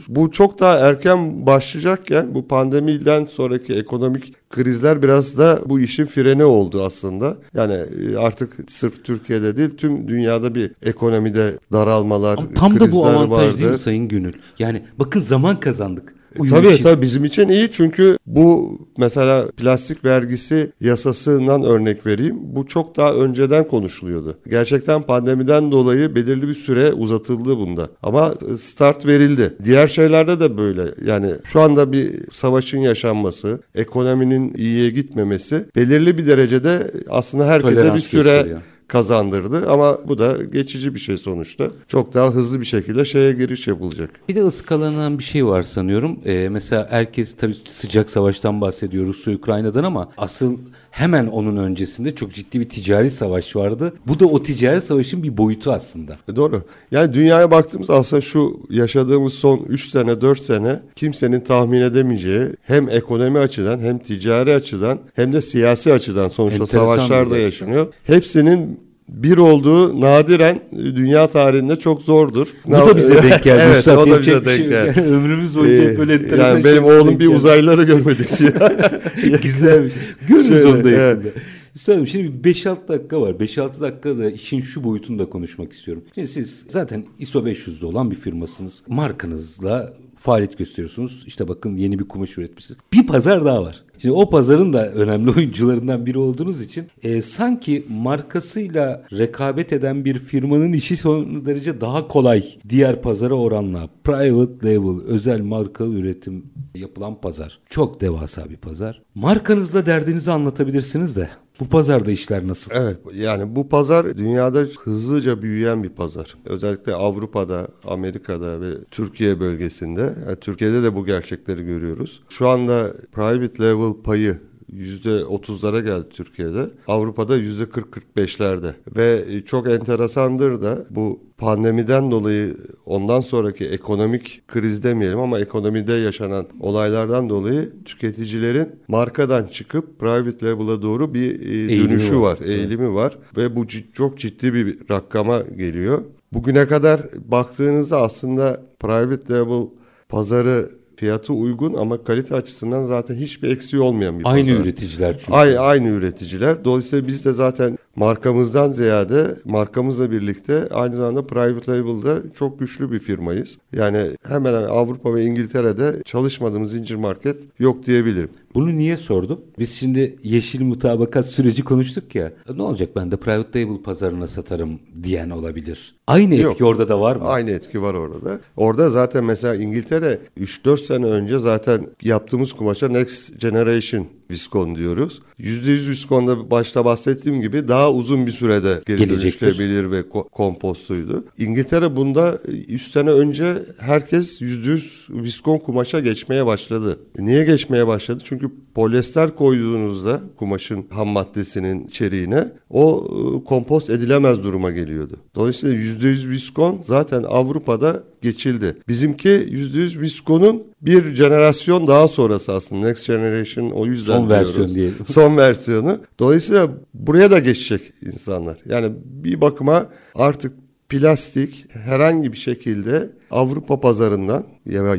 bu 0.08 0.32
çok 0.32 0.60
daha 0.60 0.78
erken 0.78 1.45
başlayacakken 1.45 2.36
bu 2.36 2.47
pandemiden 2.47 3.26
sonraki 3.26 3.74
ekonomik 3.74 4.49
krizler 4.49 5.02
biraz 5.02 5.38
da 5.38 5.60
bu 5.66 5.80
işin 5.80 6.06
freni 6.06 6.43
oldu 6.43 6.84
aslında. 6.84 7.38
Yani 7.54 7.74
e, 7.74 8.18
artık 8.18 8.54
sırf 8.68 9.04
Türkiye'de 9.04 9.58
değil 9.58 9.70
tüm 9.78 10.08
dünyada 10.08 10.56
bir 10.56 10.72
ekonomide 10.86 11.54
daralmalar, 11.74 12.38
Ama 12.38 12.49
tam 12.55 12.80
da 12.80 12.91
bu 12.91 13.05
avantaj 13.05 13.32
vardı. 13.32 13.59
değil 13.59 13.72
mi 13.72 13.78
Sayın 13.78 14.07
Gönül? 14.07 14.34
Yani 14.59 14.82
bakın 14.99 15.22
zaman 15.22 15.59
kazandık. 15.59 16.18
E, 16.45 16.47
tabii 16.47 16.68
için. 16.68 16.84
tabii 16.84 17.01
bizim 17.01 17.26
için 17.26 17.49
iyi 17.49 17.72
çünkü 17.72 18.18
bu 18.26 18.78
mesela 18.97 19.47
plastik 19.57 20.05
vergisi 20.05 20.72
yasasından 20.82 21.63
örnek 21.63 22.05
vereyim. 22.05 22.36
Bu 22.39 22.68
çok 22.68 22.97
daha 22.97 23.13
önceden 23.13 23.68
konuşuluyordu. 23.68 24.38
Gerçekten 24.49 25.01
pandemiden 25.01 25.72
dolayı 25.72 26.15
belirli 26.15 26.47
bir 26.47 26.53
süre 26.53 26.93
uzatıldı 26.93 27.57
bunda. 27.57 27.89
Ama 28.03 28.34
start 28.57 29.05
verildi. 29.05 29.53
Diğer 29.65 29.88
şeylerde 29.88 30.39
de 30.39 30.57
böyle. 30.57 30.84
Yani 31.05 31.32
şu 31.45 31.61
anda 31.61 31.91
bir 31.91 32.11
savaşın 32.32 32.80
yaşanması, 32.80 33.61
ekonominin 33.76 34.53
iyiye 34.57 34.89
gitmemesi 34.89 35.65
belirli 35.76 36.18
bir 36.18 36.28
derecede 36.28 36.91
aslında 37.09 37.47
herkese 37.47 37.76
Tolerans 37.76 37.95
bir 37.95 38.01
süre 38.01 38.24
gösteriyor 38.24 38.61
kazandırdı 38.88 39.72
ama 39.72 39.98
bu 40.06 40.18
da 40.18 40.44
geçici 40.44 40.94
bir 40.96 41.00
şey 41.00 41.18
sonuçta. 41.18 41.68
Çok 41.88 42.14
daha 42.14 42.30
hızlı 42.30 42.60
bir 42.60 42.66
şekilde 42.66 43.06
şeye 43.06 43.34
giriş 43.34 43.68
yapılacak. 43.68 44.10
Bir 44.30 44.36
de 44.36 44.44
ıskalanan 44.44 45.20
bir 45.20 45.24
şey 45.24 45.46
var 45.46 45.64
sanıyorum. 45.64 46.20
Ee, 46.26 46.50
mesela 46.50 46.88
herkes 46.90 47.36
tabii 47.38 47.56
sıcak 47.70 48.10
savaştan 48.10 48.62
bahsediyor 48.62 49.06
Rusya 49.08 49.34
Ukrayna'dan 49.34 49.84
ama 49.84 50.10
asıl 50.18 50.58
hemen 50.98 51.28
onun 51.28 51.58
öncesinde 51.58 52.16
çok 52.16 52.34
ciddi 52.34 52.60
bir 52.60 52.70
ticari 52.70 53.12
savaş 53.12 53.56
vardı. 53.56 53.93
Bu 54.08 54.20
da 54.20 54.26
o 54.26 54.43
ticari 54.43 54.82
savaşın 54.82 55.24
bir 55.24 55.38
boyutu 55.38 55.72
aslında. 55.72 56.18
E 56.32 56.36
doğru. 56.36 56.62
Yani 56.91 57.14
dünyaya 57.14 57.52
baktığımız 57.52 57.89
aslında 57.89 58.22
şu 58.22 58.60
yaşadığımız 58.70 59.34
son 59.34 59.60
3 59.60 59.89
sene 59.89 60.22
4 60.22 60.41
sene 60.41 60.80
kimsenin 60.95 61.39
tahmin 61.39 61.82
edemeyeceği 61.82 62.48
hem 62.62 62.89
ekonomi 62.89 63.39
açıdan 63.39 63.80
hem 63.80 64.00
ticari 64.00 64.54
açıdan 64.54 65.00
hem 65.14 65.34
de 65.34 65.41
siyasi 65.41 65.93
açıdan 65.93 66.30
sonuçta 66.30 66.64
Enteresan 66.64 66.86
savaşlar 66.86 67.32
da 67.32 67.38
yaşanıyor. 67.38 67.93
Hepsinin 68.04 68.87
bir 69.10 69.38
olduğu 69.38 70.01
nadiren 70.01 70.62
dünya 70.74 71.28
tarihinde 71.28 71.76
çok 71.76 72.01
zordur. 72.01 72.47
Bu 72.66 72.72
da 72.72 72.97
bize 72.97 73.22
denk 73.24 73.43
geldi. 73.43 73.62
evet, 73.66 73.78
Üstad, 73.78 73.97
o 73.97 74.10
da 74.10 74.22
bize 74.22 74.45
denk 74.45 74.58
şey 74.58 74.70
geldi. 74.70 74.93
Yani 74.99 75.08
ömrümüz 75.08 75.58
boyunca 75.58 75.91
ee, 75.91 75.97
böyle 75.97 76.14
enteresan 76.14 76.47
Yani 76.47 76.64
benim 76.64 76.84
oğlum 76.84 77.20
bir 77.20 77.28
uzaylıları 77.28 77.84
görmedik. 77.84 78.30
Güzel. 79.43 79.91
Görürüz 80.28 80.66
onu 80.66 80.84
da 80.84 80.89
yakında. 80.89 81.30
Evet. 81.30 81.34
Üstadım 81.76 82.08
şimdi 82.08 82.49
5-6 82.49 82.88
dakika 82.88 83.22
var. 83.22 83.32
5-6 83.32 83.82
dakikada 83.82 84.32
işin 84.32 84.62
şu 84.62 84.84
boyutunu 84.84 85.20
da 85.20 85.30
konuşmak 85.30 85.74
istiyorum. 85.74 86.03
Şimdi 86.16 86.28
siz 86.28 86.66
zaten 86.70 87.05
ISO 87.20 87.39
500'de 87.39 87.86
olan 87.86 88.12
bir 88.12 88.16
firmasınız. 88.16 88.84
Markanızla 88.88 89.93
faaliyet 90.18 90.57
gösteriyorsunuz. 90.57 91.24
İşte 91.28 91.47
bakın 91.47 91.76
yeni 91.76 91.99
bir 91.99 92.07
kumaş 92.07 92.38
üretmişsiniz. 92.38 92.80
Bir 92.93 93.07
pazar 93.07 93.45
daha 93.45 93.63
var. 93.63 93.84
Şimdi 93.99 94.15
o 94.15 94.30
pazarın 94.30 94.74
da 94.74 94.91
önemli 94.91 95.32
oyuncularından 95.38 96.05
biri 96.05 96.18
olduğunuz 96.18 96.61
için 96.61 96.88
e, 97.03 97.22
sanki 97.22 97.86
markasıyla 97.89 99.05
rekabet 99.11 99.74
eden 99.74 100.05
bir 100.05 100.20
firmanın 100.20 100.74
işi 100.74 100.97
son 100.97 101.45
derece 101.45 101.82
daha 101.82 102.07
kolay 102.07 102.43
diğer 102.70 103.01
pazara 103.01 103.34
oranla. 103.34 103.89
Private 104.03 104.68
label, 104.68 105.05
özel 105.05 105.41
marka 105.41 105.84
üretim 105.86 106.45
yapılan 106.76 107.22
pazar. 107.22 107.59
Çok 107.70 108.01
devasa 108.01 108.49
bir 108.49 108.57
pazar. 108.57 109.01
Markanızla 109.15 109.86
derdinizi 109.86 110.32
anlatabilirsiniz 110.32 111.15
de. 111.15 111.30
Bu 111.60 111.70
pazarda 111.70 112.12
işler 112.12 112.47
nasıl? 112.47 112.72
Evet 112.76 112.97
yani 113.14 113.55
bu 113.55 113.70
pazar 113.70 114.18
dünyada 114.18 114.60
hızlıca 114.60 115.41
büyüyen 115.41 115.84
bir 115.84 115.89
pazar. 115.89 116.36
Özellikle 116.45 116.95
Avrupa'da, 116.95 117.68
Amerika'da 117.86 118.62
ve 118.62 118.68
Türkiye 118.91 119.39
bölgesinde. 119.39 120.01
Yani 120.28 120.36
Türkiye'de 120.41 120.84
de 120.84 120.95
bu 120.95 121.05
gerçekleri 121.05 121.66
görüyoruz. 121.66 122.22
Şu 122.30 122.49
anda 122.49 122.91
private 123.12 123.64
level 123.64 123.93
payı 124.03 124.39
%30'lara 124.74 125.80
geldi 125.80 126.09
Türkiye'de. 126.09 126.70
Avrupa'da 126.88 127.38
%40-45'lerde. 127.38 128.74
Ve 128.95 129.24
çok 129.45 129.70
enteresandır 129.70 130.61
da 130.61 130.86
bu 130.89 131.20
pandemiden 131.38 132.11
dolayı 132.11 132.55
ondan 132.86 133.22
sonraki 133.22 133.65
ekonomik 133.65 134.47
kriz 134.47 134.84
demeyelim 134.84 135.20
ama 135.20 135.39
ekonomide 135.39 135.93
yaşanan 135.93 136.47
olaylardan 136.59 137.30
dolayı 137.30 137.74
tüketicilerin 137.86 138.76
markadan 138.88 139.43
çıkıp 139.43 139.99
private 139.99 140.45
label'a 140.45 140.82
doğru 140.82 141.13
bir 141.13 141.39
e, 141.39 141.84
dönüşü 141.84 142.20
var, 142.20 142.22
var 142.22 142.45
eğilimi 142.45 142.86
evet. 142.86 142.95
var 142.95 143.18
ve 143.38 143.55
bu 143.55 143.65
çok 143.93 144.18
ciddi 144.18 144.53
bir 144.53 144.89
rakama 144.89 145.39
geliyor. 145.39 146.01
Bugüne 146.34 146.68
kadar 146.68 147.01
baktığınızda 147.26 148.01
aslında 148.01 148.61
private 148.80 149.34
label 149.34 149.68
pazarı 150.09 150.70
fiyatı 150.98 151.34
uygun 151.34 151.74
ama 151.74 152.04
kalite 152.04 152.36
açısından 152.36 152.86
zaten 152.86 153.16
hiçbir 153.16 153.50
eksiği 153.50 153.82
olmayan 153.82 154.20
bir 154.20 154.26
aynı 154.26 154.39
pazar. 154.39 154.54
Aynı 154.54 154.64
üreticiler 154.64 155.16
çünkü. 155.20 155.34
Aynı, 155.34 155.60
aynı 155.60 155.88
üreticiler. 155.88 156.66
Dolayısıyla 156.66 157.08
biz 157.08 157.26
de 157.26 157.32
zaten 157.32 157.78
markamızdan 157.95 158.72
ziyade 158.72 159.36
markamızla 159.45 160.12
birlikte 160.12 160.68
aynı 160.72 160.95
zamanda 160.95 161.24
private 161.24 161.72
label'da 161.72 162.34
çok 162.34 162.60
güçlü 162.60 162.91
bir 162.91 163.00
firmayız. 163.00 163.58
Yani 163.74 164.02
hemen 164.28 164.54
Avrupa 164.54 165.16
ve 165.16 165.24
İngiltere'de 165.24 166.04
çalışmadığımız 166.06 166.72
zincir 166.72 166.95
market 166.95 167.38
yok 167.60 167.86
diyebilirim. 167.86 168.30
Bunu 168.58 168.78
niye 168.78 168.97
sordum? 168.97 169.41
Biz 169.60 169.74
şimdi 169.76 170.20
yeşil 170.24 170.62
mutabakat 170.62 171.26
süreci 171.28 171.64
konuştuk 171.64 172.16
ya. 172.16 172.34
Ne 172.55 172.64
olacak 172.64 172.89
ben 172.95 173.12
de 173.12 173.18
private 173.18 173.62
label 173.62 173.84
pazarına 173.84 174.28
satarım 174.28 174.80
diyen 175.03 175.30
olabilir. 175.30 175.95
Aynı 176.08 176.34
etki 176.34 176.43
Yok, 176.43 176.62
orada 176.62 176.89
da 176.89 176.99
var 176.99 177.16
mı? 177.16 177.24
Aynı 177.24 177.51
etki 177.51 177.82
var 177.82 177.93
orada 177.93 178.26
da. 178.26 178.39
Orada 178.55 178.89
zaten 178.89 179.24
mesela 179.24 179.55
İngiltere 179.55 180.20
3-4 180.39 180.86
sene 180.86 181.05
önce 181.05 181.39
zaten 181.39 181.88
yaptığımız 182.01 182.53
kumaşa 182.53 182.88
Next 182.88 183.39
Generation 183.39 184.08
Viskon 184.32 184.76
diyoruz. 184.76 185.22
%100 185.39 185.89
Viskon'da 185.89 186.51
başta 186.51 186.86
bahsettiğim 186.86 187.41
gibi 187.41 187.68
daha 187.68 187.91
uzun 187.91 188.28
bir 188.28 188.32
sürede 188.32 188.82
geri 188.86 189.10
dönüştürebilir 189.10 189.91
ve 189.91 189.99
ko- 189.99 190.30
kompostuydu. 190.30 191.26
İngiltere 191.38 191.95
bunda 191.95 192.39
3 192.68 192.91
sene 192.91 193.10
önce 193.10 193.58
herkes 193.80 194.41
%100 194.41 195.24
Viskon 195.24 195.58
kumaşa 195.58 195.99
geçmeye 195.99 196.45
başladı. 196.45 196.99
Niye 197.20 197.43
geçmeye 197.43 197.88
başladı? 197.88 198.22
Çünkü 198.26 198.47
polyester 198.76 199.36
koyduğunuzda 199.36 200.22
kumaşın 200.38 200.86
ham 200.89 201.08
maddesinin 201.08 201.88
içeriğine 201.88 202.48
o 202.70 203.08
e, 203.08 203.43
kompost 203.43 203.89
edilemez 203.89 204.43
duruma 204.43 204.72
geliyordu. 204.72 205.16
Dolayısıyla 205.36 205.76
%100 205.76 206.30
Viskon 206.30 206.80
zaten 206.84 207.24
Avrupa'da 207.24 208.04
geçildi. 208.22 208.78
Bizimki 208.88 209.30
%100 209.30 210.02
Viskon'un 210.02 210.64
bir 210.82 211.16
jenerasyon 211.16 211.88
daha 211.88 212.08
sonrası 212.08 212.54
aslında 212.54 212.88
Next 212.88 213.08
Generation 213.08 213.70
o 213.70 213.86
yüzden 213.86 214.18
son 214.18 214.30
diyoruz. 214.30 214.48
versiyon 214.48 214.70
diyelim. 214.70 214.95
Son 215.06 215.38
versiyonu. 215.38 215.98
Dolayısıyla 216.20 216.70
buraya 216.93 217.32
da 217.32 217.39
geçecek 217.39 217.82
insanlar. 218.06 218.58
Yani 218.70 218.91
bir 219.06 219.41
bakıma 219.41 219.89
artık 220.16 220.54
plastik 220.89 221.66
herhangi 221.70 222.32
bir 222.32 222.38
şekilde 222.38 223.10
Avrupa 223.32 223.80
pazarından 223.80 224.46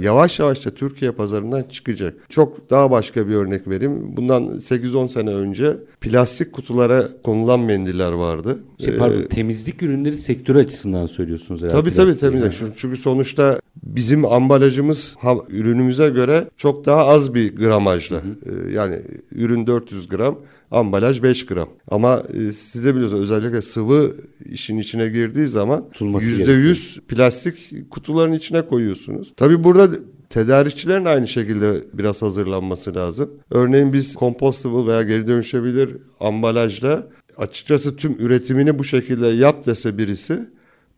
yavaş 0.00 0.38
yavaş 0.38 0.66
da 0.66 0.70
Türkiye 0.70 1.12
pazarından 1.12 1.62
çıkacak. 1.62 2.14
Çok 2.28 2.70
daha 2.70 2.90
başka 2.90 3.28
bir 3.28 3.34
örnek 3.34 3.68
vereyim. 3.68 4.16
Bundan 4.16 4.46
8-10 4.46 5.08
sene 5.08 5.30
önce 5.30 5.76
plastik 6.00 6.52
kutulara 6.52 7.08
konulan 7.22 7.60
mendiller 7.60 8.12
vardı. 8.12 8.58
Şey, 8.84 8.96
pardon, 8.96 9.18
ee, 9.18 9.28
temizlik 9.28 9.82
ürünleri 9.82 10.16
sektörü 10.16 10.58
açısından 10.58 11.06
söylüyorsunuz 11.06 11.62
herhalde. 11.62 11.80
Tabii 11.80 11.94
tabii 11.94 12.18
temizlik. 12.18 12.76
Çünkü 12.76 12.96
sonuçta 12.96 13.60
bizim 13.82 14.24
ambalajımız 14.24 15.16
ürünümüze 15.48 16.08
göre 16.08 16.44
çok 16.56 16.86
daha 16.86 17.06
az 17.06 17.34
bir 17.34 17.56
gramajla. 17.56 18.16
Hı 18.16 18.20
hı. 18.20 18.68
Ee, 18.68 18.72
yani 18.72 18.96
ürün 19.32 19.66
400 19.66 20.08
gram, 20.08 20.38
ambalaj 20.70 21.22
5 21.22 21.46
gram. 21.46 21.68
Ama 21.90 22.22
e, 22.34 22.52
siz 22.52 22.84
de 22.84 22.94
biliyorsunuz 22.94 23.22
özellikle 23.22 23.62
sıvı 23.62 24.12
işin 24.44 24.78
içine 24.78 25.08
girdiği 25.08 25.46
zaman 25.46 25.84
yüzde 26.20 26.52
yüz 26.52 27.00
plastik 27.08 27.72
kutuların 28.18 28.32
içine 28.32 28.66
koyuyorsunuz. 28.66 29.32
Tabii 29.36 29.64
burada 29.64 29.88
Tedarikçilerin 30.30 31.04
aynı 31.04 31.28
şekilde 31.28 31.82
biraz 31.92 32.22
hazırlanması 32.22 32.94
lazım. 32.94 33.30
Örneğin 33.50 33.92
biz 33.92 34.14
compostable 34.14 34.86
veya 34.86 35.02
geri 35.02 35.26
dönüşebilir 35.26 35.96
ambalajla 36.20 37.06
açıkçası 37.38 37.96
tüm 37.96 38.16
üretimini 38.18 38.78
bu 38.78 38.84
şekilde 38.84 39.26
yap 39.26 39.66
dese 39.66 39.98
birisi 39.98 40.48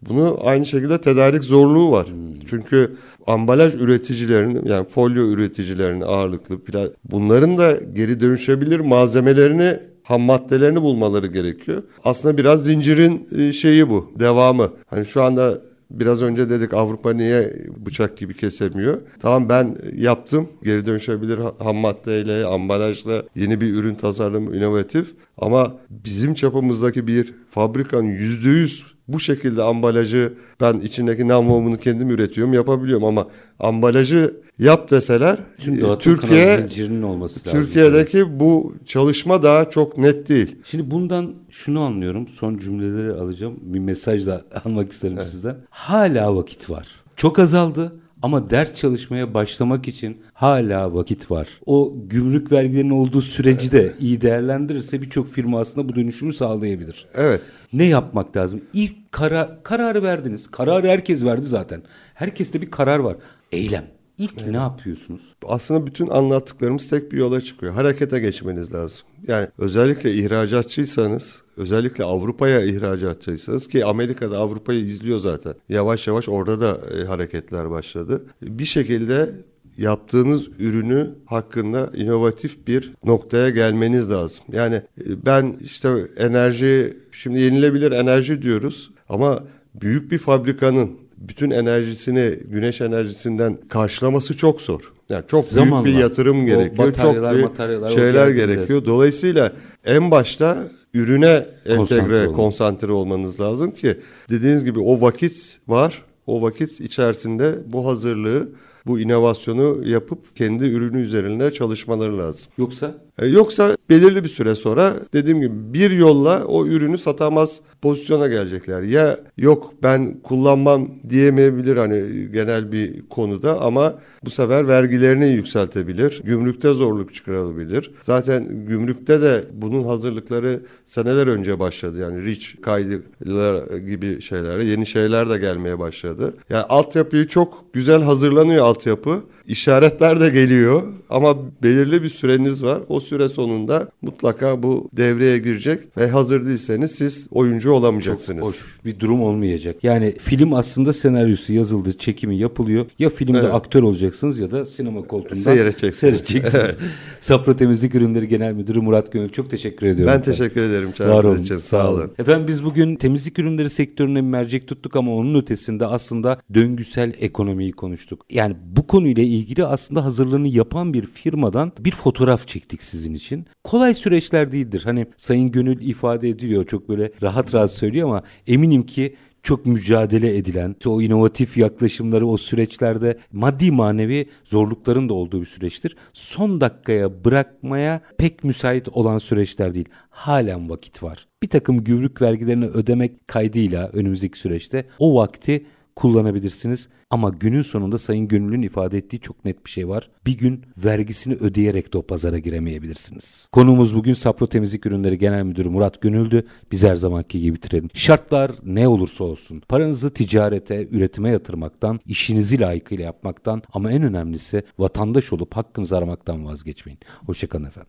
bunu 0.02 0.38
aynı 0.42 0.66
şekilde 0.66 1.00
tedarik 1.00 1.44
zorluğu 1.44 1.92
var. 1.92 2.06
Hmm. 2.06 2.40
Çünkü 2.50 2.96
ambalaj 3.26 3.74
üreticilerinin 3.74 4.64
yani 4.64 4.88
folyo 4.88 5.26
üreticilerinin 5.26 6.00
ağırlıklı 6.00 6.60
bunların 7.04 7.58
da 7.58 7.78
geri 7.92 8.20
dönüşebilir 8.20 8.80
malzemelerini 8.80 9.76
ham 10.02 10.20
maddelerini 10.20 10.82
bulmaları 10.82 11.26
gerekiyor. 11.26 11.82
Aslında 12.04 12.38
biraz 12.38 12.64
zincirin 12.64 13.26
e, 13.38 13.52
şeyi 13.52 13.90
bu, 13.90 14.12
devamı. 14.20 14.68
Hani 14.86 15.06
şu 15.06 15.22
anda 15.22 15.58
Biraz 15.90 16.22
önce 16.22 16.50
dedik 16.50 16.74
Avrupa 16.74 17.12
niye 17.12 17.52
bıçak 17.86 18.16
gibi 18.16 18.34
kesemiyor? 18.34 19.02
Tamam 19.20 19.48
ben 19.48 19.76
yaptım. 19.94 20.48
Geri 20.62 20.86
dönüşebilir 20.86 21.38
ham 21.58 21.76
maddeyle, 21.76 22.44
ambalajla 22.44 23.22
yeni 23.34 23.60
bir 23.60 23.74
ürün 23.74 23.94
tasarlamı 23.94 24.56
inovatif. 24.56 25.14
Ama 25.40 25.76
bizim 25.90 26.34
çapımızdaki 26.34 27.06
bir 27.06 27.34
fabrikanın 27.50 28.08
yüzde 28.08 28.48
yüz 28.48 28.84
bu 29.12 29.20
şekilde 29.20 29.62
ambalajı 29.62 30.32
ben 30.60 30.74
içindeki 30.74 31.28
namluğumunu 31.28 31.76
kendim 31.76 32.10
üretiyorum 32.10 32.52
yapabiliyorum 32.52 33.04
ama 33.04 33.26
ambalajı 33.58 34.34
yap 34.58 34.90
deseler 34.90 35.38
Tüm 35.60 35.98
Türkiye 35.98 36.56
zincirinin 36.56 37.02
olması 37.02 37.48
lazım. 37.48 37.60
Türkiye'deki 37.60 38.40
bu 38.40 38.74
çalışma 38.86 39.42
daha 39.42 39.70
çok 39.70 39.98
net 39.98 40.28
değil. 40.28 40.56
Şimdi 40.64 40.90
bundan 40.90 41.34
şunu 41.50 41.80
anlıyorum. 41.80 42.28
Son 42.28 42.58
cümleleri 42.58 43.12
alacağım. 43.12 43.54
Bir 43.62 43.78
mesaj 43.78 44.26
da 44.26 44.44
almak 44.64 44.92
isterim 44.92 45.16
evet. 45.18 45.28
sizden. 45.28 45.56
Hala 45.70 46.36
vakit 46.36 46.70
var. 46.70 46.88
Çok 47.16 47.38
azaldı 47.38 47.92
ama 48.22 48.50
ders 48.50 48.74
çalışmaya 48.74 49.34
başlamak 49.34 49.88
için 49.88 50.22
hala 50.32 50.94
vakit 50.94 51.30
var. 51.30 51.48
O 51.66 51.94
gümrük 52.06 52.52
vergilerinin 52.52 52.90
olduğu 52.90 53.20
süreci 53.20 53.72
de 53.72 53.94
iyi 54.00 54.20
değerlendirirse 54.20 55.02
birçok 55.02 55.28
firma 55.28 55.60
aslında 55.60 55.88
bu 55.88 55.96
dönüşümü 55.96 56.32
sağlayabilir. 56.32 57.06
Evet. 57.14 57.42
Ne 57.72 57.84
yapmak 57.84 58.36
lazım? 58.36 58.60
İlk 58.72 59.12
kara, 59.12 59.62
kararı 59.62 60.02
verdiniz. 60.02 60.50
Kararı 60.50 60.88
herkes 60.88 61.24
verdi 61.24 61.46
zaten. 61.46 61.82
Herkeste 62.14 62.62
bir 62.62 62.70
karar 62.70 62.98
var. 62.98 63.16
Eylem. 63.52 63.99
İlk 64.20 64.32
evet. 64.42 64.50
ne 64.50 64.56
yapıyorsunuz? 64.56 65.20
Aslında 65.46 65.86
bütün 65.86 66.08
anlattıklarımız 66.08 66.88
tek 66.88 67.12
bir 67.12 67.16
yola 67.18 67.40
çıkıyor. 67.40 67.74
Harekete 67.74 68.20
geçmeniz 68.20 68.74
lazım. 68.74 69.06
Yani 69.28 69.48
özellikle 69.58 70.14
ihracatçıysanız, 70.14 71.42
özellikle 71.56 72.04
Avrupa'ya 72.04 72.60
ihracatçıysanız 72.60 73.68
ki 73.68 73.84
Amerika'da 73.84 74.38
Avrupa'yı 74.38 74.80
izliyor 74.80 75.18
zaten. 75.18 75.54
Yavaş 75.68 76.06
yavaş 76.06 76.28
orada 76.28 76.60
da 76.60 76.80
e, 76.98 77.04
hareketler 77.04 77.70
başladı. 77.70 78.24
Bir 78.42 78.64
şekilde 78.64 79.30
yaptığınız 79.76 80.48
ürünü 80.58 81.14
hakkında 81.26 81.90
inovatif 81.94 82.66
bir 82.66 82.92
noktaya 83.04 83.50
gelmeniz 83.50 84.10
lazım. 84.10 84.44
Yani 84.52 84.74
e, 84.74 85.26
ben 85.26 85.54
işte 85.60 85.88
enerji, 86.16 86.96
şimdi 87.12 87.40
yenilebilir 87.40 87.92
enerji 87.92 88.42
diyoruz 88.42 88.90
ama 89.08 89.44
büyük 89.74 90.12
bir 90.12 90.18
fabrikanın 90.18 90.90
bütün 91.20 91.50
enerjisini 91.50 92.34
güneş 92.50 92.80
enerjisinden 92.80 93.58
karşılaması 93.68 94.36
çok 94.36 94.60
zor. 94.60 94.80
Yani 95.08 95.24
çok 95.30 95.44
Zamanla. 95.44 95.84
büyük 95.84 95.96
bir 95.96 96.02
yatırım 96.02 96.46
gerekiyor. 96.46 96.92
Çok 96.92 97.32
büyük 97.32 97.56
şeyler 97.94 98.28
gerekiyor. 98.28 98.84
Dolayısıyla 98.84 99.52
en 99.84 100.10
başta 100.10 100.58
ürüne 100.94 101.44
entegre, 101.66 102.26
konsantre 102.26 102.92
olmanız 102.92 103.40
lazım 103.40 103.70
ki 103.70 103.96
dediğiniz 104.30 104.64
gibi 104.64 104.78
o 104.78 105.00
vakit 105.00 105.58
var. 105.68 106.02
O 106.26 106.42
vakit 106.42 106.80
içerisinde 106.80 107.54
bu 107.66 107.86
hazırlığı 107.86 108.48
bu 108.86 109.00
inovasyonu 109.00 109.88
yapıp 109.88 110.36
kendi 110.36 110.64
ürünü 110.64 111.00
üzerinde 111.00 111.50
çalışmaları 111.52 112.18
lazım. 112.18 112.52
Yoksa? 112.58 112.94
E, 113.18 113.26
yoksa 113.26 113.76
belirli 113.90 114.24
bir 114.24 114.28
süre 114.28 114.54
sonra 114.54 114.96
dediğim 115.12 115.40
gibi 115.40 115.54
bir 115.74 115.90
yolla 115.90 116.44
o 116.44 116.66
ürünü 116.66 116.98
satamaz 116.98 117.60
pozisyona 117.82 118.26
gelecekler. 118.26 118.82
Ya 118.82 119.16
yok 119.38 119.72
ben 119.82 120.20
kullanmam 120.20 120.88
diyemeyebilir 121.10 121.76
hani 121.76 122.02
genel 122.32 122.72
bir 122.72 123.08
konuda 123.08 123.60
ama 123.60 123.94
bu 124.24 124.30
sefer 124.30 124.68
vergilerini 124.68 125.26
yükseltebilir. 125.26 126.22
Gümrükte 126.24 126.72
zorluk 126.72 127.14
çıkarabilir. 127.14 127.90
Zaten 128.02 128.66
gümrükte 128.66 129.22
de 129.22 129.44
bunun 129.52 129.84
hazırlıkları 129.84 130.60
seneler 130.84 131.26
önce 131.26 131.58
başladı. 131.58 131.98
Yani 131.98 132.24
REACH 132.24 132.62
kaydılar 132.62 133.76
gibi 133.76 134.22
şeylerle 134.22 134.64
yeni 134.64 134.86
şeyler 134.86 135.30
de 135.30 135.38
gelmeye 135.38 135.78
başladı. 135.78 136.34
Yani 136.50 136.62
altyapıyı 136.62 137.26
çok 137.26 137.74
güzel 137.74 138.02
hazırlanıyor 138.02 138.66
altyapı. 138.70 139.22
İşaretler 139.46 140.20
de 140.20 140.28
geliyor 140.28 140.82
ama 141.10 141.36
belirli 141.62 142.02
bir 142.02 142.08
süreniz 142.08 142.62
var. 142.62 142.82
O 142.88 143.00
süre 143.00 143.28
sonunda 143.28 143.88
mutlaka 144.02 144.62
bu 144.62 144.88
devreye 144.92 145.38
girecek 145.38 145.80
ve 145.96 146.08
hazır 146.08 146.46
değilseniz 146.46 146.90
siz 146.90 147.26
oyuncu 147.30 147.72
olamayacaksınız. 147.72 148.40
Çok 148.40 148.48
hoş 148.48 148.64
bir 148.84 149.00
durum 149.00 149.22
olmayacak. 149.22 149.76
Yani 149.82 150.16
film 150.18 150.54
aslında 150.54 150.92
senaryosu 150.92 151.52
yazıldı, 151.52 151.98
çekimi 151.98 152.36
yapılıyor. 152.36 152.86
Ya 152.98 153.10
filmde 153.10 153.38
evet. 153.38 153.54
aktör 153.54 153.82
olacaksınız 153.82 154.38
ya 154.38 154.50
da 154.50 154.66
sinema 154.66 155.02
koltuğunda 155.02 155.42
seyredeceksiniz. 155.42 155.94
seyredeceksiniz. 155.94 156.76
Sapro 157.20 157.56
Temizlik 157.56 157.94
Ürünleri 157.94 158.28
Genel 158.28 158.52
Müdürü 158.52 158.80
Murat 158.80 159.12
Gönül 159.12 159.28
çok 159.28 159.50
teşekkür 159.50 159.86
ediyorum. 159.86 160.14
Ben 160.14 160.18
efendim. 160.18 160.38
teşekkür 160.38 160.62
ederim 160.62 160.92
çağırdığınız 160.92 161.40
için. 161.40 161.56
Sağ 161.56 161.90
olun. 161.90 162.10
Efendim 162.18 162.48
biz 162.48 162.64
bugün 162.64 162.96
temizlik 162.96 163.38
ürünleri 163.38 163.70
sektörüne 163.70 164.20
mercek 164.20 164.68
tuttuk 164.68 164.96
ama 164.96 165.14
onun 165.14 165.40
ötesinde 165.40 165.86
aslında 165.86 166.40
döngüsel 166.54 167.14
ekonomiyi 167.20 167.72
konuştuk. 167.72 168.26
Yani 168.30 168.56
bu 168.62 168.86
konuyla 168.86 169.22
ilgili 169.22 169.64
aslında 169.64 170.04
hazırlığını 170.04 170.48
yapan 170.48 170.92
bir 170.92 171.06
firmadan 171.06 171.72
bir 171.78 171.92
fotoğraf 171.92 172.48
çektik 172.48 172.82
sizin 172.82 173.14
için. 173.14 173.46
Kolay 173.64 173.94
süreçler 173.94 174.52
değildir. 174.52 174.82
Hani 174.84 175.06
Sayın 175.16 175.50
Gönül 175.50 175.80
ifade 175.80 176.28
ediyor 176.28 176.66
çok 176.66 176.88
böyle 176.88 177.12
rahat 177.22 177.54
rahat 177.54 177.70
söylüyor 177.70 178.08
ama 178.08 178.22
eminim 178.46 178.86
ki 178.86 179.16
çok 179.42 179.66
mücadele 179.66 180.36
edilen, 180.36 180.76
o 180.86 181.02
inovatif 181.02 181.56
yaklaşımları 181.56 182.26
o 182.26 182.36
süreçlerde 182.36 183.18
maddi 183.32 183.70
manevi 183.70 184.28
zorlukların 184.44 185.08
da 185.08 185.14
olduğu 185.14 185.40
bir 185.40 185.46
süreçtir. 185.46 185.96
Son 186.12 186.60
dakikaya 186.60 187.24
bırakmaya 187.24 188.00
pek 188.18 188.44
müsait 188.44 188.88
olan 188.88 189.18
süreçler 189.18 189.74
değil. 189.74 189.88
Halen 190.10 190.70
vakit 190.70 191.02
var. 191.02 191.26
Bir 191.42 191.48
takım 191.48 191.84
gümrük 191.84 192.22
vergilerini 192.22 192.66
ödemek 192.66 193.28
kaydıyla 193.28 193.88
önümüzdeki 193.88 194.38
süreçte 194.38 194.84
o 194.98 195.14
vakti 195.16 195.66
kullanabilirsiniz. 196.00 196.88
Ama 197.10 197.28
günün 197.28 197.62
sonunda 197.62 197.98
Sayın 197.98 198.28
Gönül'ün 198.28 198.62
ifade 198.62 198.98
ettiği 198.98 199.20
çok 199.20 199.44
net 199.44 199.66
bir 199.66 199.70
şey 199.70 199.88
var. 199.88 200.10
Bir 200.26 200.38
gün 200.38 200.64
vergisini 200.84 201.34
ödeyerek 201.34 201.92
de 201.92 201.98
o 201.98 202.02
pazara 202.02 202.38
giremeyebilirsiniz. 202.38 203.48
Konuğumuz 203.52 203.94
bugün 203.94 204.12
Sapro 204.12 204.46
Temizlik 204.46 204.86
Ürünleri 204.86 205.18
Genel 205.18 205.42
Müdürü 205.42 205.68
Murat 205.68 206.00
Gönül'dü. 206.00 206.46
Biz 206.72 206.84
her 206.84 206.96
zamanki 206.96 207.40
gibi 207.40 207.54
bitirelim. 207.54 207.90
Şartlar 207.94 208.50
ne 208.64 208.88
olursa 208.88 209.24
olsun 209.24 209.62
paranızı 209.68 210.14
ticarete, 210.14 210.88
üretime 210.90 211.30
yatırmaktan, 211.30 212.00
işinizi 212.06 212.60
layıkıyla 212.60 213.04
yapmaktan 213.04 213.62
ama 213.72 213.92
en 213.92 214.02
önemlisi 214.02 214.62
vatandaş 214.78 215.32
olup 215.32 215.56
hakkınızı 215.56 215.96
aramaktan 215.96 216.46
vazgeçmeyin. 216.46 217.00
Hoşçakalın 217.26 217.64
efendim. 217.64 217.88